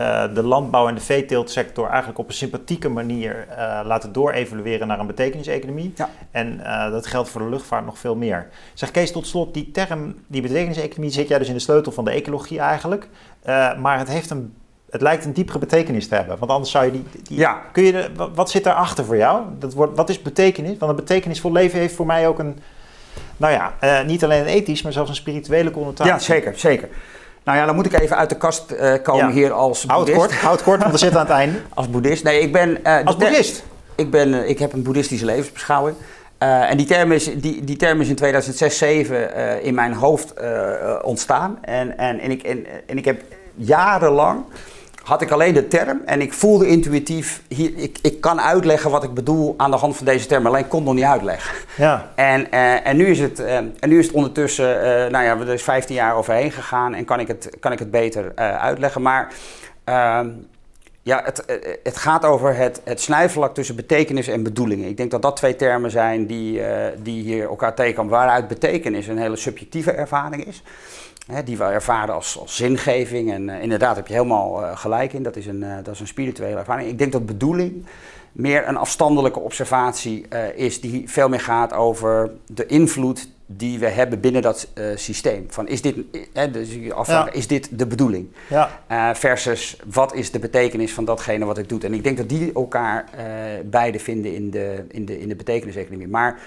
uh, 0.00 0.34
de 0.34 0.42
landbouw- 0.42 0.88
en 0.88 0.94
de 0.94 1.00
veeteeltsector 1.00 1.88
eigenlijk 1.88 2.18
op 2.18 2.28
een 2.28 2.34
sympathieke 2.34 2.88
manier 2.88 3.46
uh, 3.50 3.80
laten 3.84 4.12
doorevalueren 4.12 4.86
naar 4.86 4.98
een 4.98 5.06
betekeniseconomie. 5.06 5.92
Ja. 5.96 6.08
En 6.30 6.60
uh, 6.60 6.90
dat 6.90 7.06
geldt 7.06 7.28
voor 7.28 7.40
de 7.40 7.48
luchtvaart 7.48 7.84
nog 7.84 7.98
veel 7.98 8.16
meer. 8.16 8.48
Zeg 8.74 8.90
Kees, 8.90 9.12
tot 9.12 9.26
slot, 9.26 9.54
die 9.54 9.70
term, 9.70 10.14
die 10.26 10.42
betekeniseconomie, 10.42 11.10
zit 11.10 11.28
jij 11.28 11.38
dus 11.38 11.48
in 11.48 11.54
de 11.54 11.60
sleutel 11.60 11.92
van 11.92 12.04
de 12.04 12.10
ecologie 12.10 12.58
eigenlijk. 12.58 13.08
maar 13.78 13.98
het, 13.98 14.08
heeft 14.08 14.30
een, 14.30 14.54
het 14.90 15.00
lijkt 15.00 15.24
een 15.24 15.32
diepere 15.32 15.58
betekenis 15.58 16.08
te 16.08 16.14
hebben. 16.14 16.38
Want 16.38 16.50
anders 16.50 16.70
zou 16.70 16.84
je 16.84 16.90
die. 16.90 17.04
die 17.22 17.38
ja. 17.38 17.62
kun 17.72 17.82
je 17.82 17.92
de, 17.92 18.28
wat 18.34 18.50
zit 18.50 18.64
daarachter 18.64 19.04
voor 19.04 19.16
jou? 19.16 19.42
Dat 19.58 19.74
wordt, 19.74 19.96
wat 19.96 20.08
is 20.08 20.22
betekenis? 20.22 20.78
Want 20.78 20.90
een 20.90 20.96
betekenisvol 20.96 21.52
leven 21.52 21.78
heeft 21.78 21.94
voor 21.94 22.06
mij 22.06 22.28
ook 22.28 22.38
een. 22.38 22.58
Nou 23.36 23.52
ja, 23.52 24.02
niet 24.02 24.24
alleen 24.24 24.40
een 24.40 24.46
ethisch, 24.46 24.82
maar 24.82 24.92
zelfs 24.92 25.10
een 25.10 25.16
spirituele 25.16 25.70
connotatie. 25.70 26.12
Ja, 26.12 26.18
zeker, 26.18 26.58
zeker. 26.58 26.88
Nou 27.44 27.58
ja, 27.58 27.66
dan 27.66 27.74
moet 27.74 27.86
ik 27.86 28.00
even 28.00 28.16
uit 28.16 28.28
de 28.28 28.36
kast 28.36 28.72
uh, 28.72 28.92
komen 29.02 29.30
hier 29.30 29.52
als 29.52 29.84
houd 29.86 30.04
boeddhist. 30.04 30.26
Kort, 30.26 30.40
houd 30.40 30.62
kort, 30.62 30.80
want 30.80 30.92
we 30.92 30.98
zitten 30.98 31.20
aan 31.20 31.26
het 31.26 31.34
einde. 31.34 31.58
als 31.74 31.90
boeddhist? 31.90 32.24
Nee, 32.24 32.40
ik 32.40 32.52
ben... 32.52 32.78
Uh, 32.86 33.04
als 33.04 33.16
boeddhist? 33.16 33.64
Ik, 33.94 34.10
ben, 34.10 34.28
uh, 34.28 34.48
ik 34.48 34.58
heb 34.58 34.72
een 34.72 34.82
boeddhistische 34.82 35.24
levensbeschouwing. 35.24 35.96
en 36.38 36.76
die 36.76 36.86
term, 36.86 37.12
is, 37.12 37.24
die, 37.24 37.64
die 37.64 37.76
term 37.76 38.00
is 38.00 38.08
in 38.08 38.14
2006, 38.14 38.76
2007 38.76 39.62
in 39.62 39.74
mijn 39.74 39.92
hoofd 39.92 40.34
ontstaan. 41.02 41.58
En, 41.60 41.98
en, 41.98 42.20
en, 42.20 42.30
ik, 42.30 42.42
en, 42.42 42.66
en 42.86 42.98
ik 42.98 43.04
heb 43.04 43.22
jarenlang 43.54 44.44
had 45.10 45.22
ik 45.22 45.30
alleen 45.30 45.54
de 45.54 45.68
term 45.68 46.02
en 46.04 46.20
ik 46.20 46.32
voelde 46.32 46.68
intuïtief, 46.68 47.42
hier, 47.48 47.72
ik, 47.76 47.98
ik 48.02 48.20
kan 48.20 48.40
uitleggen 48.40 48.90
wat 48.90 49.04
ik 49.04 49.14
bedoel 49.14 49.54
aan 49.56 49.70
de 49.70 49.76
hand 49.76 49.96
van 49.96 50.06
deze 50.06 50.26
term, 50.26 50.46
alleen 50.46 50.62
ik 50.62 50.68
kon 50.68 50.82
nog 50.82 50.94
niet 50.94 51.04
uitleggen. 51.04 51.54
Ja. 51.76 52.10
En, 52.14 52.46
uh, 52.54 52.86
en, 52.86 52.96
nu 52.96 53.06
is 53.06 53.18
het, 53.18 53.40
uh, 53.40 53.56
en 53.56 53.88
nu 53.88 53.98
is 53.98 54.06
het 54.06 54.14
ondertussen, 54.14 54.76
uh, 54.76 54.82
nou 54.82 55.24
ja, 55.24 55.38
er 55.38 55.48
is 55.48 55.62
15 55.62 55.94
jaar 55.94 56.14
overheen 56.16 56.52
gegaan 56.52 56.94
en 56.94 57.04
kan 57.04 57.20
ik 57.20 57.28
het, 57.28 57.50
kan 57.60 57.72
ik 57.72 57.78
het 57.78 57.90
beter 57.90 58.32
uitleggen. 58.36 59.02
Maar 59.02 59.32
ehm, 59.84 60.28
ja, 61.02 61.22
het, 61.24 61.44
het 61.82 61.96
gaat 61.96 62.24
over 62.24 62.56
het, 62.56 62.80
het 62.84 63.00
snijvlak 63.00 63.54
tussen 63.54 63.76
betekenis 63.76 64.28
en 64.28 64.42
bedoelingen. 64.42 64.88
Ik 64.88 64.96
denk 64.96 65.10
dat 65.10 65.22
dat 65.22 65.36
twee 65.36 65.56
termen 65.56 65.90
zijn 65.90 66.26
die, 66.26 66.62
die 67.02 67.22
hier 67.22 67.48
elkaar 67.48 67.74
tegenkomen, 67.74 68.12
waaruit 68.12 68.48
betekenis 68.48 69.06
een 69.06 69.18
hele 69.18 69.36
subjectieve 69.36 69.92
ervaring 69.92 70.46
is. 70.46 70.62
Hè, 71.30 71.42
die 71.42 71.56
we 71.56 71.64
ervaren 71.64 72.14
als, 72.14 72.38
als 72.38 72.56
zingeving. 72.56 73.32
En 73.32 73.48
uh, 73.48 73.62
inderdaad 73.62 73.96
heb 73.96 74.06
je 74.06 74.12
helemaal 74.12 74.62
uh, 74.62 74.76
gelijk 74.76 75.12
in, 75.12 75.22
dat 75.22 75.36
is, 75.36 75.46
een, 75.46 75.62
uh, 75.62 75.74
dat 75.82 75.94
is 75.94 76.00
een 76.00 76.06
spirituele 76.06 76.56
ervaring. 76.56 76.88
Ik 76.88 76.98
denk 76.98 77.12
dat 77.12 77.26
bedoeling 77.26 77.86
meer 78.32 78.68
een 78.68 78.76
afstandelijke 78.76 79.40
observatie 79.40 80.28
is 80.54 80.80
die 80.80 81.08
veel 81.08 81.28
meer 81.28 81.40
gaat 81.40 81.72
over 81.72 82.30
de 82.46 82.66
invloed 82.66 83.28
die 83.46 83.78
we 83.78 83.86
hebben 83.86 84.20
binnen 84.20 84.42
dat 84.42 84.68
systeem. 84.94 85.46
Van 85.48 85.68
is 85.68 85.82
dit, 85.82 85.96
dus 86.52 86.74
je 86.74 86.94
afvragen, 86.94 87.32
ja. 87.32 87.38
is 87.38 87.46
dit 87.46 87.78
de 87.78 87.86
bedoeling? 87.86 88.28
Ja. 88.48 89.14
versus 89.14 89.76
wat 89.92 90.14
is 90.14 90.30
de 90.30 90.38
betekenis 90.38 90.92
van 90.92 91.04
datgene 91.04 91.44
wat 91.44 91.58
ik 91.58 91.68
doe? 91.68 91.80
En 91.80 91.94
ik 91.94 92.04
denk 92.04 92.16
dat 92.16 92.28
die 92.28 92.52
elkaar 92.52 93.04
beide 93.64 93.98
vinden 93.98 94.34
in 94.34 94.50
de, 94.50 94.84
in 94.88 95.04
de, 95.04 95.20
in 95.20 95.28
de 95.28 95.36
betekeniseconomie. 95.36 96.08
Maar 96.08 96.38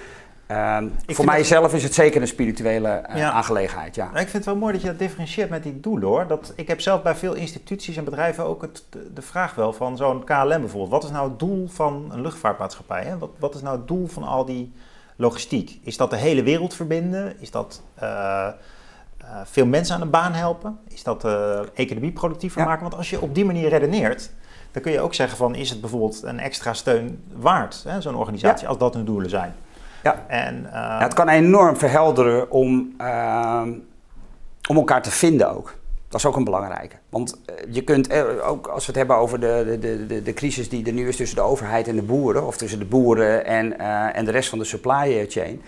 voor 1.05 1.25
mijzelf 1.25 1.73
is 1.73 1.83
het 1.83 1.93
zeker 1.93 2.21
een 2.21 2.27
spirituele 2.27 3.03
uh, 3.15 3.29
aangelegenheid. 3.29 3.95
Ja. 3.95 4.09
Ik 4.09 4.15
vind 4.15 4.33
het 4.33 4.45
wel 4.45 4.55
mooi 4.55 4.73
dat 4.73 4.81
je 4.81 4.87
dat 4.87 4.99
differentieert 4.99 5.49
met 5.49 5.63
die 5.63 5.79
doelen 5.79 6.07
hoor. 6.07 6.27
Dat, 6.27 6.53
ik 6.55 6.67
heb 6.67 6.81
zelf 6.81 7.01
bij 7.01 7.15
veel 7.15 7.33
instituties 7.33 7.97
en 7.97 8.03
bedrijven 8.03 8.45
ook 8.45 8.61
het, 8.61 8.83
de, 9.13 9.21
vraag 9.21 9.55
wel 9.55 9.73
van 9.73 9.97
zo'n 9.97 10.23
KLM 10.23 10.47
bijvoorbeeld. 10.47 10.89
Wat 10.89 11.03
is 11.03 11.11
nou 11.11 11.29
het 11.29 11.39
doel 11.39 11.67
van 11.67 12.09
een 12.11 12.21
luchtvaartmaatschappij? 12.21 13.03
Hè? 13.03 13.17
Wat, 13.17 13.29
wat 13.39 13.55
is 13.55 13.61
nou 13.61 13.77
het 13.77 13.87
doel 13.87 14.07
van 14.07 14.23
al 14.23 14.45
die 14.45 14.73
logistiek? 15.15 15.79
Is 15.83 15.97
dat 15.97 16.09
de 16.09 16.17
hele 16.17 16.43
wereld 16.43 16.73
verbinden? 16.73 17.39
Is 17.39 17.51
dat 17.51 17.81
uh, 18.03 18.03
uh, 19.21 19.27
veel 19.43 19.65
mensen 19.65 19.95
aan 19.95 20.01
de 20.01 20.07
baan 20.07 20.33
helpen? 20.33 20.79
Is 20.87 21.03
dat 21.03 21.21
de 21.21 21.69
economie 21.73 22.11
productiever 22.11 22.61
ja. 22.61 22.67
maken? 22.67 22.83
Want 22.83 22.95
als 22.95 23.09
je 23.09 23.21
op 23.21 23.35
die 23.35 23.45
manier 23.45 23.69
redeneert, 23.69 24.31
dan 24.71 24.81
kun 24.81 24.91
je 24.91 24.99
ook 24.99 25.13
zeggen 25.13 25.37
van 25.37 25.55
is 25.55 25.69
het 25.69 25.81
bijvoorbeeld 25.81 26.23
een 26.23 26.39
extra 26.39 26.73
steun 26.73 27.23
waard, 27.33 27.85
zo'n 27.99 28.15
organisatie, 28.15 28.63
ja. 28.63 28.69
als 28.69 28.77
dat 28.77 28.93
hun 28.93 29.05
doelen 29.05 29.29
zijn. 29.29 29.55
Ja. 30.03 30.25
En, 30.27 30.63
uh, 30.65 30.71
ja, 30.71 30.99
het 30.99 31.13
kan 31.13 31.29
enorm 31.29 31.77
verhelderen 31.77 32.51
om, 32.51 32.95
uh, 33.01 33.61
om 34.69 34.75
elkaar 34.75 35.01
te 35.01 35.11
vinden 35.11 35.55
ook. 35.55 35.75
Dat 36.07 36.19
is 36.19 36.27
ook 36.27 36.35
een 36.35 36.43
belangrijke. 36.43 36.95
Want 37.09 37.41
uh, 37.49 37.73
je 37.73 37.81
kunt, 37.81 38.11
uh, 38.11 38.49
ook 38.49 38.67
als 38.67 38.85
we 38.85 38.91
het 38.91 38.95
hebben 38.95 39.15
over 39.15 39.39
de, 39.39 39.77
de, 39.79 40.05
de, 40.05 40.23
de 40.23 40.33
crisis 40.33 40.69
die 40.69 40.85
er 40.85 40.93
nu 40.93 41.07
is 41.07 41.15
tussen 41.15 41.37
de 41.37 41.43
overheid 41.43 41.87
en 41.87 41.95
de 41.95 42.01
boeren, 42.01 42.47
of 42.47 42.57
tussen 42.57 42.79
de 42.79 42.85
boeren 42.85 43.45
en, 43.45 43.79
en 44.13 44.25
de 44.25 44.31
rest 44.31 44.49
van 44.49 44.59
de 44.59 44.65
supply 44.65 45.25
chain. 45.29 45.61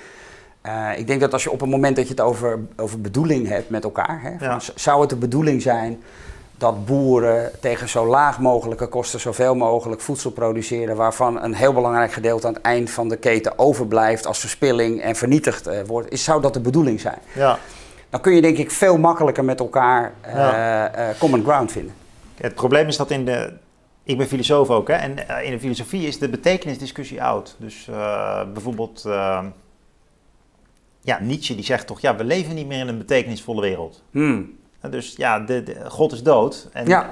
ik 0.98 1.08
denk 1.08 1.20
dat 1.20 1.34
als 1.34 1.44
je 1.44 1.52
op 1.52 1.60
het 1.60 1.70
moment 1.70 1.96
dat 1.96 2.06
je 2.06 2.12
het 2.12 2.22
over, 2.22 2.60
over 2.76 3.02
bedoeling 3.02 3.48
hebt 3.48 3.70
met 3.70 3.84
elkaar, 3.84 4.22
hè, 4.22 4.46
ja. 4.46 4.60
zou 4.76 5.02
het 5.02 5.10
de 5.10 5.16
bedoeling 5.16 5.62
zijn 5.62 6.04
dat 6.58 6.86
boeren 6.86 7.52
tegen 7.60 7.90
zo 7.90 8.06
laag 8.06 8.40
mogelijke 8.40 8.88
kosten 8.88 9.20
zoveel 9.20 9.56
mogelijk 9.56 10.02
voedsel 10.02 10.32
produceren, 10.32 10.96
waarvan 10.96 11.44
een 11.44 11.54
heel 11.54 11.74
belangrijk 11.74 12.12
gedeelte 12.12 12.48
aan 12.48 12.54
het 12.54 12.62
eind 12.62 12.90
van 12.90 13.10
de 13.10 13.18
keten 13.18 13.60
overblijft 13.60 14.26
als 14.26 14.40
verspilling 14.40 15.02
en 15.02 15.16
vernietigd 15.16 15.68
uh, 15.68 15.82
wordt, 15.86 16.12
is, 16.12 16.24
zou 16.24 16.42
dat 16.42 16.54
de 16.54 16.60
bedoeling 16.60 17.00
zijn? 17.00 17.20
Ja. 17.34 17.60
Dan 18.10 18.22
kun 18.22 18.34
je 18.34 18.42
denk 18.42 18.58
ik 18.58 18.72
veel 18.72 18.98
makkelijker 18.98 19.46
met 19.46 19.60
elkaar 19.60 20.14
uh, 20.26 20.34
ja. 20.34 21.10
uh, 21.10 21.20
common 21.20 21.44
ground 21.44 21.72
vinden. 21.72 21.94
Het 22.36 22.56
probleem 22.56 22.88
is 22.88 22.98
dat 22.98 23.12
in 23.12 23.26
de. 23.26 23.54
Ik 24.04 24.18
ben 24.18 24.28
filosoof 24.28 24.70
ook, 24.70 24.88
hè? 24.88 24.94
en 24.94 25.44
in 25.44 25.52
de 25.52 25.60
filosofie 25.60 26.08
is 26.08 26.20
de 26.20 26.30
betekenisdiscussie 26.30 27.24
oud. 27.24 27.56
Dus 27.60 27.90
bijvoorbeeld. 28.54 29.02
ja, 31.02 31.20
Nietzsche 31.22 31.56
die 31.56 31.64
zegt 31.64 31.88
toch, 31.88 32.02
ja, 32.02 32.16
we 32.16 32.24
leven 32.24 32.56
niet 32.56 32.68
meer 32.68 32.80
in 32.80 32.88
een 32.88 32.98
betekenisvolle 32.98 33.62
wereld. 33.62 34.04
Hmm. 34.12 34.58
Dus 34.90 35.14
ja, 35.18 35.40
de, 35.40 35.76
God 35.88 36.12
is 36.12 36.24
dood 36.24 36.70
en, 36.74 36.88
ja. 36.88 37.10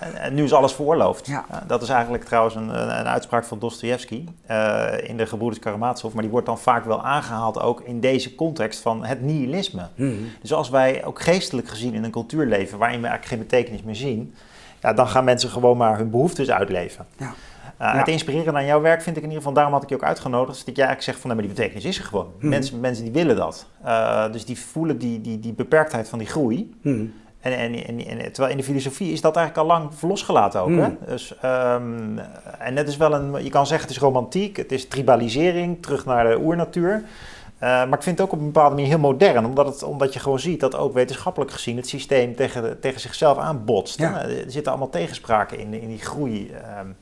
en, 0.00 0.14
en, 0.14 0.34
nu 0.34 0.44
is 0.44 0.52
alles 0.52 0.72
veroorloofd. 0.72 1.26
Ja. 1.26 1.44
dat 1.66 1.82
is 1.82 1.88
eigenlijk 1.88 2.24
trouwens 2.24 2.54
een, 2.54 2.68
een 2.68 3.06
uitspraak 3.06 3.44
van 3.44 3.58
Dostoevsky 3.58 4.24
uh, 4.50 4.86
in 5.02 5.16
de 5.16 5.26
Gebroeders 5.26 5.60
Karamazov, 5.60 6.12
maar 6.12 6.22
die 6.22 6.30
wordt 6.30 6.46
dan 6.46 6.58
vaak 6.58 6.84
wel 6.84 7.04
aangehaald 7.04 7.60
ook 7.60 7.80
in 7.80 8.00
deze 8.00 8.34
context 8.34 8.80
van 8.80 9.04
het 9.04 9.22
nihilisme. 9.22 9.88
Hmm. 9.94 10.28
Dus 10.40 10.52
als 10.52 10.68
wij 10.68 11.04
ook 11.04 11.20
geestelijk 11.20 11.68
gezien 11.68 11.94
in 11.94 12.04
een 12.04 12.10
cultuur 12.10 12.46
leven 12.46 12.78
waarin 12.78 13.00
we 13.00 13.06
eigenlijk 13.06 13.34
geen 13.36 13.48
betekenis 13.48 13.82
meer 13.82 13.96
zien, 13.96 14.34
ja, 14.80 14.92
dan 14.92 15.08
gaan 15.08 15.24
mensen 15.24 15.50
gewoon 15.50 15.76
maar 15.76 15.96
hun 15.96 16.10
behoeftes 16.10 16.50
uitleven. 16.50 17.06
Ja. 17.16 17.34
Uh, 17.80 17.86
ja. 17.86 17.98
Het 17.98 18.08
inspireren 18.08 18.56
aan 18.56 18.64
jouw 18.64 18.80
werk 18.80 19.02
vind 19.02 19.16
ik 19.16 19.22
in 19.22 19.28
ieder 19.28 19.42
geval, 19.42 19.54
daarom 19.54 19.72
had 19.72 19.82
ik 19.82 19.88
je 19.88 19.94
ook 19.94 20.04
uitgenodigd, 20.04 20.66
dat 20.66 20.76
jij 20.76 20.86
eigenlijk 20.86 21.02
zegt 21.02 21.18
van, 21.18 21.30
nee, 21.30 21.38
maar 21.38 21.46
die 21.46 21.56
betekenis 21.56 21.84
is 21.84 21.98
er 21.98 22.04
gewoon. 22.04 22.32
Hmm. 22.40 22.48
Mensen, 22.48 22.80
mensen 22.80 23.04
die 23.04 23.12
willen 23.12 23.36
dat. 23.36 23.66
Uh, 23.84 24.32
dus 24.32 24.44
die 24.44 24.60
voelen 24.60 24.98
die, 24.98 25.20
die, 25.20 25.40
die 25.40 25.52
beperktheid 25.52 26.08
van 26.08 26.18
die 26.18 26.28
groei. 26.28 26.74
Hmm. 26.82 27.12
En, 27.40 27.52
en, 27.58 27.86
en, 27.86 28.06
en, 28.06 28.18
terwijl 28.32 28.50
in 28.50 28.56
de 28.56 28.62
filosofie 28.62 29.12
is 29.12 29.20
dat 29.20 29.36
eigenlijk 29.36 29.68
al 29.68 29.76
lang 29.78 29.90
losgelaten 30.00 30.60
ook. 30.60 30.70
Hè? 30.70 30.88
Dus, 31.06 31.34
um, 31.44 32.18
en 32.58 32.74
net 32.74 32.88
is 32.88 32.96
wel 32.96 33.14
een, 33.14 33.44
je 33.44 33.50
kan 33.50 33.66
zeggen 33.66 33.88
het 33.88 33.96
is 33.96 34.02
romantiek, 34.02 34.56
het 34.56 34.72
is 34.72 34.88
tribalisering, 34.88 35.82
terug 35.82 36.04
naar 36.04 36.28
de 36.28 36.38
oernatuur. 36.38 36.92
Uh, 36.94 37.60
maar 37.60 37.92
ik 37.92 38.02
vind 38.02 38.18
het 38.18 38.26
ook 38.26 38.32
op 38.32 38.38
een 38.38 38.52
bepaalde 38.52 38.74
manier 38.74 38.88
heel 38.88 38.98
modern, 38.98 39.44
omdat, 39.44 39.66
het, 39.66 39.82
omdat 39.82 40.12
je 40.12 40.18
gewoon 40.18 40.38
ziet 40.38 40.60
dat 40.60 40.76
ook 40.76 40.94
wetenschappelijk 40.94 41.50
gezien 41.50 41.76
het 41.76 41.88
systeem 41.88 42.34
tegen, 42.34 42.80
tegen 42.80 43.00
zichzelf 43.00 43.38
aanbotst. 43.38 43.98
Ja. 43.98 44.22
Er 44.22 44.44
zitten 44.46 44.72
allemaal 44.72 44.90
tegenspraken 44.90 45.58
in, 45.58 45.74
in 45.74 45.88
die 45.88 45.98
groei. 45.98 46.50
Um, 46.80 46.96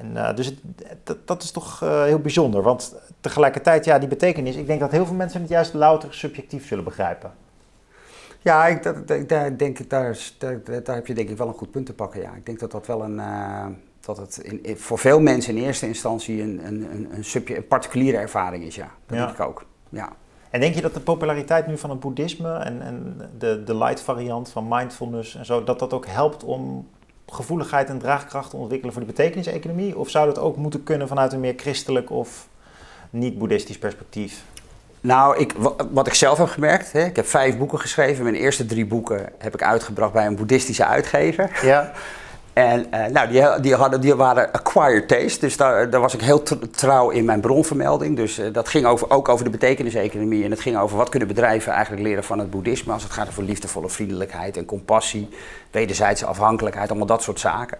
en, 0.00 0.10
uh, 0.14 0.34
dus 0.34 0.46
het, 0.46 0.58
dat, 1.04 1.26
dat, 1.26 1.42
is 1.42 1.50
toch 1.50 1.80
uh, 1.82 2.02
heel 2.02 2.18
bijzonder, 2.18 2.62
want 2.62 2.94
tegelijkertijd, 3.20 3.84
ja, 3.84 3.98
die 3.98 4.08
betekenis, 4.08 4.56
ik 4.56 4.66
denk 4.66 4.80
dat 4.80 4.90
heel 4.90 5.06
veel 5.06 5.14
mensen 5.14 5.40
het 5.40 5.50
juist 5.50 5.74
louter 5.74 6.14
subjectief 6.14 6.66
zullen 6.66 6.84
begrijpen. 6.84 7.32
Ja, 8.42 8.66
ik, 8.66 8.82
dat, 8.82 9.28
daar, 9.28 9.56
denk, 9.56 9.90
daar, 9.90 10.18
daar, 10.38 10.82
daar, 10.82 10.94
heb 10.94 11.06
je 11.06 11.14
denk 11.14 11.28
ik 11.28 11.36
wel 11.36 11.48
een 11.48 11.54
goed 11.54 11.70
punt 11.70 11.86
te 11.86 11.92
pakken. 11.92 12.20
Ja. 12.20 12.34
Ik 12.34 12.46
denk 12.46 12.58
dat 12.58 12.70
dat 12.70 12.86
wel 12.86 13.04
een, 13.04 13.18
uh, 13.18 13.66
dat 14.00 14.16
het 14.16 14.38
in, 14.38 14.76
voor 14.76 14.98
veel 14.98 15.20
mensen 15.20 15.56
in 15.56 15.62
eerste 15.62 15.86
instantie 15.86 16.42
een, 16.42 16.66
een, 16.66 16.92
een, 16.92 17.08
een, 17.14 17.24
subje, 17.24 17.56
een 17.56 17.66
particuliere 17.66 18.16
ervaring 18.16 18.64
is. 18.64 18.74
Ja, 18.74 18.90
dat 19.06 19.18
denk 19.18 19.30
ik 19.30 19.40
ook. 19.40 19.64
Ja. 19.88 20.12
En 20.50 20.60
denk 20.60 20.74
je 20.74 20.80
dat 20.80 20.94
de 20.94 21.00
populariteit 21.00 21.66
nu 21.66 21.78
van 21.78 21.90
het 21.90 22.00
boeddhisme 22.00 22.52
en, 22.52 22.82
en 22.82 23.20
de, 23.38 23.64
de 23.64 23.76
light 23.76 24.00
variant 24.00 24.48
van 24.48 24.68
mindfulness 24.68 25.34
en 25.34 25.44
zo, 25.44 25.64
dat 25.64 25.78
dat 25.78 25.92
ook 25.92 26.06
helpt 26.06 26.44
om 26.44 26.88
gevoeligheid 27.30 27.88
en 27.88 27.98
draagkracht 27.98 28.54
ontwikkelen 28.54 28.92
voor 28.92 29.02
de 29.02 29.12
betekeniseconomie? 29.12 29.98
Of 29.98 30.10
zou 30.10 30.26
dat 30.26 30.38
ook 30.38 30.56
moeten 30.56 30.82
kunnen 30.82 31.08
vanuit 31.08 31.32
een 31.32 31.40
meer 31.40 31.54
christelijk 31.56 32.10
of 32.10 32.48
niet-boeddhistisch 33.10 33.78
perspectief? 33.78 34.42
Nou, 35.00 35.38
ik, 35.38 35.54
wat 35.90 36.06
ik 36.06 36.14
zelf 36.14 36.38
heb 36.38 36.48
gemerkt, 36.48 36.92
hè, 36.92 37.04
ik 37.04 37.16
heb 37.16 37.26
vijf 37.26 37.58
boeken 37.58 37.80
geschreven. 37.80 38.24
Mijn 38.24 38.34
eerste 38.34 38.66
drie 38.66 38.86
boeken 38.86 39.32
heb 39.38 39.54
ik 39.54 39.62
uitgebracht 39.62 40.12
bij 40.12 40.26
een 40.26 40.36
boeddhistische 40.36 40.84
uitgever. 40.84 41.50
Ja. 41.62 41.92
En 42.60 42.86
uh, 42.94 43.06
nou, 43.06 43.28
die, 43.28 43.60
die, 43.60 43.74
hadden, 43.74 44.00
die 44.00 44.14
waren 44.14 44.52
acquired 44.52 45.08
taste, 45.08 45.40
dus 45.40 45.56
daar, 45.56 45.90
daar 45.90 46.00
was 46.00 46.14
ik 46.14 46.20
heel 46.20 46.42
trouw 46.70 47.10
in 47.10 47.24
mijn 47.24 47.40
bronvermelding. 47.40 48.16
Dus 48.16 48.38
uh, 48.38 48.52
dat 48.52 48.68
ging 48.68 48.86
over, 48.86 49.10
ook 49.10 49.28
over 49.28 49.44
de 49.44 49.50
betekeniseconomie 49.50 50.44
en 50.44 50.50
het 50.50 50.60
ging 50.60 50.78
over 50.78 50.96
wat 50.96 51.08
kunnen 51.08 51.28
bedrijven 51.28 51.72
eigenlijk 51.72 52.02
leren 52.02 52.24
van 52.24 52.38
het 52.38 52.50
boeddhisme 52.50 52.92
als 52.92 53.02
het 53.02 53.12
gaat 53.12 53.28
over 53.28 53.42
liefdevolle 53.42 53.88
vriendelijkheid 53.88 54.56
en 54.56 54.64
compassie, 54.64 55.28
wederzijdse 55.70 56.26
afhankelijkheid, 56.26 56.88
allemaal 56.88 57.06
dat 57.06 57.22
soort 57.22 57.40
zaken. 57.40 57.78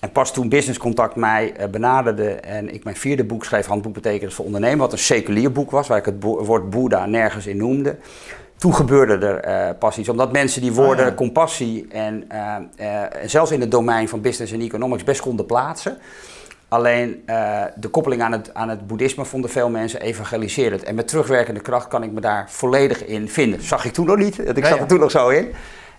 En 0.00 0.12
pas 0.12 0.32
toen 0.32 0.48
Business 0.48 0.78
Contact 0.78 1.16
mij 1.16 1.54
uh, 1.60 1.66
benaderde 1.66 2.30
en 2.30 2.74
ik 2.74 2.84
mijn 2.84 2.96
vierde 2.96 3.24
boek 3.24 3.44
schreef, 3.44 3.66
Handboek 3.66 3.94
Betekenis 3.94 4.34
voor 4.34 4.44
Ondernemen, 4.44 4.78
wat 4.78 4.92
een 4.92 4.98
seculier 4.98 5.52
boek 5.52 5.70
was, 5.70 5.88
waar 5.88 5.98
ik 5.98 6.04
het 6.04 6.22
woord 6.22 6.70
Boeddha 6.70 7.06
nergens 7.06 7.46
in 7.46 7.56
noemde 7.56 7.96
toen 8.58 8.74
gebeurde 8.74 9.26
er 9.26 9.68
uh, 9.68 9.78
pas 9.78 9.98
iets. 9.98 10.08
Omdat 10.08 10.32
mensen 10.32 10.60
die 10.60 10.72
woorden 10.72 11.06
ah, 11.06 11.16
compassie 11.16 11.86
en 11.90 12.24
uh, 12.32 12.54
uh, 12.80 13.02
zelfs 13.26 13.50
in 13.50 13.60
het 13.60 13.70
domein 13.70 14.08
van 14.08 14.20
business 14.20 14.52
en 14.52 14.60
economics 14.60 15.04
best 15.04 15.20
konden 15.20 15.46
plaatsen. 15.46 15.98
Alleen 16.68 17.22
de 17.76 17.88
koppeling 17.90 18.22
aan 18.22 18.32
het, 18.32 18.54
aan 18.54 18.68
het 18.68 18.86
boeddhisme 18.86 19.24
vonden 19.24 19.50
veel 19.50 19.70
mensen 19.70 20.00
evangeliserend. 20.00 20.82
En 20.82 20.94
met 20.94 21.08
terugwerkende 21.08 21.60
kracht 21.60 21.88
kan 21.88 22.02
ik 22.02 22.12
me 22.12 22.20
daar 22.20 22.50
volledig 22.50 23.04
in 23.04 23.28
vinden. 23.28 23.62
Zag 23.62 23.84
ik 23.84 23.92
toen 23.92 24.06
nog 24.06 24.16
niet, 24.16 24.38
ik 24.38 24.64
zat 24.64 24.78
er 24.78 24.86
toen 24.86 25.00
nog 25.00 25.10
zo 25.10 25.28
in. 25.28 25.54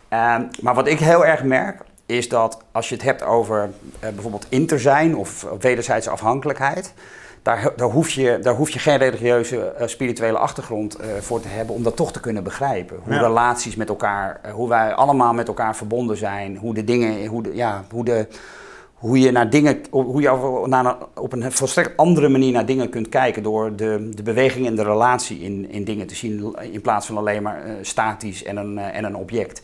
Ehm, 0.07 0.43
maar 0.61 0.73
wat 0.75 0.87
ik 0.87 0.99
heel 0.99 1.25
erg 1.25 1.43
merk, 1.43 1.81
is 2.05 2.29
dat 2.29 2.61
als 2.71 2.89
je 2.89 2.95
het 2.95 3.03
hebt 3.03 3.23
over 3.23 3.69
bijvoorbeeld 3.99 4.45
inter 4.49 4.79
zijn 4.79 5.15
of 5.15 5.45
wederzijdse 5.59 6.09
afhankelijkheid 6.09 6.93
daar, 7.41 7.71
daar, 7.75 7.89
hoef, 7.89 8.09
je, 8.09 8.39
daar 8.41 8.55
hoef 8.55 8.69
je 8.69 8.79
geen 8.79 8.97
religieuze, 8.97 9.73
uh, 9.79 9.87
spirituele 9.87 10.37
achtergrond 10.37 11.01
uh, 11.01 11.05
voor 11.19 11.41
te 11.41 11.47
hebben 11.47 11.75
om 11.75 11.83
dat 11.83 11.95
toch 11.95 12.11
te 12.11 12.19
kunnen 12.19 12.43
begrijpen. 12.43 12.97
Hoe 13.03 13.17
relaties 13.17 13.75
met 13.75 13.89
elkaar, 13.89 14.41
uh, 14.45 14.51
hoe 14.51 14.69
wij 14.69 14.93
allemaal 14.93 15.33
met 15.33 15.47
elkaar 15.47 15.75
verbonden 15.75 16.17
zijn, 16.17 16.57
hoe 16.57 16.73
de 16.73 16.83
dingen, 16.83 17.25
hoe, 17.25 17.43
de, 17.43 17.55
ja, 17.55 17.83
hoe, 17.91 18.05
de, 18.05 18.27
hoe 18.93 19.19
je 19.19 19.31
naar 19.31 19.49
dingen, 19.49 19.81
hoe 19.89 20.21
je 20.21 20.65
naar, 20.65 20.95
op 21.15 21.33
een 21.33 21.51
volstrekt 21.51 21.97
andere 21.97 22.29
manier 22.29 22.51
naar 22.51 22.65
dingen 22.65 22.89
kunt 22.89 23.09
kijken 23.09 23.43
door 23.43 23.75
de, 23.75 24.09
de 24.13 24.23
beweging 24.23 24.65
en 24.65 24.75
de 24.75 24.83
relatie 24.83 25.39
in, 25.39 25.71
in 25.71 25.83
dingen 25.83 26.07
te 26.07 26.15
zien 26.15 26.55
in 26.71 26.81
plaats 26.81 27.05
van 27.05 27.17
alleen 27.17 27.43
maar 27.43 27.63
statisch 27.81 28.43
en 28.43 28.57
een, 28.57 28.77
en 28.77 29.03
een 29.03 29.15
object. 29.15 29.61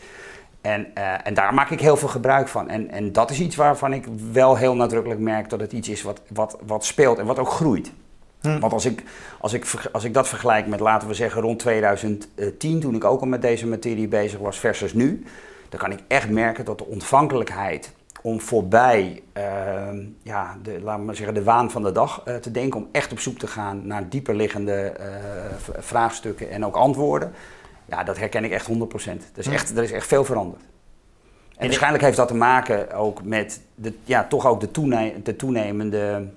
En, 0.66 0.86
uh, 0.98 1.26
en 1.26 1.34
daar 1.34 1.54
maak 1.54 1.70
ik 1.70 1.80
heel 1.80 1.96
veel 1.96 2.08
gebruik 2.08 2.48
van. 2.48 2.68
En, 2.68 2.90
en 2.90 3.12
dat 3.12 3.30
is 3.30 3.40
iets 3.40 3.56
waarvan 3.56 3.92
ik 3.92 4.06
wel 4.32 4.56
heel 4.56 4.74
nadrukkelijk 4.74 5.20
merk 5.20 5.50
dat 5.50 5.60
het 5.60 5.72
iets 5.72 5.88
is 5.88 6.02
wat, 6.02 6.20
wat, 6.28 6.58
wat 6.66 6.84
speelt 6.84 7.18
en 7.18 7.26
wat 7.26 7.38
ook 7.38 7.50
groeit. 7.50 7.92
Hm. 8.40 8.58
Want 8.58 8.72
als 8.72 8.84
ik, 8.84 9.02
als, 9.40 9.52
ik, 9.52 9.88
als 9.92 10.04
ik 10.04 10.14
dat 10.14 10.28
vergelijk 10.28 10.66
met, 10.66 10.80
laten 10.80 11.08
we 11.08 11.14
zeggen, 11.14 11.42
rond 11.42 11.58
2010, 11.58 12.80
toen 12.80 12.94
ik 12.94 13.04
ook 13.04 13.20
al 13.20 13.26
met 13.26 13.42
deze 13.42 13.66
materie 13.66 14.08
bezig 14.08 14.38
was, 14.38 14.58
versus 14.58 14.94
nu, 14.94 15.24
dan 15.68 15.80
kan 15.80 15.92
ik 15.92 15.98
echt 16.08 16.30
merken 16.30 16.64
dat 16.64 16.78
de 16.78 16.86
ontvankelijkheid 16.86 17.92
om 18.22 18.40
voorbij 18.40 19.22
uh, 19.36 19.42
ja, 20.22 20.56
de, 20.62 20.80
laten 20.82 21.00
we 21.00 21.06
maar 21.06 21.16
zeggen, 21.16 21.34
de 21.34 21.42
waan 21.42 21.70
van 21.70 21.82
de 21.82 21.92
dag 21.92 22.22
uh, 22.28 22.34
te 22.34 22.50
denken, 22.50 22.80
om 22.80 22.88
echt 22.92 23.12
op 23.12 23.18
zoek 23.18 23.38
te 23.38 23.46
gaan 23.46 23.86
naar 23.86 24.08
dieper 24.08 24.34
liggende 24.34 24.96
uh, 25.00 25.06
vraagstukken 25.78 26.50
en 26.50 26.64
ook 26.64 26.76
antwoorden, 26.76 27.32
Ja, 27.88 28.04
dat 28.04 28.18
herken 28.18 28.44
ik 28.44 28.50
echt 28.50 28.68
100%. 28.68 28.72
Er 28.72 29.18
is, 29.34 29.46
echt, 29.46 29.76
er 29.76 29.82
is 29.82 29.92
echt 29.92 30.06
veel 30.06 30.24
veranderd. 30.24 30.62
En 31.56 31.66
waarschijnlijk 31.66 32.02
heeft 32.02 32.16
dat 32.16 32.28
te 32.28 32.34
maken 32.34 32.92
ook 32.92 33.22
met 33.22 33.60
de, 33.74 33.92
ja, 34.04 34.24
toch 34.24 34.46
ook 34.46 34.60
de, 34.60 34.70
toene 34.70 35.12
de 35.22 35.36
toenemende 35.36 36.28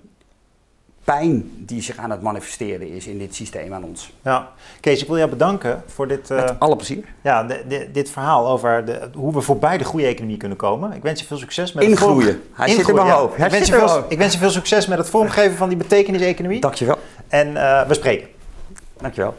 pijn 1.03 1.51
die 1.55 1.81
zich 1.81 1.97
aan 1.97 2.11
het 2.11 2.21
manifesteren 2.21 2.89
is 2.89 3.07
in 3.07 3.17
dit 3.17 3.35
systeem 3.35 3.73
aan 3.73 3.83
ons. 3.83 4.13
Ja, 4.21 4.51
Kees, 4.79 5.01
ik 5.01 5.07
wil 5.07 5.17
jou 5.17 5.29
bedanken 5.29 5.83
voor 5.87 6.07
dit... 6.07 6.29
Met 6.29 6.59
alle 6.59 6.75
plezier. 6.75 7.05
Ja, 7.21 7.47
dit 7.91 8.09
verhaal 8.09 8.47
over 8.47 8.85
de, 8.85 9.09
hoe 9.13 9.33
we 9.33 9.41
voorbij 9.41 9.77
de 9.77 9.83
groei 9.83 10.05
economie 10.05 10.37
kunnen 10.37 10.57
komen. 10.57 10.91
Ik 10.91 11.01
wens 11.01 11.19
je 11.19 11.25
veel 11.25 11.37
succes 11.37 11.73
met 11.73 11.83
Ingroeien. 11.83 12.27
het 12.27 12.35
vorm... 12.35 12.51
Hij 12.53 12.69
zit 12.69 12.89
hoofd. 12.89 13.33
Ik, 13.37 13.49
wens 13.49 13.67
je 13.67 13.73
veel, 13.73 14.05
ik 14.07 14.17
wens 14.17 14.33
je 14.33 14.39
veel 14.39 14.49
succesemie 14.49 14.89
met 14.89 14.97
het 14.97 15.09
vormgeven 15.09 15.57
van 15.57 15.69
die 15.69 15.77
betekenis-economie. 15.77 16.61
Dankjewel. 16.61 16.97
En 17.27 17.47
uh, 17.47 17.87
we 17.87 17.93
spreken. 17.93 18.27
Dankjewel. 19.01 19.35